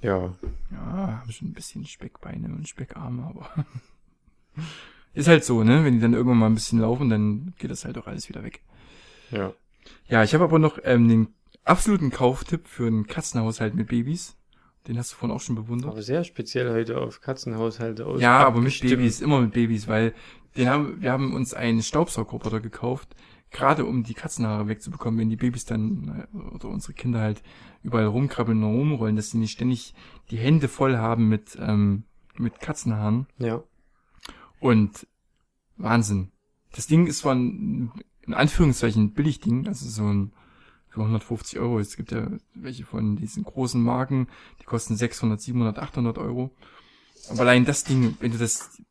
Ja. 0.00 0.36
Ja, 0.70 1.20
haben 1.20 1.32
schon 1.32 1.48
ein 1.48 1.54
bisschen 1.54 1.84
Speckbeine 1.84 2.46
und 2.48 2.68
Speckarme, 2.68 3.24
aber 3.24 3.66
ist 5.16 5.28
halt 5.28 5.44
so, 5.44 5.64
ne? 5.64 5.84
Wenn 5.84 5.94
die 5.94 6.00
dann 6.00 6.12
irgendwann 6.12 6.38
mal 6.38 6.46
ein 6.46 6.54
bisschen 6.54 6.80
laufen, 6.80 7.08
dann 7.08 7.54
geht 7.58 7.70
das 7.70 7.84
halt 7.84 7.96
auch 7.98 8.06
alles 8.06 8.28
wieder 8.28 8.44
weg. 8.44 8.62
Ja. 9.30 9.54
Ja, 10.08 10.22
ich 10.22 10.34
habe 10.34 10.44
aber 10.44 10.58
noch 10.58 10.78
ähm, 10.84 11.08
den 11.08 11.28
absoluten 11.64 12.10
Kauftipp 12.10 12.68
für 12.68 12.86
einen 12.86 13.06
Katzenhaushalt 13.06 13.74
mit 13.74 13.88
Babys. 13.88 14.36
Den 14.86 14.98
hast 14.98 15.12
du 15.12 15.16
vorhin 15.16 15.34
auch 15.34 15.40
schon 15.40 15.56
bewundert. 15.56 15.90
Aber 15.90 16.02
sehr 16.02 16.22
speziell 16.22 16.70
heute 16.70 16.98
auf 16.98 17.20
Katzenhaushalte 17.20 18.06
aus. 18.06 18.20
Ja, 18.20 18.46
aber 18.46 18.60
mit. 18.60 18.78
Babys, 18.80 19.20
immer 19.20 19.40
mit 19.40 19.52
Babys, 19.52 19.88
weil 19.88 20.14
den 20.56 20.68
haben, 20.68 21.00
wir 21.00 21.10
haben 21.10 21.34
uns 21.34 21.54
einen 21.54 21.82
Staubsaugerroboter 21.82 22.60
gekauft, 22.60 23.14
gerade 23.50 23.84
um 23.84 24.04
die 24.04 24.14
Katzenhaare 24.14 24.68
wegzubekommen, 24.68 25.18
wenn 25.18 25.30
die 25.30 25.36
Babys 25.36 25.64
dann 25.64 26.28
äh, 26.32 26.54
oder 26.54 26.68
unsere 26.68 26.92
Kinder 26.92 27.20
halt 27.20 27.42
überall 27.82 28.06
rumkrabbeln 28.06 28.62
und 28.62 28.74
rumrollen, 28.74 29.16
dass 29.16 29.30
sie 29.30 29.38
nicht 29.38 29.52
ständig 29.52 29.94
die 30.30 30.38
Hände 30.38 30.68
voll 30.68 30.96
haben 30.96 31.28
mit, 31.28 31.56
ähm, 31.60 32.04
mit 32.36 32.60
Katzenhaaren. 32.60 33.26
Ja. 33.38 33.62
Und 34.60 35.06
Wahnsinn. 35.76 36.32
Das 36.72 36.86
Ding 36.86 37.06
ist 37.06 37.24
ein, 37.26 37.92
in 38.22 38.34
Anführungszeichen 38.34 39.04
ein 39.04 39.12
Billigding, 39.12 39.66
also 39.66 39.88
so 39.88 40.04
ein 40.04 40.32
für 40.96 41.02
150 41.02 41.58
Euro. 41.58 41.78
Es 41.78 41.96
gibt 41.96 42.10
ja 42.10 42.28
welche 42.54 42.84
von 42.84 43.16
diesen 43.16 43.44
großen 43.44 43.80
Marken, 43.80 44.28
die 44.60 44.64
kosten 44.64 44.96
600, 44.96 45.40
700, 45.40 45.78
800 45.78 46.18
Euro. 46.18 46.50
Aber 47.28 47.40
allein 47.40 47.64
das 47.64 47.84
Ding, 47.84 48.16
wenn 48.20 48.32
du 48.32 48.38
das 48.38 48.82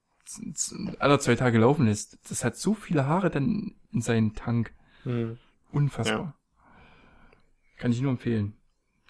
alle 0.99 1.19
zwei 1.19 1.35
Tage 1.35 1.57
laufen 1.57 1.85
lässt, 1.85 2.17
das 2.29 2.43
hat 2.43 2.57
so 2.57 2.73
viele 2.73 3.07
Haare 3.07 3.29
dann 3.29 3.75
in 3.91 4.01
seinen 4.01 4.35
Tank. 4.35 4.73
Hm. 5.03 5.37
Unfassbar. 5.71 6.35
Kann 7.77 7.91
ich 7.91 8.01
nur 8.01 8.11
empfehlen. 8.11 8.53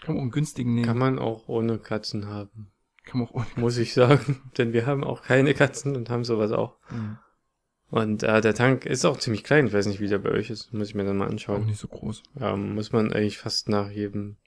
Kann 0.01 0.15
man 0.15 0.17
auch 0.17 0.23
einen 0.23 0.31
günstigen 0.31 0.73
nehmen. 0.73 0.87
Kann 0.87 0.97
man 0.97 1.19
auch 1.19 1.47
ohne 1.47 1.79
Katzen 1.79 2.27
haben. 2.27 2.71
Kann 3.05 3.19
man 3.19 3.27
auch 3.29 3.33
ohne. 3.33 3.45
Muss 3.55 3.77
ich 3.77 3.93
sagen. 3.93 4.41
Denn 4.57 4.73
wir 4.73 4.85
haben 4.85 5.03
auch 5.03 5.21
keine 5.23 5.53
Katzen 5.53 5.95
und 5.95 6.09
haben 6.09 6.23
sowas 6.23 6.51
auch. 6.51 6.77
Mhm. 6.89 7.17
Und 7.91 8.23
äh, 8.23 8.41
der 8.41 8.55
Tank 8.55 8.85
ist 8.85 9.05
auch 9.05 9.17
ziemlich 9.17 9.43
klein. 9.43 9.67
Ich 9.67 9.73
weiß 9.73 9.85
nicht, 9.85 9.99
wie 9.99 10.07
der 10.07 10.17
bei 10.17 10.31
euch 10.31 10.49
ist. 10.49 10.73
Muss 10.73 10.89
ich 10.89 10.95
mir 10.95 11.05
dann 11.05 11.17
mal 11.17 11.27
Auch 11.27 11.31
anschauen. 11.31 11.65
nicht 11.67 11.79
so 11.79 11.87
groß. 11.87 12.23
Ja, 12.39 12.55
muss 12.55 12.91
man 12.91 13.13
eigentlich 13.13 13.37
fast 13.37 13.69
nach 13.69 13.89
jedem 13.89 14.37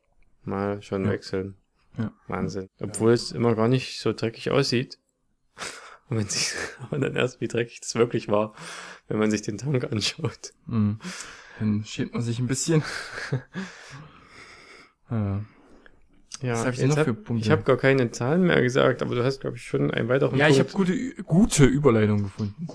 Mal 0.42 0.82
schon 0.82 1.04
Ja. 1.04 1.10
wechseln. 1.10 1.54
Ja. 1.96 2.12
Wahnsinn. 2.26 2.68
Obwohl 2.80 3.12
es 3.12 3.32
immer 3.32 3.54
gar 3.54 3.68
nicht 3.68 4.00
so 4.00 4.12
dreckig 4.12 4.50
aussieht. 4.50 4.98
Und 6.08 6.16
man 6.16 6.26
sieht 6.28 6.54
aber 6.82 6.98
dann 6.98 7.14
erst, 7.16 7.40
wie 7.40 7.48
dreckig 7.48 7.80
das 7.80 7.94
wirklich 7.94 8.28
war, 8.28 8.54
wenn 9.08 9.18
man 9.18 9.30
sich 9.30 9.42
den 9.42 9.58
Tank 9.58 9.84
anschaut. 9.84 10.52
Mhm. 10.66 10.98
Dann 11.58 11.84
schämt 11.84 12.14
man 12.14 12.22
sich 12.22 12.38
ein 12.40 12.46
bisschen. 12.46 12.82
ja. 15.10 15.40
Ja, 16.42 16.52
Was 16.52 16.66
hab 16.66 16.74
ich 16.74 16.96
hab? 16.96 17.30
Ich 17.36 17.50
habe 17.50 17.62
gar 17.62 17.76
keine 17.76 18.10
Zahlen 18.10 18.42
mehr 18.42 18.62
gesagt, 18.62 19.02
aber 19.02 19.14
du 19.16 19.24
hast, 19.24 19.40
glaube 19.40 19.56
ich, 19.56 19.64
schon 19.64 19.90
einen 19.90 20.08
weiteren 20.08 20.38
Ja, 20.38 20.48
ich 20.48 20.58
Punkt. 20.58 20.72
habe 20.74 20.84
gute, 20.84 21.22
gute 21.24 21.64
Überleitung 21.64 22.22
gefunden. 22.22 22.68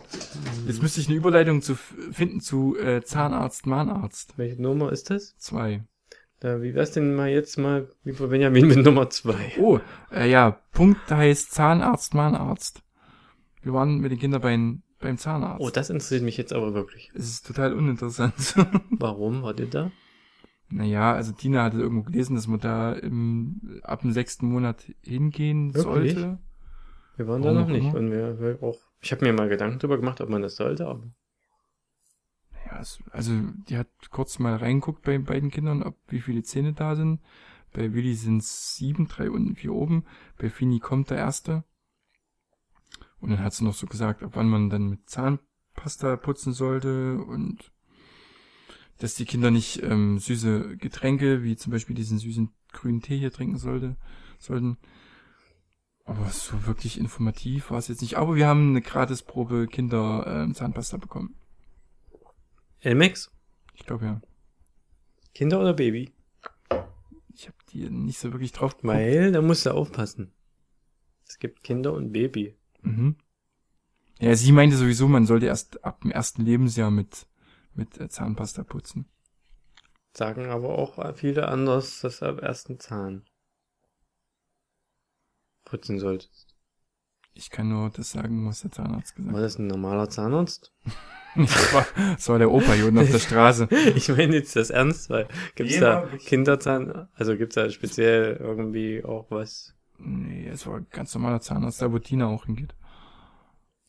Jetzt 0.68 0.82
müsste 0.82 1.00
ich 1.00 1.08
eine 1.08 1.16
Überleitung 1.18 1.62
zu 1.62 1.76
finden 1.76 2.42
zu 2.42 2.78
äh, 2.78 3.02
Zahnarzt, 3.04 3.66
Mahnarzt 3.66 4.34
Welche 4.38 4.62
Nummer 4.62 4.92
ist 4.92 5.10
das? 5.10 5.36
2. 5.38 5.84
Da, 6.42 6.62
wie 6.62 6.74
wär's 6.76 6.92
denn 6.92 7.16
mal 7.16 7.30
jetzt 7.30 7.58
mal, 7.58 7.88
wie 8.04 8.12
bei 8.12 8.28
Benjamin 8.28 8.68
mit 8.68 8.84
Nummer 8.84 9.10
zwei? 9.10 9.54
Oh, 9.58 9.80
äh, 10.12 10.30
ja, 10.30 10.60
Punkt 10.74 11.10
heißt 11.10 11.52
Zahnarzt, 11.52 12.14
Mahnarzt. 12.14 12.82
Wir 13.62 13.72
waren 13.74 14.00
mit 14.00 14.12
den 14.12 14.20
Kindern 14.20 14.42
beim, 14.42 14.82
beim 15.00 15.18
Zahnarzt. 15.18 15.62
Oh, 15.62 15.70
das 15.70 15.90
interessiert 15.90 16.22
mich 16.24 16.36
jetzt 16.36 16.52
aber 16.52 16.74
wirklich. 16.74 17.12
Es 17.16 17.30
ist 17.30 17.48
total 17.48 17.74
uninteressant. 17.74 18.56
Warum 18.90 19.42
wart 19.44 19.62
ihr 19.62 19.68
da? 19.70 19.90
Naja, 20.70 21.14
also 21.14 21.32
Tina 21.34 21.64
hatte 21.64 21.80
irgendwo 21.80 22.04
gelesen, 22.04 22.36
dass 22.36 22.48
man 22.48 22.60
da 22.60 22.94
im, 22.94 23.80
ab 23.84 24.02
dem 24.02 24.12
sechsten 24.12 24.48
Monat 24.48 24.86
hingehen 25.04 25.74
Wirklich? 25.74 26.14
sollte. 26.16 26.40
Wir 27.16 27.28
waren 27.28 27.42
Warum 27.42 27.54
da 27.54 27.54
noch 27.54 27.68
nicht. 27.68 27.94
immer. 27.94 27.94
Und 27.94 28.12
wir, 28.12 28.40
wir 28.40 28.62
auch, 28.64 28.80
ich 29.02 29.12
habe 29.12 29.26
mir 29.26 29.34
mal 29.34 29.50
Gedanken 29.50 29.80
drüber 29.80 29.98
gemacht, 29.98 30.22
ob 30.22 30.30
man 30.30 30.42
das 30.44 30.56
sollte, 30.56 30.88
aber 30.88 31.04
Ja, 32.66 32.80
es, 32.80 33.00
also 33.12 33.34
die 33.70 33.78
hat 33.78 33.88
kurz 34.10 34.40
mal 34.40 34.56
reingeguckt 34.56 35.04
bei 35.04 35.18
beiden 35.20 35.52
Kindern, 35.52 35.84
ob 35.84 35.96
wie 36.08 36.22
viele 36.22 36.44
Zähne 36.44 36.74
da 36.74 36.96
sind. 36.96 37.22
Bei 37.74 37.94
Willi 37.94 38.14
sind 38.16 38.38
es 38.40 38.76
sieben, 38.76 39.08
drei 39.08 39.30
unten, 39.32 39.56
vier 39.56 39.74
oben. 39.74 40.06
Bei 40.38 40.50
Fini 40.50 40.80
kommt 40.80 41.10
der 41.10 41.18
erste. 41.18 41.64
Und 43.20 43.32
dann 43.32 43.40
hat 43.44 43.54
sie 43.54 43.64
noch 43.66 43.74
so 43.74 43.88
gesagt, 43.88 44.24
ab 44.24 44.32
wann 44.36 44.50
man 44.50 44.70
dann 44.70 44.90
mit 44.90 45.10
Zahnpasta 45.10 46.18
putzen 46.18 46.54
sollte 46.54 47.20
und 47.24 47.73
dass 49.04 49.16
die 49.16 49.26
Kinder 49.26 49.52
nicht 49.52 49.84
ähm, 49.84 50.18
süße 50.18 50.78
Getränke, 50.78 51.44
wie 51.44 51.58
zum 51.58 51.74
Beispiel 51.74 51.94
diesen 51.94 52.20
süßen 52.20 52.50
grünen 52.72 53.02
Tee 53.02 53.18
hier 53.18 53.34
trinken 53.34 53.58
sollte, 53.58 53.98
sollten. 54.40 54.78
Aber 56.06 56.30
so 56.30 56.66
wirklich 56.68 56.98
informativ 56.98 57.70
war 57.70 57.80
es 57.80 57.90
jetzt 57.90 58.02
nicht. 58.02 58.16
Aber 58.16 58.36
wir 58.36 58.48
haben 58.48 58.70
eine 58.70 58.82
Gratisprobe 58.82 59.68
Kinder 59.68 60.24
ähm, 60.26 60.56
Zahnpasta 60.56 60.96
bekommen. 60.96 61.36
Elmex? 62.80 63.30
Ich 63.74 63.86
glaube 63.86 64.06
ja. 64.06 64.22
Kinder 65.36 65.60
oder 65.60 65.74
Baby? 65.74 66.14
Ich 67.34 67.48
habe 67.48 67.58
die 67.74 67.90
nicht 67.90 68.20
so 68.20 68.32
wirklich 68.32 68.54
drauf 68.54 68.78
geguckt. 68.78 68.96
Weil, 68.96 69.34
da 69.34 69.42
musst 69.42 69.66
du 69.66 69.72
aufpassen. 69.72 70.32
Es 71.28 71.40
gibt 71.40 71.62
Kinder 71.62 71.92
und 71.92 72.14
Baby. 72.14 72.56
Mhm. 72.84 73.18
Ja, 74.22 74.34
sie 74.34 74.54
meinte 74.54 74.78
sowieso, 74.78 75.10
man 75.10 75.26
sollte 75.26 75.48
erst 75.48 75.84
ab 75.84 76.00
dem 76.04 76.12
ersten 76.12 76.46
Lebensjahr 76.46 76.90
mit, 76.90 77.28
mit 77.76 78.00
äh, 78.00 78.10
Zahnpasta 78.10 78.64
putzen. 78.64 79.10
Sagen 80.16 80.46
aber 80.48 80.78
auch 80.78 81.16
viele 81.16 81.48
anders, 81.48 82.02
dass 82.02 82.20
du 82.20 82.26
ab 82.28 82.42
ersten 82.42 82.80
Zahn 82.80 83.26
putzen 85.66 86.00
solltest. 86.00 86.56
Ich 87.34 87.50
kann 87.50 87.70
nur 87.70 87.90
das 87.90 88.12
sagen, 88.12 88.46
was 88.48 88.62
der 88.62 88.72
Zahnarzt 88.72 89.16
gesagt 89.16 89.34
War 89.34 89.42
hat. 89.42 89.46
das 89.46 89.58
ein 89.58 89.68
normaler 89.68 90.10
Zahnarzt? 90.10 90.74
Das 91.36 91.74
war, 91.74 91.88
das 92.14 92.30
war 92.30 92.38
der 92.38 92.52
Opa 92.52 92.74
unten 92.74 93.00
auf 93.00 93.10
der 93.10 93.18
Straße. 93.28 93.68
Ich 93.96 94.08
meine 94.10 94.36
jetzt 94.36 94.56
das 94.56 94.70
ernst, 94.70 95.10
weil 95.10 95.28
gibt's 95.56 95.74
Nee, 95.74 95.80
da 95.80 96.04
war 96.04 96.18
Kinderzahn, 96.20 97.08
also 97.16 97.36
gibt's 97.36 97.56
da 97.56 97.72
speziell 97.72 98.36
irgendwie 98.36 99.04
auch 99.04 99.32
was? 99.32 99.74
Nee, 99.98 100.48
es 100.48 100.68
war 100.68 100.76
ein 100.76 100.88
ganz 100.92 101.16
normaler 101.16 101.42
Zahnarzt, 101.42 101.82
da 101.82 101.92
wo 101.92 101.98
Tina 101.98 102.28
auch 102.28 102.46
hingeht. 102.46 102.76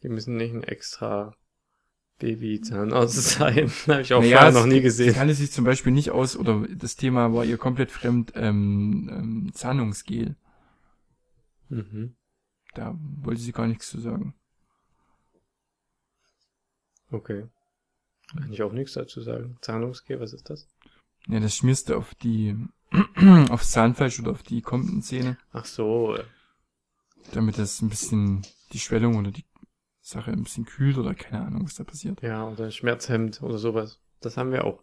Die 0.02 0.08
müssen 0.08 0.36
nicht 0.36 0.54
ein 0.54 0.62
extra 0.62 1.34
Babyzahnarzt 2.24 3.22
sein. 3.38 3.70
Habe 3.86 4.00
ich 4.02 4.14
auch 4.14 4.20
Naja, 4.20 4.38
vorher 4.38 4.52
noch 4.52 4.66
nie 4.66 4.76
Sie 4.76 4.80
gesehen. 4.82 5.14
kannte 5.14 5.34
sich 5.34 5.52
zum 5.52 5.64
Beispiel 5.64 5.92
nicht 5.92 6.10
aus, 6.10 6.36
oder 6.36 6.66
das 6.68 6.96
Thema 6.96 7.32
war 7.34 7.44
ihr 7.44 7.58
komplett 7.58 7.90
fremd, 7.90 8.32
ähm, 8.34 9.10
ähm, 9.12 9.50
Zahnungsgel. 9.54 10.36
Mhm. 11.68 12.14
Da 12.74 12.96
wollte 13.22 13.40
sie 13.42 13.52
gar 13.52 13.66
nichts 13.66 13.88
zu 13.90 14.00
sagen. 14.00 14.34
Okay. 17.10 17.44
Kann 18.36 18.52
ich 18.52 18.62
auch 18.62 18.72
nichts 18.72 18.94
dazu 18.94 19.20
sagen. 19.20 19.58
Zahnungsgel, 19.60 20.18
was 20.18 20.32
ist 20.32 20.48
das? 20.50 20.66
Ja, 21.28 21.40
das 21.40 21.54
schmierst 21.56 21.88
du 21.90 21.96
auf 21.96 22.14
die, 22.14 22.56
aufs 23.50 23.70
Zahnfleisch 23.70 24.18
oder 24.20 24.32
auf 24.32 24.42
die 24.42 24.62
kommenden 24.62 25.02
Zähne, 25.02 25.36
Ach 25.52 25.64
so. 25.64 26.16
damit 27.32 27.58
das 27.58 27.80
ein 27.82 27.88
bisschen 27.90 28.42
die 28.72 28.78
Schwellung 28.80 29.16
oder 29.16 29.30
die 29.30 29.44
Sache 30.06 30.30
ein 30.30 30.42
bisschen 30.42 30.66
kühlt 30.66 30.98
oder 30.98 31.14
keine 31.14 31.46
Ahnung, 31.46 31.64
was 31.64 31.76
da 31.76 31.84
passiert. 31.84 32.20
Ja, 32.20 32.46
oder 32.46 32.70
Schmerzhemd 32.70 33.42
oder 33.42 33.56
sowas. 33.56 34.00
Das 34.20 34.36
haben 34.36 34.52
wir 34.52 34.64
auch. 34.64 34.82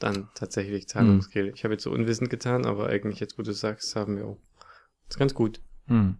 Dann 0.00 0.28
tatsächlich 0.34 0.88
Zahnungsgel. 0.88 1.52
Ich 1.54 1.64
habe 1.64 1.74
jetzt 1.74 1.82
so 1.82 1.90
unwissend 1.90 2.30
getan, 2.30 2.64
aber 2.64 2.88
eigentlich 2.88 3.20
jetzt, 3.20 3.38
wo 3.38 3.42
du 3.42 3.52
sagst, 3.52 3.94
haben 3.94 4.16
wir 4.16 4.26
auch. 4.26 4.38
Das 5.06 5.16
ist 5.16 5.18
ganz 5.18 5.34
gut. 5.34 5.60
Hm. 5.86 6.16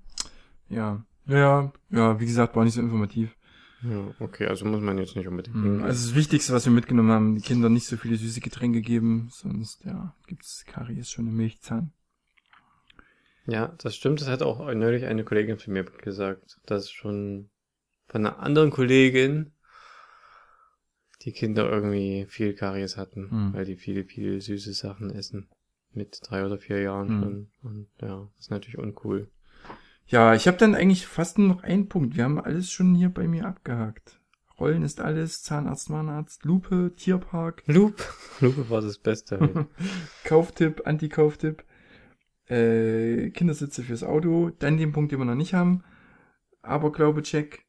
Ja. 0.69 1.05
Ja, 1.27 1.73
ja, 1.89 2.21
wie 2.21 2.27
gesagt, 2.27 2.55
war 2.55 2.65
nicht 2.65 2.75
so 2.75 2.83
informativ. 2.83 3.35
Ja, 3.83 4.15
okay, 4.19 4.47
also 4.47 4.67
muss 4.67 4.81
man 4.81 4.99
jetzt 4.99 5.17
nicht 5.17 5.29
unbedingt. 5.29 5.57
Hm. 5.57 5.83
Also 5.83 6.09
das 6.09 6.15
Wichtigste, 6.15 6.53
was 6.53 6.67
wir 6.67 6.73
mitgenommen 6.73 7.13
haben, 7.13 7.35
die 7.35 7.43
Kinder 7.43 7.71
nicht 7.71 7.87
so 7.87 7.97
viele 7.97 8.17
süße 8.17 8.41
Getränke 8.41 8.83
geben, 8.83 9.29
sonst, 9.31 9.85
ja, 9.85 10.15
gibt's 10.27 10.65
Karies 10.67 11.11
schon 11.11 11.29
im 11.29 11.37
Milchzahn. 11.37 11.93
Ja, 13.47 13.75
das 13.79 13.97
stimmt. 13.97 14.21
Das 14.21 14.29
hat 14.29 14.43
auch 14.43 14.59
neulich 14.75 15.07
eine 15.07 15.25
Kollegin 15.25 15.59
von 15.59 15.73
mir 15.73 15.85
gesagt, 15.85 16.59
dass 16.67 16.91
schon 16.91 17.49
von 18.09 18.27
einer 18.27 18.39
anderen 18.41 18.71
Kollegin 18.71 19.53
die 21.23 21.33
Kinder 21.33 21.69
irgendwie 21.69 22.27
viel 22.29 22.55
Karies 22.55 22.97
hatten, 22.97 23.31
Hm. 23.31 23.53
weil 23.53 23.65
die 23.65 23.77
viel, 23.77 24.05
viel 24.05 24.41
süße 24.41 24.73
Sachen 24.73 25.11
essen. 25.11 25.49
Mit 25.93 26.21
drei 26.23 26.45
oder 26.45 26.59
vier 26.59 26.81
Jahren 26.81 27.09
Hm. 27.09 27.21
schon. 27.23 27.51
Und 27.63 27.89
ja, 28.01 28.29
das 28.37 28.45
ist 28.47 28.51
natürlich 28.51 28.79
uncool. 28.79 29.29
Ja, 30.07 30.35
ich 30.35 30.47
habe 30.47 30.57
dann 30.57 30.75
eigentlich 30.75 31.07
fast 31.07 31.39
nur 31.39 31.49
noch 31.49 31.63
einen 31.63 31.89
Punkt. 31.89 32.17
Wir 32.17 32.25
haben 32.25 32.41
alles 32.41 32.71
schon 32.71 32.95
hier 32.95 33.09
bei 33.11 33.27
mir 33.27 33.47
abgehakt. 33.47 34.21
Rollen 34.59 34.83
ist 34.83 35.01
alles, 35.01 35.43
Zahnarzt, 35.43 35.91
Mahnarzt, 35.91 36.45
Lupe, 36.45 36.93
Tierpark, 36.97 37.63
Loop. 37.67 38.03
Loop 38.41 38.57
war 38.71 38.81
das 38.81 38.99
Beste. 38.99 39.67
Kauftipp, 40.25 40.83
Anti-Kauftipp, 40.87 41.63
äh, 42.49 43.31
Kindersitze 43.31 43.83
fürs 43.83 44.03
Auto, 44.03 44.51
dann 44.59 44.77
den 44.79 44.93
Punkt, 44.93 45.13
den 45.13 45.19
wir 45.21 45.25
noch 45.27 45.35
nicht 45.35 45.55
haben, 45.55 45.85
Aberglaube-Check, 46.63 47.65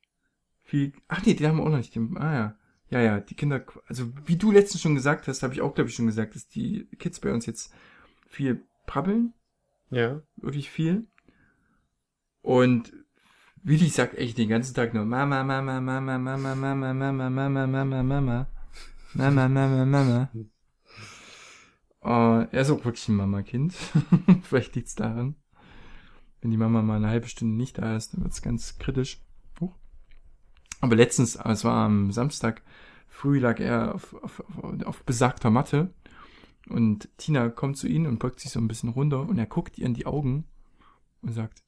viel, 0.69 0.93
ach 1.07 1.25
nee, 1.25 1.33
den 1.33 1.47
haben 1.47 1.57
wir 1.57 1.63
auch 1.63 1.69
noch 1.69 1.77
nicht, 1.77 1.95
den, 1.95 2.17
ah 2.17 2.33
ja, 2.33 2.55
ja, 2.89 3.01
ja, 3.01 3.19
die 3.19 3.35
Kinder, 3.35 3.63
also 3.87 4.11
wie 4.25 4.35
du 4.35 4.51
letztens 4.51 4.81
schon 4.81 4.95
gesagt 4.95 5.27
hast, 5.27 5.43
habe 5.43 5.53
ich 5.53 5.61
auch, 5.61 5.73
glaube 5.73 5.89
ich, 5.89 5.95
schon 5.95 6.07
gesagt, 6.07 6.35
dass 6.35 6.47
die 6.47 6.87
Kids 6.97 7.19
bei 7.19 7.33
uns 7.33 7.45
jetzt 7.45 7.73
viel 8.27 8.63
brabbeln, 8.85 9.33
ja. 9.91 10.21
wirklich 10.37 10.69
viel. 10.69 11.07
Und 12.41 12.93
Willi 13.61 13.89
sagt 13.89 14.17
echt 14.17 14.37
den 14.37 14.49
ganzen 14.49 14.73
Tag 14.73 14.93
nur 14.93 15.05
Mama, 15.05 15.43
Mama, 15.43 15.81
Mama, 15.81 16.17
Mama, 16.17 16.55
Mama, 16.55 16.93
Mama, 16.93 16.93
Mama, 16.93 17.63
Mama, 17.67 18.03
Mama, 18.03 18.47
Mama, 19.13 19.47
Mama, 19.47 19.85
Mama. 19.85 20.29
Äh, 22.01 22.47
er 22.51 22.61
ist 22.61 22.69
auch 22.69 22.85
wirklich 22.85 23.07
ein 23.09 23.15
Mama-Kind. 23.15 23.73
Vielleicht 24.43 24.75
liegt's 24.75 24.95
daran. 24.95 25.35
Wenn 26.41 26.51
die 26.51 26.57
Mama 26.57 26.81
mal 26.81 26.95
eine 26.95 27.09
halbe 27.09 27.27
Stunde 27.27 27.57
nicht 27.57 27.77
da 27.77 27.97
ist, 27.97 28.13
dann 28.13 28.23
wird's 28.23 28.41
ganz 28.41 28.77
kritisch. 28.77 29.21
Aber 30.81 30.95
letztens, 30.95 31.35
es 31.35 31.63
war 31.63 31.85
am 31.85 32.11
Samstag, 32.11 32.61
früh 33.07 33.39
lag 33.39 33.59
er 33.59 33.95
auf, 33.95 34.13
auf, 34.23 34.43
auf, 34.57 34.85
auf 34.85 35.03
besagter 35.03 35.49
Matte 35.49 35.93
und 36.69 37.09
Tina 37.17 37.49
kommt 37.49 37.77
zu 37.77 37.87
ihm 37.87 38.05
und 38.05 38.19
beugt 38.19 38.39
sich 38.39 38.51
so 38.51 38.59
ein 38.59 38.67
bisschen 38.67 38.89
runter 38.89 39.21
und 39.27 39.37
er 39.37 39.45
guckt 39.45 39.77
ihr 39.77 39.85
in 39.85 39.93
die 39.93 40.05
Augen 40.05 40.45
und 41.21 41.33
sagt, 41.33 41.63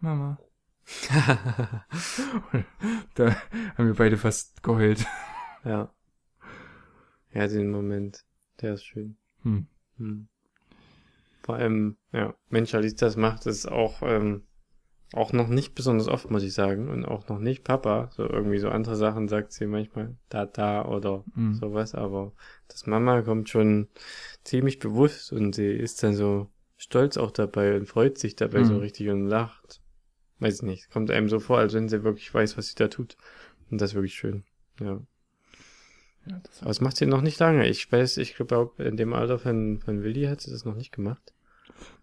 Mama. 0.00 0.38
Da 3.14 3.34
haben 3.76 3.86
wir 3.86 3.94
beide 3.94 4.16
fast 4.16 4.62
geheult. 4.62 5.04
ja. 5.64 5.92
Ja, 7.32 7.46
den 7.48 7.70
Moment. 7.70 8.24
Der 8.60 8.74
ist 8.74 8.84
schön. 8.84 9.16
Hm. 9.42 9.66
Hm. 9.98 10.28
Vor 11.42 11.56
allem, 11.56 11.96
ja, 12.12 12.34
Mensch, 12.48 12.74
Alice 12.74 12.96
das 12.96 13.16
macht, 13.16 13.46
ist 13.46 13.66
auch, 13.66 14.02
ähm, 14.02 14.44
auch 15.12 15.32
noch 15.32 15.48
nicht 15.48 15.74
besonders 15.74 16.08
oft, 16.08 16.30
muss 16.30 16.42
ich 16.42 16.52
sagen. 16.52 16.88
Und 16.88 17.04
auch 17.04 17.28
noch 17.28 17.38
nicht 17.38 17.64
Papa. 17.64 18.10
So 18.16 18.28
irgendwie 18.28 18.58
so 18.58 18.68
andere 18.68 18.96
Sachen 18.96 19.28
sagt 19.28 19.52
sie 19.52 19.66
manchmal 19.66 20.16
da, 20.28 20.46
da 20.46 20.84
oder 20.84 21.24
Hm. 21.34 21.54
sowas. 21.54 21.94
Aber 21.94 22.32
das 22.68 22.86
Mama 22.86 23.22
kommt 23.22 23.48
schon 23.48 23.88
ziemlich 24.44 24.78
bewusst 24.78 25.32
und 25.32 25.54
sie 25.54 25.70
ist 25.70 26.02
dann 26.02 26.14
so 26.14 26.48
stolz 26.76 27.16
auch 27.16 27.30
dabei 27.30 27.76
und 27.76 27.86
freut 27.86 28.18
sich 28.18 28.36
dabei 28.36 28.64
so 28.64 28.74
Mhm. 28.74 28.80
richtig 28.80 29.08
und 29.08 29.26
lacht. 29.26 29.80
Weiß 30.38 30.56
ich 30.56 30.62
nicht. 30.62 30.90
Kommt 30.90 31.10
einem 31.10 31.28
so 31.28 31.38
vor, 31.40 31.58
als 31.58 31.72
wenn 31.72 31.88
sie 31.88 32.02
wirklich 32.04 32.32
weiß, 32.34 32.58
was 32.58 32.68
sie 32.68 32.74
da 32.74 32.88
tut. 32.88 33.16
Und 33.70 33.80
das 33.80 33.90
ist 33.90 33.94
wirklich 33.94 34.14
schön. 34.14 34.44
Ja. 34.80 35.00
Ja, 36.28 36.40
das 36.42 36.60
Aber 36.62 36.70
es 36.70 36.80
macht 36.80 36.96
sie 36.96 37.06
noch 37.06 37.22
nicht 37.22 37.38
lange. 37.38 37.66
Ich 37.68 37.90
weiß, 37.90 38.16
ich 38.18 38.34
glaube, 38.34 38.82
in 38.82 38.96
dem 38.96 39.12
Alter 39.14 39.38
von, 39.38 39.78
von 39.78 40.02
Willi 40.02 40.24
hat 40.24 40.40
sie 40.40 40.50
das 40.50 40.64
noch 40.64 40.74
nicht 40.74 40.92
gemacht. 40.92 41.32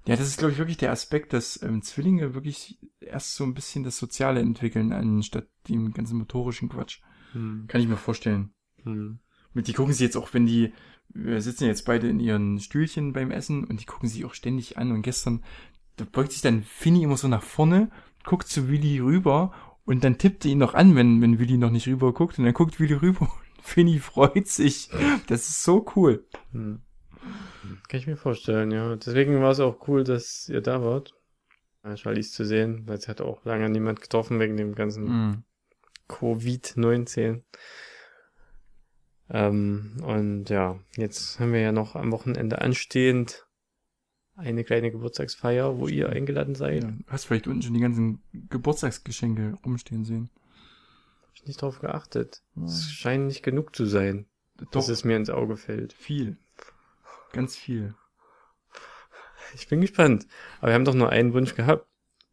Ja, 0.05 0.15
das 0.17 0.27
ist, 0.27 0.37
glaube 0.37 0.51
ich, 0.51 0.57
wirklich 0.57 0.77
der 0.77 0.91
Aspekt, 0.91 1.31
dass 1.33 1.61
ähm, 1.63 1.81
Zwillinge 1.81 2.33
wirklich 2.33 2.77
erst 2.99 3.35
so 3.35 3.43
ein 3.45 3.53
bisschen 3.53 3.83
das 3.83 3.97
Soziale 3.97 4.41
entwickeln, 4.41 4.91
anstatt 4.91 5.47
dem 5.69 5.93
ganzen 5.93 6.17
motorischen 6.17 6.69
Quatsch. 6.69 6.99
Hm. 7.31 7.65
Kann 7.67 7.81
ich 7.81 7.87
mir 7.87 7.97
vorstellen. 7.97 8.53
Hm. 8.83 9.19
Mit 9.53 9.67
die 9.67 9.73
gucken 9.73 9.93
sie 9.93 10.03
jetzt 10.03 10.17
auch, 10.17 10.33
wenn 10.33 10.45
die, 10.45 10.73
wir 11.13 11.41
sitzen 11.41 11.65
jetzt 11.65 11.85
beide 11.85 12.09
in 12.09 12.19
ihren 12.19 12.59
Stühlchen 12.59 13.13
beim 13.13 13.31
Essen 13.31 13.63
und 13.63 13.79
die 13.79 13.85
gucken 13.85 14.09
sich 14.09 14.25
auch 14.25 14.33
ständig 14.33 14.77
an. 14.77 14.91
Und 14.91 15.03
gestern, 15.03 15.43
da 15.95 16.05
beugt 16.11 16.31
sich 16.33 16.41
dann 16.41 16.63
Finny 16.63 17.03
immer 17.03 17.17
so 17.17 17.27
nach 17.27 17.43
vorne, 17.43 17.89
guckt 18.25 18.47
zu 18.47 18.67
Willi 18.67 18.99
rüber 18.99 19.53
und 19.85 20.03
dann 20.03 20.17
tippt 20.17 20.45
er 20.45 20.51
ihn 20.51 20.57
noch 20.57 20.73
an, 20.73 20.95
wenn, 20.95 21.21
wenn 21.21 21.39
Willi 21.39 21.57
noch 21.57 21.71
nicht 21.71 21.87
rüber 21.87 22.13
guckt. 22.13 22.39
Und 22.39 22.45
dann 22.45 22.53
guckt 22.53 22.79
Willi 22.79 22.93
rüber 22.93 23.21
und 23.57 23.63
Finny 23.63 23.99
freut 23.99 24.47
sich. 24.47 24.89
Das 25.27 25.47
ist 25.47 25.63
so 25.63 25.85
cool. 25.95 26.25
Hm. 26.51 26.81
Kann 27.87 27.99
ich 27.99 28.07
mir 28.07 28.17
vorstellen, 28.17 28.71
ja. 28.71 28.95
Deswegen 28.95 29.41
war 29.41 29.51
es 29.51 29.59
auch 29.59 29.87
cool, 29.87 30.03
dass 30.03 30.49
ihr 30.49 30.61
da 30.61 30.81
wart. 30.83 31.13
Äh, 31.83 31.97
Charlize 31.97 32.31
zu 32.31 32.45
sehen, 32.45 32.83
weil 32.87 32.97
es 32.97 33.07
hat 33.07 33.21
auch 33.21 33.43
lange 33.45 33.69
niemand 33.69 34.01
getroffen 34.01 34.39
wegen 34.39 34.57
dem 34.57 34.75
ganzen 34.75 35.03
Mhm. 35.03 35.43
Covid-19. 36.09 37.41
Ähm, 39.29 39.97
und 40.03 40.49
ja, 40.49 40.79
jetzt 40.95 41.39
haben 41.39 41.53
wir 41.53 41.61
ja 41.61 41.71
noch 41.71 41.95
am 41.95 42.11
Wochenende 42.11 42.61
anstehend 42.61 43.47
eine 44.35 44.63
kleine 44.63 44.91
Geburtstagsfeier, 44.91 45.77
wo 45.77 45.87
ihr 45.87 46.09
eingeladen 46.09 46.55
seid. 46.55 46.83
Ja, 46.83 46.93
hast 47.07 47.25
vielleicht 47.25 47.47
unten 47.47 47.61
schon 47.61 47.73
die 47.75 47.79
ganzen 47.79 48.21
Geburtstagsgeschenke 48.49 49.57
rumstehen 49.65 50.05
sehen. 50.05 50.29
Hab 51.21 51.35
ich 51.35 51.45
nicht 51.45 51.61
drauf 51.61 51.79
geachtet. 51.79 52.41
Ja. 52.55 52.65
Es 52.65 52.91
scheint 52.91 53.27
nicht 53.27 53.43
genug 53.43 53.75
zu 53.75 53.85
sein, 53.85 54.25
dass 54.71 54.89
es 54.89 55.03
mir 55.03 55.17
ins 55.17 55.29
Auge 55.29 55.55
fällt. 55.57 55.93
viel. 55.93 56.37
Ganz 57.33 57.57
viel. 57.57 57.93
Ich 59.55 59.67
bin 59.67 59.81
gespannt. 59.81 60.27
Aber 60.59 60.69
wir 60.69 60.75
haben 60.75 60.85
doch 60.85 60.93
nur 60.93 61.09
einen 61.09 61.33
Wunsch 61.33 61.53
gehabt. 61.55 61.87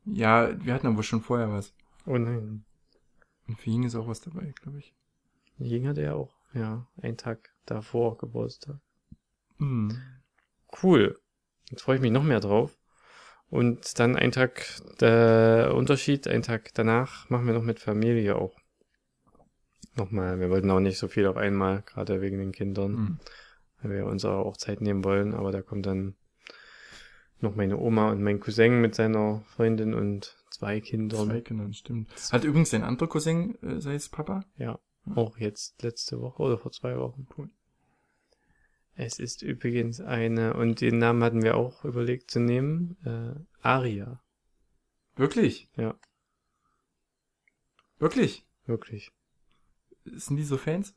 Ja, 0.05 0.51
wir 0.65 0.73
hatten 0.73 0.87
aber 0.87 1.03
schon 1.03 1.21
vorher 1.21 1.51
was. 1.53 1.75
Oh 2.07 2.17
nein. 2.17 2.65
Und 3.47 3.59
für 3.59 3.71
ihn 3.71 3.83
ist 3.83 3.97
auch 3.97 4.07
was 4.07 4.21
dabei, 4.21 4.55
glaube 4.63 4.79
ich. 4.79 4.95
Jing 5.59 5.87
hatte 5.89 6.03
ja 6.03 6.15
auch, 6.15 6.35
ja, 6.55 6.87
einen 7.03 7.17
Tag 7.17 7.51
davor 7.67 8.17
Geburtstag. 8.17 8.77
Mhm. 9.59 10.01
Cool. 10.83 11.19
Jetzt 11.69 11.83
freue 11.83 11.97
ich 11.97 12.03
mich 12.03 12.13
noch 12.13 12.23
mehr 12.23 12.41
drauf. 12.41 12.79
Und 13.49 13.99
dann 13.99 14.17
ein 14.17 14.33
Tag 14.33 14.65
der 15.01 15.73
Unterschied, 15.75 16.29
ein 16.29 16.43
Tag 16.43 16.73
danach 16.75 17.29
machen 17.29 17.47
wir 17.47 17.55
noch 17.55 17.63
mit 17.63 17.81
Familie 17.81 18.37
auch. 18.37 18.57
Nochmal, 19.97 20.39
wir 20.39 20.51
wollten 20.51 20.71
auch 20.71 20.81
nicht 20.81 20.99
so 20.99 21.09
viel 21.09 21.27
auf 21.27 21.37
einmal, 21.37 21.83
gerade 21.83 22.21
wegen 22.21 22.39
den 22.39 22.53
Kindern, 22.53 22.93
Mhm. 22.93 23.19
Weil 23.83 23.93
wir 23.93 24.07
uns 24.07 24.25
auch 24.25 24.57
Zeit 24.57 24.81
nehmen 24.81 25.05
wollen, 25.05 25.35
aber 25.35 25.53
da 25.53 25.63
kommt 25.63 25.87
dann 25.87 26.15
noch 27.41 27.57
meine 27.57 27.79
Oma 27.79 28.11
und 28.11 28.23
mein 28.23 28.41
Cousin 28.41 28.81
mit 28.81 28.95
seiner 28.95 29.43
Freundin 29.57 29.95
und 29.95 30.37
zwei 30.51 30.81
Kindern. 30.81 31.29
Zwei 31.29 31.41
Kindern, 31.41 31.73
stimmt. 31.73 32.11
Hat 32.33 32.45
übrigens 32.45 32.75
ein 32.75 32.83
anderer 32.83 33.09
Cousin, 33.09 33.57
äh, 33.63 33.81
sei 33.81 33.95
es 33.95 34.09
Papa? 34.09 34.45
Ja, 34.57 34.79
auch 35.15 35.39
jetzt 35.39 35.83
letzte 35.83 36.21
Woche 36.21 36.43
oder 36.43 36.59
vor 36.59 36.73
zwei 36.73 36.97
Wochen. 36.99 37.27
Cool. 37.37 37.51
Es 38.95 39.19
ist 39.19 39.43
übrigens 39.43 40.01
eine, 40.01 40.55
und 40.55 40.81
den 40.83 40.99
Namen 40.99 41.25
hatten 41.25 41.43
wir 41.43 41.57
auch 41.57 41.85
überlegt 41.85 42.31
zu 42.31 42.41
nehmen, 42.41 42.99
äh, 43.05 43.67
Aria. 43.67 44.23
Wirklich? 45.17 45.71
Ja. 45.77 45.99
Wirklich? 47.99 48.47
Wirklich. 48.67 49.11
Sind 50.05 50.37
die 50.37 50.45
so 50.45 50.59
Fans? 50.59 50.95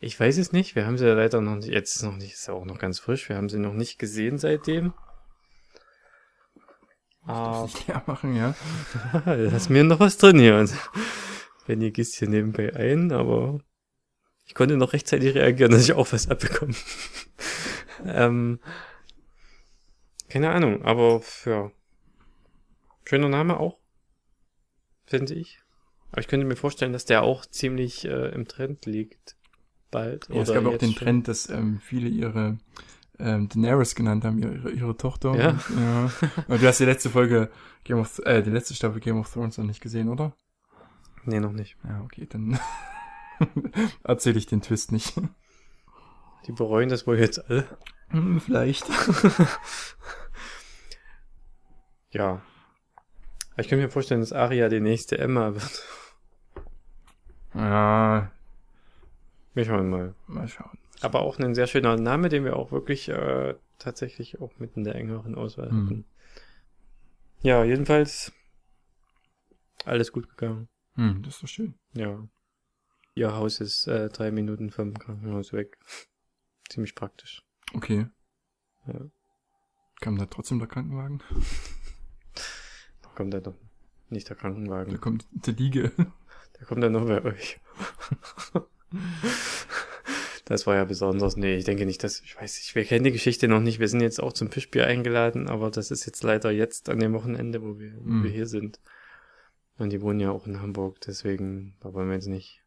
Ich 0.00 0.18
weiß 0.18 0.38
es 0.38 0.52
nicht, 0.52 0.76
wir 0.76 0.86
haben 0.86 0.96
sie 0.96 1.06
ja 1.06 1.14
leider 1.14 1.40
noch 1.40 1.56
nicht, 1.56 1.68
jetzt 1.68 2.02
noch 2.02 2.16
nicht, 2.16 2.34
ist 2.34 2.46
ja 2.46 2.54
auch 2.54 2.64
noch 2.64 2.78
ganz 2.78 3.00
frisch, 3.00 3.28
wir 3.28 3.36
haben 3.36 3.48
sie 3.48 3.58
noch 3.58 3.72
nicht 3.72 3.98
gesehen 3.98 4.38
seitdem. 4.38 4.94
Ah, 7.26 7.62
Darf 7.62 7.74
ich 7.74 7.86
leer 7.88 8.02
machen, 8.06 8.36
ja? 8.36 8.54
da 9.24 9.34
ist 9.34 9.70
mir 9.70 9.84
noch 9.84 10.00
was 10.00 10.16
drin 10.16 10.38
hier. 10.38 10.56
Und 10.56 10.72
Benny 11.66 11.90
gießt 11.90 12.14
hier 12.14 12.28
nebenbei 12.28 12.74
ein, 12.74 13.12
aber 13.12 13.60
ich 14.46 14.54
konnte 14.54 14.76
noch 14.76 14.92
rechtzeitig 14.92 15.34
reagieren, 15.34 15.72
dass 15.72 15.82
ich 15.82 15.92
auch 15.92 16.10
was 16.12 16.30
abbekomme. 16.30 16.74
ähm, 18.06 18.60
keine 20.28 20.50
Ahnung, 20.50 20.84
aber 20.84 21.22
ja. 21.44 21.70
Schöner 23.04 23.28
Name 23.28 23.58
auch. 23.58 23.78
Finde 25.06 25.34
ich. 25.34 25.60
Aber 26.12 26.20
ich 26.20 26.28
könnte 26.28 26.46
mir 26.46 26.56
vorstellen, 26.56 26.92
dass 26.92 27.04
der 27.04 27.22
auch 27.22 27.46
ziemlich 27.46 28.04
äh, 28.04 28.28
im 28.28 28.46
Trend 28.46 28.86
liegt. 28.86 29.37
Bald. 29.90 30.28
ja 30.28 30.42
es 30.42 30.52
gab 30.52 30.66
auch 30.66 30.76
den 30.78 30.92
schon. 30.92 30.98
Trend, 30.98 31.28
dass 31.28 31.48
ähm, 31.48 31.80
viele 31.82 32.08
ihre 32.08 32.58
ähm, 33.18 33.48
Daenerys 33.48 33.94
genannt 33.94 34.24
haben, 34.24 34.38
ihre, 34.38 34.70
ihre 34.70 34.96
Tochter. 34.96 35.34
Ja. 35.34 35.50
Und, 35.50 35.60
ja. 35.78 36.10
Und 36.48 36.62
du 36.62 36.66
hast 36.66 36.80
die 36.80 36.84
letzte 36.84 37.10
Folge 37.10 37.50
Game 37.84 37.98
of, 37.98 38.18
äh, 38.24 38.42
die 38.42 38.50
letzte 38.50 38.74
Staffel 38.74 39.00
Game 39.00 39.18
of 39.18 39.32
Thrones 39.32 39.58
noch 39.58 39.64
nicht 39.64 39.80
gesehen, 39.80 40.08
oder? 40.08 40.32
Nee, 41.24 41.40
noch 41.40 41.52
nicht. 41.52 41.76
Ja, 41.84 42.02
okay, 42.04 42.26
dann 42.28 42.58
erzähle 44.04 44.38
ich 44.38 44.46
den 44.46 44.62
Twist 44.62 44.92
nicht. 44.92 45.14
Die 46.46 46.52
bereuen 46.52 46.88
das 46.88 47.06
wohl 47.06 47.18
jetzt 47.18 47.48
alle. 47.48 47.66
Hm, 48.10 48.40
Vielleicht. 48.40 48.86
Ja. 52.10 52.40
Ich 53.56 53.68
kann 53.68 53.78
mir 53.78 53.90
vorstellen, 53.90 54.20
dass 54.20 54.32
Aria 54.32 54.68
die 54.68 54.80
nächste 54.80 55.18
Emma 55.18 55.54
wird. 55.54 55.82
Ja, 57.54 58.30
Wir 59.58 59.64
schauen 59.64 59.90
mal. 59.90 60.14
mal 60.28 60.46
schauen. 60.46 60.78
Aber 61.00 61.22
auch 61.22 61.36
ein 61.40 61.52
sehr 61.56 61.66
schöner 61.66 61.96
Name, 61.96 62.28
den 62.28 62.44
wir 62.44 62.54
auch 62.54 62.70
wirklich 62.70 63.08
äh, 63.08 63.56
tatsächlich 63.80 64.40
auch 64.40 64.56
mit 64.58 64.76
in 64.76 64.84
der 64.84 64.94
engeren 64.94 65.34
Auswahl 65.34 65.68
Hm. 65.70 65.84
hatten. 65.84 66.04
Ja, 67.42 67.64
jedenfalls 67.64 68.32
alles 69.84 70.12
gut 70.12 70.28
gegangen. 70.28 70.68
Hm, 70.94 71.22
das 71.24 71.34
ist 71.34 71.42
doch 71.42 71.48
schön. 71.48 71.74
Ja. 71.94 72.24
Ihr 73.16 73.32
Haus 73.34 73.58
ist 73.60 73.88
äh, 73.88 74.08
drei 74.10 74.30
Minuten 74.30 74.70
vom 74.70 74.94
Krankenhaus 74.96 75.52
weg. 75.52 75.76
Ziemlich 76.68 76.94
praktisch. 76.94 77.42
Okay. 77.74 78.06
Ja. 78.86 79.00
Kam 80.00 80.18
da 80.18 80.26
trotzdem 80.26 80.60
der 80.60 80.68
Krankenwagen? 80.68 81.20
Da 83.02 83.08
kommt 83.16 83.34
dann 83.34 83.42
noch 83.42 83.56
nicht 84.08 84.28
der 84.28 84.36
Da 84.36 84.40
Krankenwagen. 84.42 85.00
kommt 85.00 85.26
die 85.32 85.50
Liege. 85.50 85.90
Der 86.60 86.66
kommt 86.66 86.80
dann 86.84 86.92
noch 86.92 87.06
bei 87.06 87.24
euch. 87.24 87.58
Das 90.48 90.66
war 90.66 90.76
ja 90.76 90.84
besonders. 90.86 91.36
Nee, 91.36 91.56
ich 91.56 91.64
denke 91.66 91.84
nicht, 91.84 92.02
dass, 92.02 92.20
ich 92.22 92.34
weiß 92.34 92.56
nicht, 92.56 92.74
wir 92.74 92.84
kennen 92.86 93.04
die 93.04 93.12
Geschichte 93.12 93.48
noch 93.48 93.60
nicht. 93.60 93.80
Wir 93.80 93.88
sind 93.88 94.00
jetzt 94.00 94.18
auch 94.22 94.32
zum 94.32 94.50
Fischbier 94.50 94.86
eingeladen, 94.86 95.46
aber 95.46 95.70
das 95.70 95.90
ist 95.90 96.06
jetzt 96.06 96.22
leider 96.22 96.50
jetzt 96.50 96.88
an 96.88 97.00
dem 97.00 97.12
Wochenende, 97.12 97.60
wo 97.62 97.78
wir, 97.78 97.92
wo 97.98 98.08
Mhm. 98.08 98.24
wir 98.24 98.30
hier 98.30 98.46
sind. 98.46 98.80
Und 99.76 99.90
die 99.90 100.00
wohnen 100.00 100.20
ja 100.20 100.30
auch 100.30 100.46
in 100.46 100.62
Hamburg, 100.62 101.02
deswegen, 101.02 101.76
da 101.80 101.92
wollen 101.92 102.08
wir 102.08 102.14
jetzt 102.14 102.28
nicht 102.28 102.62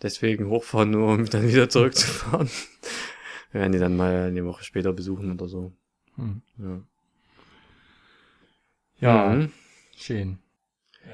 deswegen 0.00 0.48
hochfahren, 0.48 0.90
nur 0.90 1.12
um 1.12 1.26
dann 1.26 1.46
wieder 1.46 1.68
zurückzufahren. 1.68 2.48
wir 3.52 3.60
werden 3.60 3.72
die 3.72 3.78
dann 3.78 3.96
mal 3.96 4.24
eine 4.28 4.44
Woche 4.46 4.64
später 4.64 4.94
besuchen 4.94 5.30
oder 5.32 5.48
so. 5.48 5.70
Hm. 6.16 6.40
Ja. 6.58 6.80
Ja, 9.00 9.34
Mhm. 9.34 9.52
schön. 9.98 10.38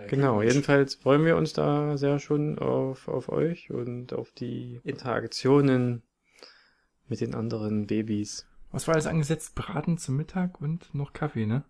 Genau, 0.08 0.42
jedenfalls 0.42 0.94
freuen 0.96 1.24
wir 1.24 1.36
uns 1.36 1.52
da 1.52 1.96
sehr 1.96 2.18
schon 2.18 2.58
auf, 2.58 3.08
auf 3.08 3.28
euch 3.28 3.70
und 3.70 4.12
auf 4.12 4.32
die 4.32 4.80
Interaktionen 4.84 6.02
mit 7.08 7.20
den 7.20 7.34
anderen 7.34 7.86
Babys. 7.86 8.46
Was 8.72 8.86
war 8.86 8.94
alles 8.94 9.06
angesetzt? 9.06 9.54
Braten 9.54 9.98
zum 9.98 10.16
Mittag 10.16 10.60
und 10.60 10.94
noch 10.94 11.12
Kaffee, 11.12 11.46
ne? 11.46 11.64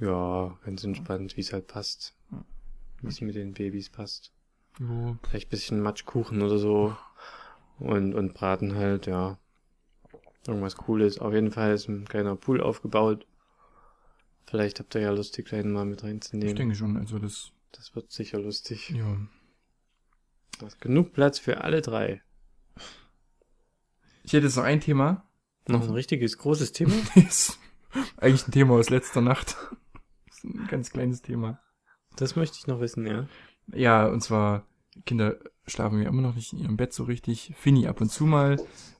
Ja, 0.00 0.58
ganz 0.64 0.84
entspannt, 0.84 1.36
wie 1.36 1.40
es 1.40 1.52
halt 1.52 1.66
passt. 1.66 2.16
Wie 3.00 3.08
es 3.08 3.20
mit 3.20 3.34
den 3.34 3.54
Babys 3.54 3.90
passt. 3.90 4.32
Jo. 4.78 5.16
Vielleicht 5.28 5.48
ein 5.48 5.50
bisschen 5.50 5.80
Matschkuchen 5.80 6.42
oder 6.42 6.58
so. 6.58 6.96
Und, 7.78 8.14
und 8.14 8.34
Braten 8.34 8.74
halt, 8.74 9.06
ja. 9.06 9.38
Irgendwas 10.46 10.76
Cooles. 10.76 11.18
Auf 11.18 11.32
jeden 11.32 11.52
Fall 11.52 11.72
ist 11.72 11.88
ein 11.88 12.04
kleiner 12.06 12.36
Pool 12.36 12.60
aufgebaut. 12.60 13.26
Vielleicht 14.46 14.78
habt 14.80 14.94
ihr 14.94 15.00
ja 15.00 15.10
Lust, 15.10 15.36
die 15.36 15.42
Kleinen 15.42 15.72
mal 15.72 15.84
mit 15.84 16.00
Ich 16.00 16.04
reinzunehmen. 16.04 16.54
denke 16.56 16.74
schon, 16.74 16.96
also 16.96 17.18
das, 17.18 17.52
Das 17.72 17.94
wird 17.94 18.12
sicher 18.12 18.38
lustig. 18.38 18.90
ja. 18.90 19.16
Da 20.60 20.66
ist 20.68 20.80
genug 20.80 21.12
Platz 21.12 21.38
für 21.40 21.62
alle 21.62 21.82
drei. 21.82 22.22
Ich 24.22 24.32
hätte 24.32 24.46
jetzt 24.46 24.56
noch 24.56 24.64
ein 24.64 24.80
Thema. 24.80 25.28
Noch 25.66 25.82
ein 25.82 25.90
richtiges 25.90 26.38
großes 26.38 26.72
Thema? 26.72 26.92
ist 27.16 27.58
eigentlich 28.16 28.46
ein 28.46 28.52
Thema 28.52 28.74
aus 28.74 28.90
letzter 28.90 29.20
Nacht. 29.20 29.56
Das 30.26 30.36
ist 30.38 30.44
ein 30.44 30.66
ganz 30.68 30.90
kleines 30.90 31.22
Thema. 31.22 31.60
Das 32.16 32.36
möchte 32.36 32.58
ich 32.58 32.66
noch 32.66 32.80
wissen, 32.80 33.06
ja. 33.06 33.26
Ja, 33.72 34.06
und 34.06 34.20
zwar, 34.20 34.66
Kinder 35.06 35.38
schlafen 35.66 36.00
ja 36.02 36.08
immer 36.08 36.22
noch 36.22 36.34
nicht 36.34 36.52
in 36.52 36.60
ihrem 36.60 36.76
Bett 36.76 36.92
so 36.92 37.04
richtig. 37.04 37.52
Finny 37.56 37.86
ab 37.88 38.00
und 38.00 38.10
zu 38.10 38.24
mal, 38.24 38.56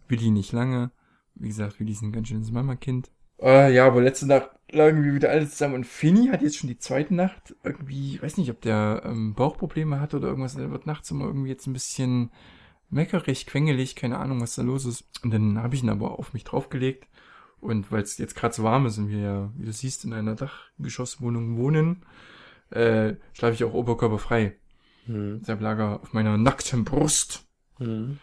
Willi 0.09 0.31
nicht 0.31 0.53
lange. 0.53 0.91
Wie 1.35 1.49
gesagt, 1.49 1.79
Willi 1.79 1.93
ist 1.93 2.03
ein 2.03 2.13
ganz 2.13 2.29
schönes 2.29 2.51
Mama-Kind. 2.51 3.11
Äh, 3.45 3.75
ja, 3.75 3.87
aber 3.87 4.01
letzte 4.01 4.27
Nacht 4.27 4.49
lagen 4.71 5.05
wir 5.05 5.13
wieder 5.13 5.29
alle 5.29 5.47
zusammen 5.49 5.75
und 5.75 5.87
Finny 5.87 6.29
hat 6.29 6.41
jetzt 6.41 6.57
schon 6.57 6.69
die 6.69 6.79
zweite 6.79 7.15
Nacht 7.15 7.55
irgendwie, 7.63 8.15
ich 8.15 8.23
weiß 8.23 8.39
nicht, 8.39 8.51
ob 8.51 8.63
der 8.63 9.03
ähm, 9.05 9.35
Bauchprobleme 9.35 10.01
hat 10.01 10.15
oder 10.15 10.29
irgendwas. 10.29 10.57
Der 10.57 10.71
wird 10.71 10.87
nachts 10.87 11.11
immer 11.11 11.27
irgendwie 11.27 11.51
jetzt 11.51 11.67
ein 11.67 11.75
bisschen 11.75 12.31
meckerig, 12.89 13.47
quengelig, 13.47 13.97
keine 13.97 14.19
Ahnung, 14.19 14.41
was 14.41 14.55
da 14.55 14.63
los 14.63 14.87
ist. 14.87 15.05
Und 15.23 15.33
dann 15.33 15.63
habe 15.63 15.75
ich 15.75 15.83
ihn 15.83 15.91
aber 15.91 16.19
auf 16.19 16.33
mich 16.33 16.45
draufgelegt. 16.45 17.07
Und 17.61 17.93
weil 17.93 18.03
es 18.03 18.17
jetzt 18.17 18.35
gerade 18.35 18.55
so 18.55 18.63
warm 18.63 18.87
ist 18.87 18.97
und 18.97 19.11
wir 19.11 19.19
ja, 19.19 19.53
wie 19.57 19.67
du 19.67 19.73
siehst, 19.73 20.05
in 20.05 20.15
einer 20.15 20.35
Dachgeschosswohnung 20.35 21.59
wohnen, 21.59 22.05
äh, 22.71 23.15
schlafe 23.35 23.55
ich 23.55 23.65
auch 23.65 23.75
oberkörperfrei. 23.75 24.57
Hm. 25.05 25.41
Deshalb 25.41 25.61
lag 25.61 25.79
er 25.79 26.03
auf 26.03 26.15
meiner 26.15 26.39
nackten 26.39 26.85
Brust. 26.85 27.47
Hm. 27.77 28.19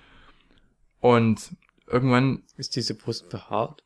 Und 0.99 1.55
irgendwann, 1.87 2.43
Ist 2.57 2.75
diese 2.75 2.95
Brust 2.95 3.29
behaart? 3.29 3.83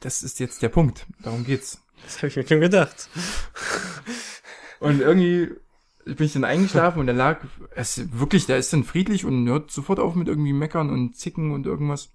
Das 0.00 0.22
ist 0.22 0.40
jetzt 0.40 0.62
der 0.62 0.68
Punkt, 0.68 1.06
darum 1.22 1.44
geht's. 1.44 1.82
Das 2.04 2.18
habe 2.18 2.28
ich 2.28 2.36
mir 2.36 2.46
schon 2.46 2.60
gedacht. 2.60 3.08
Und 4.80 5.00
irgendwie 5.00 5.54
bin 6.04 6.26
ich 6.26 6.32
dann 6.32 6.44
eingeschlafen 6.44 7.00
und 7.00 7.08
er 7.08 7.14
lag, 7.14 7.44
es 7.74 8.12
wirklich, 8.18 8.46
der 8.46 8.56
ist 8.56 8.72
dann 8.72 8.84
friedlich 8.84 9.24
und 9.24 9.46
hört 9.48 9.70
sofort 9.70 9.98
auf 9.98 10.14
mit 10.14 10.28
irgendwie 10.28 10.52
meckern 10.52 10.88
und 10.88 11.16
zicken 11.16 11.50
und 11.50 11.66
irgendwas. 11.66 12.10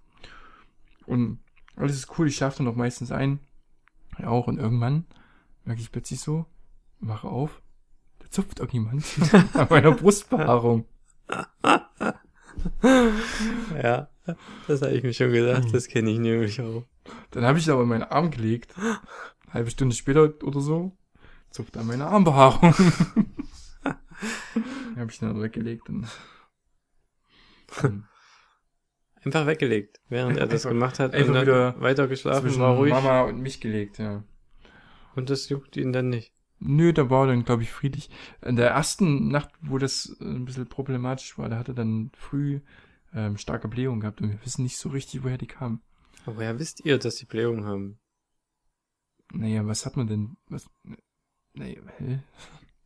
Und 1.06 1.40
alles 1.76 1.98
ist 1.98 2.18
cool, 2.18 2.28
ich 2.28 2.38
schlafe 2.38 2.60
dann 2.60 2.68
auch 2.68 2.76
meistens 2.76 3.12
ein. 3.12 3.40
Ja, 4.18 4.30
auch 4.30 4.48
und 4.48 4.58
irgendwann 4.58 5.06
merke 5.66 5.82
ich 5.82 5.92
plötzlich 5.92 6.22
so, 6.22 6.46
wache 7.00 7.28
auf, 7.28 7.62
da 8.20 8.30
zupft 8.30 8.60
irgendjemand 8.60 9.06
an 9.54 9.68
meiner 9.70 9.92
Brustbehaarung. 9.92 10.86
Ja, 13.82 14.10
das 14.68 14.82
habe 14.82 14.94
ich 14.94 15.04
mir 15.04 15.14
schon 15.14 15.32
gedacht. 15.32 15.74
Das 15.74 15.88
kenne 15.88 16.12
ich 16.12 16.20
nämlich 16.20 16.62
auch. 16.62 16.84
Dann 17.32 17.44
habe 17.46 17.58
ich 17.60 17.70
aber 17.70 17.84
in 17.84 17.90
meinen 17.90 18.04
Arm 18.04 18.32
gelegt. 18.32 18.74
Halbe 19.52 19.70
Stunde 19.70 19.96
später 19.96 20.34
oder 20.44 20.60
so, 20.62 20.98
zupft 21.52 21.78
an 21.78 21.88
meine 21.88 22.08
Armbehaarung. 22.08 22.74
Dann 23.84 24.98
habe 24.98 25.12
ich 25.12 25.22
ihn 25.22 25.28
dann 25.28 25.42
weggelegt 25.42 25.90
und 25.90 26.08
dann 27.82 28.08
Einfach 29.26 29.46
weggelegt, 29.48 30.02
während 30.10 30.38
er 30.38 30.48
das 30.48 30.66
Einfach- 30.66 30.70
gemacht 30.70 31.00
hat. 31.00 31.14
einfach 31.14 31.28
und 31.30 31.34
dann 31.36 31.44
wieder 31.44 31.80
weiter 31.82 32.08
geschlafen, 32.08 32.58
war 32.60 32.76
ruhig. 32.76 32.92
Mama 32.92 33.22
und 33.22 33.40
mich 33.42 33.62
gelegt, 33.62 33.98
ja. 33.98 34.24
Und 35.16 35.30
das 35.30 35.48
juckt 35.50 35.78
ihn 35.78 35.94
dann 35.94 36.10
nicht. 36.10 36.34
Nö, 36.60 36.92
da 36.94 37.10
war 37.10 37.28
dann, 37.28 37.44
glaube 37.46 37.64
ich, 37.64 37.72
friedlich. 37.72 38.10
In 38.42 38.56
der 38.58 38.70
ersten 38.70 39.30
Nacht, 39.30 39.50
wo 39.62 39.78
das 39.78 40.16
ein 40.22 40.46
bisschen 40.46 40.68
problematisch 40.68 41.38
war, 41.38 41.50
da 41.50 41.58
hat 41.58 41.68
er 41.70 41.74
dann 41.74 42.12
früh 42.18 42.60
ähm, 43.14 43.38
starke 43.38 43.68
Blähung 43.68 44.00
gehabt 44.02 44.22
und 44.22 44.30
wir 44.30 44.46
wissen 44.46 44.64
nicht 44.64 44.78
so 44.78 44.90
richtig, 44.90 45.24
woher 45.24 45.38
die 45.38 45.48
kam. 45.48 45.82
Aber 46.26 46.38
woher 46.38 46.60
wisst 46.60 46.86
ihr, 46.86 46.98
dass 46.98 47.16
die 47.16 47.26
Blähungen 47.26 47.66
haben? 47.66 48.00
Naja, 49.34 49.66
was 49.66 49.86
hat 49.86 49.98
man 49.98 50.08
denn? 50.08 50.38
Was? 50.48 50.70
Nee, 51.54 51.82
hä? 51.98 52.24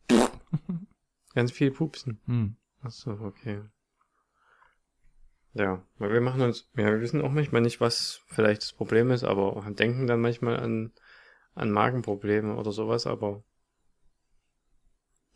Ganz 1.34 1.52
viel 1.52 1.70
Pupsen. 1.70 2.20
Hm. 2.26 2.56
Ach 2.82 2.90
so, 2.90 3.12
okay. 3.12 3.62
Ja, 5.54 5.84
weil 5.98 6.12
wir 6.12 6.20
machen 6.20 6.40
uns, 6.42 6.68
ja, 6.76 6.86
wir 6.86 7.00
wissen 7.00 7.20
auch 7.20 7.32
manchmal 7.32 7.62
nicht, 7.62 7.80
was 7.80 8.20
vielleicht 8.26 8.62
das 8.62 8.72
Problem 8.72 9.10
ist, 9.10 9.24
aber 9.24 9.60
denken 9.70 10.06
dann 10.06 10.20
manchmal 10.20 10.58
an, 10.60 10.92
an 11.54 11.70
Magenprobleme 11.70 12.54
oder 12.56 12.70
sowas, 12.70 13.06
aber 13.06 13.42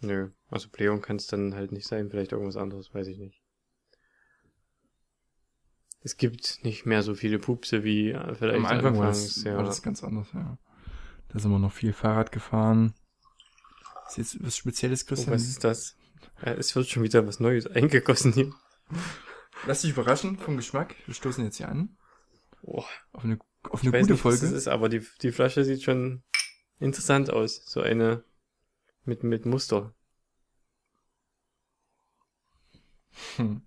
nö, 0.00 0.30
also 0.48 0.68
Blähung 0.68 1.00
kann 1.00 1.16
es 1.16 1.26
dann 1.26 1.54
halt 1.54 1.72
nicht 1.72 1.86
sein, 1.86 2.10
vielleicht 2.10 2.32
irgendwas 2.32 2.56
anderes, 2.56 2.94
weiß 2.94 3.08
ich 3.08 3.18
nicht. 3.18 3.41
Es 6.04 6.16
gibt 6.16 6.64
nicht 6.64 6.84
mehr 6.84 7.02
so 7.02 7.14
viele 7.14 7.38
Pupse 7.38 7.84
wie 7.84 8.10
äh, 8.10 8.34
vielleicht 8.34 8.58
Am 8.58 8.66
Anfang 8.66 8.98
war 8.98 9.06
das, 9.06 9.44
war 9.44 9.62
das 9.62 9.82
ganz 9.82 10.02
anders, 10.02 10.28
ja. 10.34 10.58
Da 11.28 11.38
sind 11.38 11.50
wir 11.50 11.58
noch 11.58 11.72
viel 11.72 11.92
Fahrrad 11.92 12.32
gefahren. 12.32 12.94
Ist 14.08 14.18
jetzt 14.18 14.44
was 14.44 14.56
Spezielles, 14.56 15.04
oh, 15.04 15.08
Christian? 15.08 15.34
was 15.34 15.44
ist 15.44 15.64
das? 15.64 15.96
Ja, 16.44 16.52
es 16.52 16.74
wird 16.74 16.88
schon 16.88 17.02
wieder 17.02 17.26
was 17.26 17.40
Neues 17.40 17.66
eingegossen 17.66 18.32
hier. 18.32 18.52
Lass 19.66 19.82
dich 19.82 19.92
überraschen 19.92 20.38
vom 20.38 20.56
Geschmack. 20.56 20.96
Wir 21.06 21.14
stoßen 21.14 21.44
jetzt 21.44 21.56
hier 21.56 21.68
an. 21.68 21.96
Oh, 22.62 22.84
Auf 23.12 23.24
eine, 23.24 23.38
auf 23.70 23.82
ich 23.82 23.88
eine 23.88 23.92
weiß 23.92 24.02
gute 24.02 24.12
nicht, 24.12 24.24
was 24.24 24.38
Folge. 24.38 24.40
das 24.40 24.52
ist, 24.52 24.68
aber 24.68 24.88
die, 24.88 25.06
die 25.22 25.32
Flasche 25.32 25.64
sieht 25.64 25.82
schon 25.82 26.22
interessant 26.78 27.30
aus. 27.30 27.64
So 27.64 27.80
eine 27.80 28.24
mit, 29.04 29.22
mit 29.22 29.46
Muster. 29.46 29.94
Hm. 33.36 33.62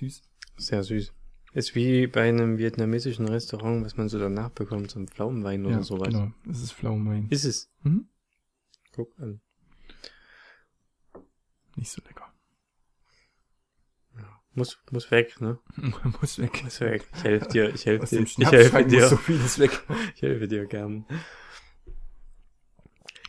Süß. 0.00 0.22
Sehr 0.56 0.82
süß. 0.82 1.12
Ist 1.52 1.74
wie 1.74 2.06
bei 2.06 2.28
einem 2.28 2.58
vietnamesischen 2.58 3.28
Restaurant, 3.28 3.84
was 3.84 3.96
man 3.96 4.08
so 4.08 4.18
danach 4.18 4.50
bekommt, 4.50 4.90
so 4.90 5.00
ein 5.00 5.08
Pflaumenwein 5.08 5.66
oder 5.66 5.76
ja, 5.76 5.82
sowas. 5.82 6.08
genau. 6.08 6.32
Das 6.46 6.62
ist 6.62 6.72
Pflaumenwein. 6.72 7.28
Ist 7.28 7.44
es. 7.44 7.70
Mhm. 7.82 8.08
Guck 8.92 9.18
an. 9.18 9.40
Nicht 11.76 11.90
so 11.90 12.00
lecker. 12.06 12.32
muss, 14.54 14.78
muss 14.90 15.10
weg, 15.10 15.40
ne? 15.40 15.58
muss 16.20 16.38
weg. 16.38 16.62
Muss 16.64 16.80
weg. 16.80 17.06
Ich 17.16 17.24
helfe 17.24 17.48
dir, 17.48 17.74
ich 17.74 17.86
helfe 17.86 18.06
dir, 18.06 18.20
ich 18.22 18.38
helfe 18.38 18.84
dir. 18.84 19.08
so 19.08 19.16
vieles 19.16 19.58
weg. 19.58 19.70
Ich 20.14 20.22
helfe 20.22 20.48
dir 20.48 20.66
gern. 20.66 21.04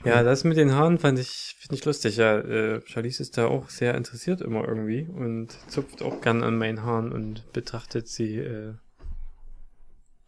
Ja, 0.04 0.24
das 0.24 0.44
mit 0.44 0.58
den 0.58 0.74
Haaren 0.74 0.98
fand 0.98 1.20
ich, 1.20 1.56
finde 1.60 1.76
ich 1.76 1.86
lustig. 1.86 2.18
Ja, 2.18 2.40
äh, 2.40 2.82
Charlize 2.86 3.22
ist 3.22 3.38
da 3.38 3.46
auch 3.48 3.70
sehr 3.70 3.94
interessiert 3.96 4.42
immer 4.42 4.68
irgendwie 4.68 5.04
und 5.04 5.50
zupft 5.70 6.02
auch 6.02 6.22
gern 6.22 6.42
an 6.44 6.58
meinen 6.58 6.82
Haaren 6.84 7.12
und 7.12 7.52
betrachtet 7.54 8.08
sie, 8.08 8.38
äh, 8.38 8.74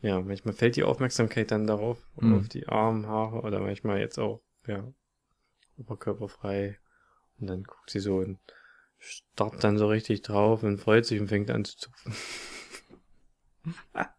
ja, 0.01 0.19
manchmal 0.21 0.53
fällt 0.53 0.75
die 0.75 0.83
Aufmerksamkeit 0.83 1.49
dann 1.51 1.65
darauf, 1.65 1.97
Mhm. 2.17 2.37
auf 2.37 2.49
die 2.49 2.67
Armhaare 2.67 3.41
oder 3.41 3.59
manchmal 3.59 3.99
jetzt 3.99 4.19
auch, 4.19 4.41
ja, 4.67 4.83
oberkörperfrei. 5.77 6.77
Und 7.39 7.47
dann 7.47 7.63
guckt 7.63 7.89
sie 7.89 7.99
so 7.99 8.17
und 8.17 8.39
starrt 8.99 9.63
dann 9.63 9.77
so 9.79 9.87
richtig 9.87 10.21
drauf 10.21 10.61
und 10.63 10.77
freut 10.77 11.05
sich 11.05 11.19
und 11.19 11.29
fängt 11.29 11.49
an 11.49 11.65
zu 11.65 11.77
zupfen. 11.77 12.13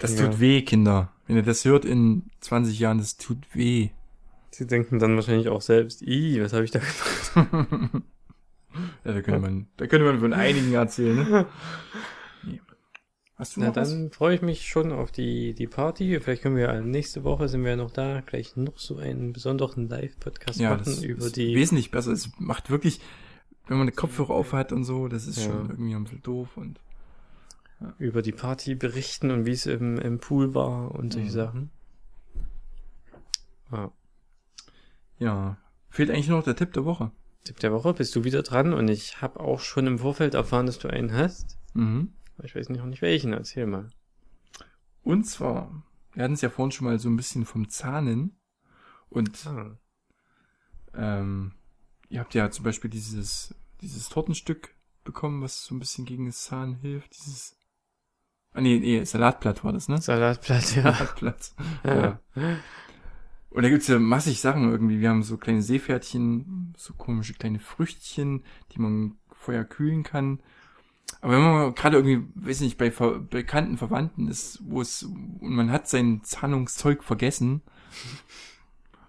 Das 0.00 0.18
Ja. 0.18 0.26
tut 0.26 0.40
weh, 0.40 0.62
Kinder. 0.62 1.12
Wenn 1.26 1.36
ihr 1.36 1.42
das 1.42 1.64
hört 1.64 1.84
in 1.84 2.24
20 2.40 2.78
Jahren, 2.80 2.98
das 2.98 3.16
tut 3.16 3.38
weh. 3.54 3.90
Sie 4.50 4.66
denken 4.66 4.98
dann 4.98 5.14
wahrscheinlich 5.14 5.48
auch 5.48 5.60
selbst, 5.62 6.02
ih, 6.02 6.42
was 6.42 6.52
habe 6.52 6.64
ich 6.64 6.72
da 6.72 6.80
gemacht? 6.80 8.02
Ja, 9.04 9.12
da 9.14 9.20
könnte 9.22 9.40
man, 9.40 9.66
da 9.78 9.86
könnte 9.88 10.06
man 10.06 10.20
von 10.20 10.32
einigen 10.32 10.72
erzählen, 10.74 11.16
ne? 11.16 11.46
Nee. 12.44 12.60
Hast 13.34 13.56
du 13.56 13.60
Na, 13.60 13.66
noch 13.68 13.76
was? 13.76 13.90
dann 13.90 14.12
freue 14.12 14.36
ich 14.36 14.42
mich 14.42 14.68
schon 14.68 14.92
auf 14.92 15.10
die, 15.10 15.54
die 15.54 15.66
Party. 15.66 16.20
Vielleicht 16.20 16.42
können 16.42 16.54
wir 16.56 16.72
ja 16.72 16.80
nächste 16.80 17.24
Woche 17.24 17.48
sind 17.48 17.64
wir 17.64 17.70
ja 17.70 17.76
noch 17.76 17.90
da, 17.90 18.20
gleich 18.20 18.56
noch 18.56 18.78
so 18.78 18.96
einen 18.98 19.32
besonderen 19.32 19.88
Live-Podcast 19.88 20.60
Ja, 20.60 20.70
machen 20.70 20.84
das 20.84 21.02
über 21.02 21.26
ist 21.26 21.36
die. 21.36 21.54
wesentlich 21.56 21.90
besser. 21.90 22.12
Es 22.12 22.30
macht 22.38 22.70
wirklich, 22.70 23.00
wenn 23.66 23.76
man 23.76 23.86
eine 23.88 23.92
Kopfhörer 23.92 24.30
auf 24.34 24.52
hat 24.52 24.72
und 24.72 24.84
so, 24.84 25.08
das 25.08 25.26
ist 25.26 25.38
Ja. 25.38 25.50
schon 25.50 25.68
irgendwie 25.70 25.94
ein 25.96 26.04
bisschen 26.04 26.22
doof 26.22 26.50
und 26.56 26.78
über 27.98 28.22
die 28.22 28.32
Party 28.32 28.74
berichten 28.74 29.30
und 29.30 29.46
wie 29.46 29.52
es 29.52 29.66
im, 29.66 29.98
im 29.98 30.18
Pool 30.18 30.54
war 30.54 30.92
und 30.92 31.12
solche 31.12 31.28
Mhm. 31.28 31.32
Sachen. 31.32 31.70
Ja. 33.72 33.92
ja. 35.18 35.56
Fehlt 35.90 36.10
eigentlich 36.10 36.28
nur 36.28 36.38
noch 36.38 36.44
der 36.44 36.56
Tipp 36.56 36.72
der 36.72 36.84
Woche. 36.84 37.10
Tipp 37.44 37.58
der 37.60 37.72
Woche, 37.72 37.94
bist 37.94 38.14
du 38.14 38.24
wieder 38.24 38.42
dran 38.42 38.74
und 38.74 38.88
ich 38.88 39.22
habe 39.22 39.40
auch 39.40 39.60
schon 39.60 39.86
im 39.86 39.98
Vorfeld 39.98 40.34
erfahren, 40.34 40.66
dass 40.66 40.78
du 40.78 40.88
einen 40.88 41.12
hast. 41.12 41.58
Mhm. 41.74 42.12
Ich 42.42 42.54
weiß 42.54 42.68
nicht, 42.68 42.78
noch 42.78 42.86
nicht 42.86 43.02
welchen, 43.02 43.32
erzähl 43.32 43.66
mal. 43.66 43.88
Und 45.02 45.24
zwar, 45.24 45.82
wir 46.12 46.22
hatten 46.24 46.34
es 46.34 46.42
ja 46.42 46.50
vorhin 46.50 46.72
schon 46.72 46.86
mal 46.86 46.98
so 46.98 47.08
ein 47.08 47.16
bisschen 47.16 47.44
vom 47.46 47.68
Zahnen 47.68 48.36
und 49.08 49.46
Ah. 49.46 49.76
ähm, 50.94 51.52
ihr 52.08 52.20
habt 52.20 52.34
ja 52.34 52.50
zum 52.50 52.64
Beispiel 52.64 52.90
dieses, 52.90 53.54
dieses 53.80 54.08
Tortenstück 54.08 54.74
bekommen, 55.04 55.42
was 55.42 55.64
so 55.64 55.74
ein 55.74 55.78
bisschen 55.78 56.04
gegen 56.04 56.26
das 56.26 56.42
Zahn 56.44 56.74
hilft. 56.74 57.16
Dieses, 57.16 57.56
nee, 58.54 58.78
nee, 58.78 59.04
Salatblatt 59.04 59.64
war 59.64 59.72
das, 59.72 59.88
ne? 59.88 60.00
Salatblatt, 60.00 60.76
ja. 60.76 60.92
Salatblatt. 60.92 61.54
Ja. 61.84 62.20
Und 63.50 63.62
da 63.64 63.68
gibt's 63.68 63.88
ja 63.88 63.98
massig 63.98 64.40
Sachen 64.40 64.70
irgendwie. 64.70 65.00
Wir 65.00 65.10
haben 65.10 65.22
so 65.22 65.36
kleine 65.36 65.62
Seepferdchen, 65.62 66.74
so 66.76 66.94
komische 66.94 67.34
kleine 67.34 67.58
Früchtchen, 67.58 68.44
die 68.72 68.80
man 68.80 69.16
vorher 69.32 69.64
kühlen 69.64 70.02
kann. 70.02 70.40
Aber 71.20 71.34
wenn 71.34 71.42
man 71.42 71.74
gerade 71.74 71.96
irgendwie, 71.96 72.26
weiß 72.34 72.60
nicht, 72.60 72.78
bei 72.78 72.90
ver 72.90 73.18
bekannten 73.18 73.76
Verwandten 73.76 74.28
ist, 74.28 74.60
wo 74.64 74.80
es, 74.80 75.02
und 75.02 75.40
man 75.40 75.72
hat 75.72 75.88
sein 75.88 76.22
Zahnungszeug 76.22 77.02
vergessen, 77.02 77.62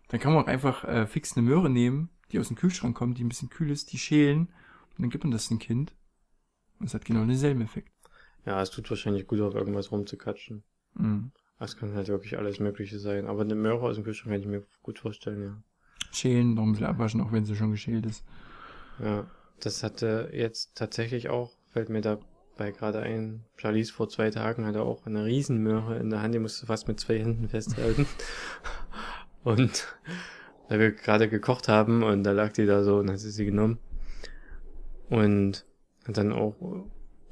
dann 0.07 0.19
kann 0.19 0.33
man 0.33 0.43
auch 0.43 0.47
einfach 0.47 0.83
äh, 0.83 1.05
fix 1.05 1.37
eine 1.37 1.47
Möhre 1.47 1.69
nehmen, 1.69 2.09
die 2.31 2.39
aus 2.39 2.47
dem 2.47 2.57
Kühlschrank 2.57 2.97
kommt, 2.97 3.17
die 3.17 3.23
ein 3.23 3.29
bisschen 3.29 3.49
kühl 3.49 3.69
ist, 3.69 3.93
die 3.93 3.99
schälen, 3.99 4.47
und 4.97 5.03
dann 5.03 5.09
gibt 5.09 5.23
man 5.23 5.31
das 5.31 5.47
dem 5.47 5.59
Kind. 5.59 5.93
Und 6.79 6.87
es 6.87 6.93
hat 6.93 7.05
genau 7.05 7.23
denselben 7.23 7.61
Effekt. 7.61 7.90
Ja, 8.45 8.61
es 8.61 8.71
tut 8.71 8.89
wahrscheinlich 8.89 9.27
gut, 9.27 9.39
auf 9.41 9.55
irgendwas 9.55 9.91
rumzukatschen. 9.91 10.63
Mhm. 10.95 11.31
Das 11.59 11.77
kann 11.77 11.93
halt 11.93 12.07
wirklich 12.07 12.37
alles 12.37 12.59
Mögliche 12.59 12.97
sein. 12.97 13.27
Aber 13.27 13.41
eine 13.41 13.55
Möhre 13.55 13.81
aus 13.81 13.95
dem 13.95 14.03
Kühlschrank 14.03 14.33
kann 14.33 14.41
ich 14.41 14.47
mir 14.47 14.63
gut 14.81 14.99
vorstellen, 14.99 15.43
ja. 15.43 15.63
Schälen, 16.11 16.57
ein 16.57 16.71
bisschen 16.71 16.87
abwaschen, 16.87 17.21
auch 17.21 17.31
wenn 17.31 17.45
sie 17.45 17.55
schon 17.55 17.71
geschält 17.71 18.05
ist. 18.05 18.25
Ja, 18.99 19.27
das 19.59 19.83
hatte 19.83 20.29
jetzt 20.33 20.75
tatsächlich 20.75 21.29
auch, 21.29 21.51
fällt 21.69 21.89
mir 21.89 22.01
dabei 22.01 22.71
gerade 22.71 22.99
ein, 22.99 23.45
Charlize 23.55 23.93
vor 23.93 24.09
zwei 24.09 24.29
Tagen 24.29 24.65
hatte 24.65 24.81
auch 24.81 25.05
eine 25.05 25.25
Riesenmöhre 25.25 25.97
in 25.97 26.09
der 26.09 26.21
Hand, 26.21 26.33
die 26.33 26.39
musste 26.39 26.65
fast 26.65 26.87
mit 26.87 26.99
zwei 26.99 27.19
Händen 27.19 27.47
festhalten. 27.47 28.07
Und 29.43 29.87
weil 30.71 30.79
wir 30.79 30.91
gerade 30.91 31.27
gekocht 31.27 31.67
haben 31.67 32.01
und 32.01 32.23
da 32.23 32.31
lag 32.31 32.53
die 32.53 32.65
da 32.65 32.83
so 32.83 32.97
und 32.97 33.09
hat 33.09 33.19
sie 33.19 33.31
sie 33.31 33.43
genommen. 33.43 33.77
Und 35.09 35.65
hat 36.07 36.15
dann 36.15 36.31
auch 36.31 36.55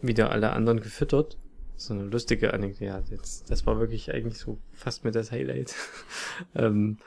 wieder 0.01 0.31
alle 0.31 0.51
anderen 0.51 0.79
gefüttert. 0.79 1.37
So 1.75 1.93
eine 1.93 2.03
lustige 2.03 2.53
Anekdote. 2.53 2.85
Ja, 2.85 3.03
jetzt, 3.09 3.49
das 3.49 3.65
war 3.65 3.79
wirklich 3.79 4.13
eigentlich 4.13 4.37
so 4.37 4.59
fast 4.73 5.05
mit 5.05 5.15
das 5.15 5.31
Highlight. 5.31 5.75
ähm, 6.55 6.97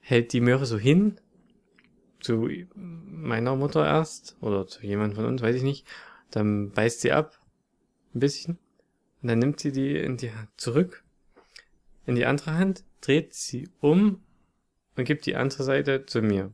hält 0.00 0.32
die 0.32 0.40
Möhre 0.40 0.66
so 0.66 0.78
hin, 0.78 1.18
zu 2.20 2.48
meiner 2.74 3.56
Mutter 3.56 3.86
erst 3.86 4.36
oder 4.40 4.66
zu 4.66 4.84
jemand 4.84 5.14
von 5.14 5.24
uns, 5.24 5.42
weiß 5.42 5.56
ich 5.56 5.62
nicht. 5.62 5.86
Dann 6.30 6.70
beißt 6.70 7.00
sie 7.00 7.12
ab, 7.12 7.38
ein 8.14 8.20
bisschen. 8.20 8.58
Und 9.22 9.28
dann 9.28 9.38
nimmt 9.38 9.60
sie 9.60 9.72
die 9.72 9.96
in 9.96 10.16
die 10.16 10.32
Hand 10.32 10.48
zurück, 10.56 11.04
in 12.04 12.14
die 12.14 12.26
andere 12.26 12.54
Hand, 12.54 12.84
dreht 13.00 13.34
sie 13.34 13.68
um 13.80 14.22
und 14.96 15.04
gibt 15.04 15.26
die 15.26 15.36
andere 15.36 15.62
Seite 15.62 16.06
zu 16.06 16.22
mir. 16.22 16.52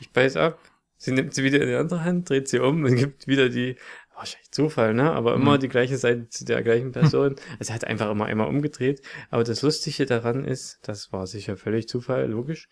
Ich 0.00 0.10
beiß 0.10 0.36
ab, 0.36 0.58
sie 0.96 1.12
nimmt 1.12 1.34
sie 1.34 1.44
wieder 1.44 1.60
in 1.60 1.68
die 1.68 1.74
andere 1.74 2.04
Hand, 2.04 2.28
dreht 2.28 2.48
sie 2.48 2.58
um 2.58 2.84
und 2.84 2.96
gibt 2.96 3.26
wieder 3.26 3.48
die, 3.48 3.76
wahrscheinlich 4.20 4.50
Zufall, 4.52 4.94
ne? 4.94 5.10
Aber 5.12 5.34
immer 5.34 5.56
Mhm. 5.56 5.60
die 5.60 5.68
gleiche 5.68 5.98
Seite 5.98 6.28
zu 6.28 6.44
der 6.44 6.62
gleichen 6.62 6.92
Person. 6.92 7.36
Also 7.58 7.72
er 7.72 7.74
hat 7.74 7.84
einfach 7.84 8.10
immer 8.10 8.26
einmal 8.26 8.48
umgedreht. 8.48 9.02
Aber 9.30 9.42
das 9.44 9.62
Lustige 9.62 10.06
daran 10.06 10.44
ist, 10.44 10.78
das 10.82 11.12
war 11.12 11.26
sicher 11.26 11.56
völlig 11.56 11.88
Zufall, 11.88 12.26
logisch. 12.30 12.68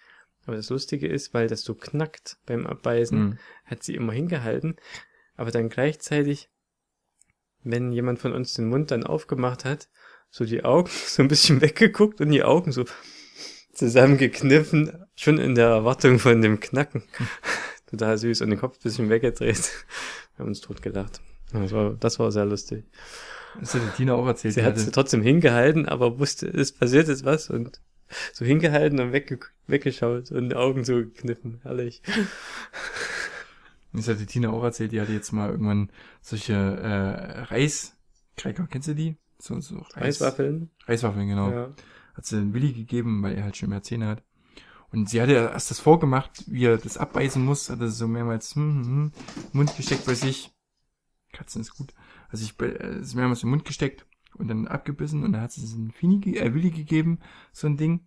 Aber 0.47 0.57
das 0.57 0.71
Lustige 0.71 1.09
ist, 1.09 1.35
weil 1.35 1.47
das 1.49 1.63
so 1.63 1.75
knackt 1.75 2.39
beim 2.47 2.67
Abbeißen, 2.67 3.19
Mhm. 3.19 3.39
hat 3.65 3.83
sie 3.83 3.95
immer 3.95 4.13
hingehalten. 4.13 4.77
Aber 5.37 5.51
dann 5.51 5.69
gleichzeitig, 5.69 6.49
wenn 7.65 7.93
jemand 7.93 8.19
von 8.19 8.33
uns 8.33 8.55
den 8.55 8.69
Mund 8.69 8.91
dann 8.91 9.05
aufgemacht 9.05 9.65
hat, 9.65 9.89
so 10.31 10.45
die 10.45 10.65
Augen 10.65 10.89
so 11.07 11.23
ein 11.23 11.29
bisschen 11.29 11.61
weggeguckt 11.61 12.21
und 12.21 12.31
die 12.31 12.43
Augen 12.45 12.73
so 12.73 12.85
zusammengekniffen, 13.73 15.05
schon 15.17 15.39
in 15.39 15.55
der 15.55 15.69
Erwartung 15.69 16.19
von 16.19 16.41
dem 16.43 16.61
Knacken. 16.61 17.03
Total 17.91 18.19
süß 18.19 18.43
und 18.43 18.51
den 18.51 18.59
Kopf 18.59 18.77
ein 18.77 18.83
bisschen 18.83 19.09
weggedreht. 19.09 19.71
Wir 20.37 20.41
haben 20.45 20.49
uns 20.49 20.61
tot 20.61 20.83
gelacht. 20.83 21.21
Das 21.53 21.73
war, 21.73 21.95
das 21.99 22.19
war 22.19 22.31
sehr 22.31 22.45
lustig. 22.45 22.85
Das 23.59 23.75
hat 23.75 23.83
die 23.83 23.97
Tina 23.97 24.15
auch 24.15 24.27
erzählt. 24.27 24.55
Sie 24.55 24.63
hat 24.63 24.77
hatte- 24.77 24.91
trotzdem 24.91 25.23
hingehalten, 25.23 25.87
aber 25.87 26.19
wusste, 26.19 26.47
es 26.47 26.73
passiert 26.73 27.09
jetzt 27.09 27.25
was 27.25 27.51
und 27.51 27.81
so 28.33 28.45
hingehalten 28.45 29.01
und 29.01 29.13
wegge 29.13 29.39
weggeschaut 29.67 30.31
und 30.31 30.51
die 30.51 30.57
Augen 30.57 30.85
so 30.85 30.95
gekniffen. 30.97 31.61
Herrlich. 31.63 32.03
Das 33.93 34.09
hat 34.09 34.21
die 34.21 34.27
Tina 34.27 34.51
auch 34.51 34.63
erzählt, 34.63 34.93
die 34.93 35.01
hatte 35.01 35.13
jetzt 35.13 35.33
mal 35.33 35.51
irgendwann 35.51 35.91
solche 36.21 36.53
äh, 36.55 37.41
Reiskräcker, 37.43 38.67
kennst 38.71 38.89
du 38.89 38.95
die? 38.95 39.17
So, 39.39 39.61
so 39.61 39.77
Reis, 39.95 40.21
Reiswaffeln. 40.21 40.71
Reiswaffeln, 40.87 41.29
genau. 41.29 41.51
Ja. 41.51 41.75
Hat 42.15 42.27
sie 42.27 42.37
den 42.37 42.53
Willi 42.53 42.73
gegeben, 42.73 43.23
weil 43.23 43.35
er 43.37 43.45
halt 43.45 43.57
schon 43.57 43.71
mehr 43.71 43.83
Zähne 43.83 44.09
hat. 44.09 44.23
Und 44.91 45.09
sie 45.09 45.21
hatte 45.21 45.33
erst 45.33 45.71
das 45.71 45.81
vorgemacht, 45.81 46.45
wie 46.47 46.65
er 46.65 46.79
das 46.79 46.97
abbeißen 46.97 47.45
muss, 47.45 47.71
hat 47.71 47.81
er 47.81 47.89
so 47.89 48.09
mehrmals 48.09 48.55
hm, 48.55 48.63
hm, 48.63 48.85
hm, 48.85 49.13
Mund 49.53 49.77
gesteckt 49.77 50.07
bei 50.07 50.15
sich. 50.15 50.51
Katzen 51.33 51.61
ist 51.61 51.77
gut. 51.77 51.95
Also 52.29 52.45
ich 52.45 52.59
äh, 52.61 52.99
es 52.99 53.15
mehrmals 53.15 53.43
im 53.43 53.51
Mund 53.51 53.65
gesteckt 53.65 54.07
und 54.35 54.49
dann 54.49 54.67
abgebissen 54.67 55.25
und 55.25 55.33
dann 55.33 55.43
hat 55.43 55.57
es 55.57 55.73
in 55.73 55.91
Fini, 55.91 56.37
äh, 56.37 56.55
Willi 56.55 56.71
gegeben, 56.71 57.21
so 57.53 57.67
ein 57.67 57.77
Ding. 57.77 58.01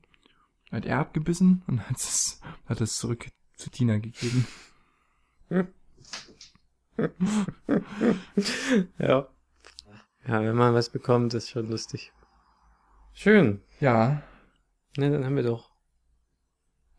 Hat 0.72 0.86
er 0.86 1.00
abgebissen 1.00 1.64
und 1.68 1.90
hat 1.90 1.98
es, 1.98 2.40
hat 2.66 2.80
es 2.80 2.98
zurück 2.98 3.28
zu 3.56 3.70
Tina 3.70 3.98
gegeben. 3.98 4.48
Ja. 9.00 9.28
Ja, 10.28 10.42
wenn 10.44 10.56
man 10.56 10.74
was 10.74 10.90
bekommt, 10.90 11.34
ist 11.34 11.50
schon 11.50 11.68
lustig. 11.70 12.12
Schön. 13.14 13.62
Ja, 13.80 14.22
Na, 14.98 15.10
dann 15.10 15.26
haben 15.26 15.36
wir 15.36 15.44
doch 15.44 15.72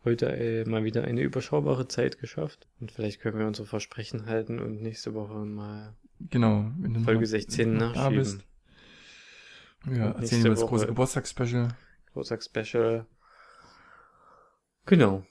heute 0.03 0.27
äh, 0.27 0.65
mal 0.65 0.83
wieder 0.83 1.03
eine 1.05 1.21
überschaubare 1.21 1.87
Zeit 1.87 2.19
geschafft. 2.19 2.67
Und 2.79 2.91
vielleicht 2.91 3.21
können 3.21 3.39
wir 3.39 3.47
unsere 3.47 3.67
Versprechen 3.67 4.25
halten 4.25 4.59
und 4.59 4.81
nächste 4.81 5.13
Woche 5.13 5.33
mal 5.33 5.95
genau. 6.29 6.71
Wenn 6.77 6.93
du 6.93 6.99
Folge 7.01 7.21
noch- 7.21 7.27
16 7.27 7.71
wenn 7.73 7.79
du 7.79 7.85
noch 7.87 7.93
da 7.93 8.09
bist. 8.09 8.45
Ja, 9.85 10.11
Und 10.11 10.21
erzählen 10.21 10.43
wir 10.43 10.51
das 10.51 10.61
Woche- 10.61 10.69
große 10.69 10.87
Geburtstagsspecial. 10.87 11.75
Geburtstagsspecial. 12.07 13.05
Genau. 14.85 15.25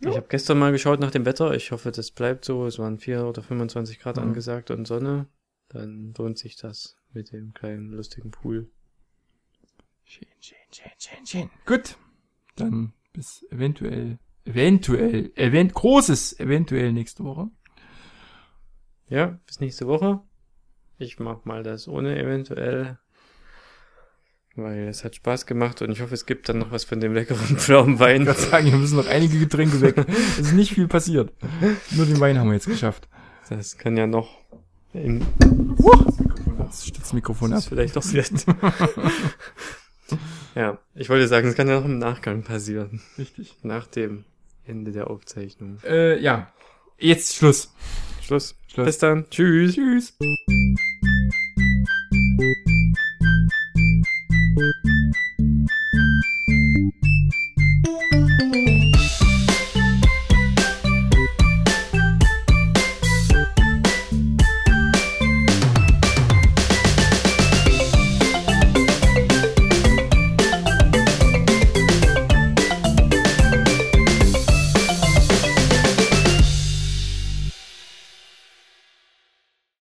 Ja. 0.00 0.10
Ich 0.10 0.16
habe 0.16 0.26
gestern 0.28 0.58
mal 0.58 0.72
geschaut 0.72 1.00
nach 1.00 1.10
dem 1.10 1.24
Wetter. 1.24 1.54
Ich 1.54 1.72
hoffe, 1.72 1.90
das 1.90 2.10
bleibt 2.12 2.44
so. 2.44 2.66
Es 2.66 2.78
waren 2.78 2.98
4 2.98 3.24
oder 3.26 3.42
25 3.42 3.98
Grad 3.98 4.16
Mhm. 4.16 4.22
angesagt 4.24 4.70
und 4.70 4.86
Sonne. 4.86 5.26
Dann 5.68 6.14
lohnt 6.16 6.38
sich 6.38 6.56
das 6.56 6.96
mit 7.12 7.32
dem 7.32 7.52
kleinen 7.52 7.90
lustigen 7.90 8.30
Pool. 8.30 8.70
Schön, 10.04 10.28
schön, 10.40 10.56
schön, 10.70 10.92
schön, 10.98 11.26
schön. 11.26 11.50
Gut. 11.66 11.96
Dann 12.56 12.92
bis 13.12 13.44
eventuell, 13.50 14.18
eventuell, 14.44 15.32
event, 15.36 15.74
großes 15.74 16.38
eventuell 16.40 16.92
nächste 16.92 17.24
Woche. 17.24 17.48
Ja, 19.08 19.38
bis 19.46 19.60
nächste 19.60 19.86
Woche. 19.86 20.20
Ich 20.98 21.18
mach 21.18 21.44
mal 21.44 21.62
das 21.62 21.88
ohne 21.88 22.18
eventuell. 22.18 22.98
Weil 24.56 24.88
es 24.88 25.04
hat 25.04 25.14
Spaß 25.14 25.46
gemacht 25.46 25.82
und 25.82 25.92
ich 25.92 26.00
hoffe, 26.00 26.14
es 26.14 26.26
gibt 26.26 26.48
dann 26.48 26.58
noch 26.58 26.72
was 26.72 26.84
von 26.84 27.00
dem 27.00 27.14
leckeren 27.14 27.56
Pflaumenwein. 27.58 28.22
Ich 28.22 28.26
würde 28.26 28.40
sagen, 28.40 28.66
hier 28.66 28.76
müssen 28.76 28.96
noch 28.96 29.06
einige 29.06 29.38
Getränke 29.38 29.80
weg. 29.80 30.04
Es 30.08 30.38
ist 30.38 30.52
nicht 30.52 30.74
viel 30.74 30.88
passiert. 30.88 31.32
Nur 31.92 32.06
den 32.06 32.18
Wein 32.18 32.38
haben 32.38 32.48
wir 32.48 32.54
jetzt 32.54 32.66
geschafft. 32.66 33.08
Das 33.48 33.78
kann 33.78 33.96
ja 33.96 34.06
noch 34.06 34.38
Jetzt 34.92 36.86
steht 36.86 37.00
das 37.00 37.12
Mikrofon 37.12 37.50
das 37.50 37.58
ab. 37.58 37.64
ist 37.64 37.68
vielleicht 37.68 37.96
doch 37.96 38.04
jetzt. 38.12 38.46
ja, 40.54 40.78
ich 40.94 41.08
wollte 41.08 41.28
sagen, 41.28 41.48
es 41.48 41.54
kann 41.54 41.68
ja 41.68 41.78
noch 41.78 41.84
im 41.84 41.98
Nachgang 41.98 42.42
passieren. 42.42 43.00
Richtig. 43.16 43.56
Nach 43.62 43.86
dem 43.86 44.24
Ende 44.66 44.92
der 44.92 45.08
Aufzeichnung. 45.08 45.78
Äh, 45.84 46.20
ja. 46.20 46.52
Jetzt 46.98 47.36
Schluss. 47.36 47.72
Schluss. 48.28 48.54
Schluss. 48.66 48.84
Bis 48.84 48.98
dann. 48.98 49.24
Tschüss. 49.30 49.74
Tschüss. 49.74 50.12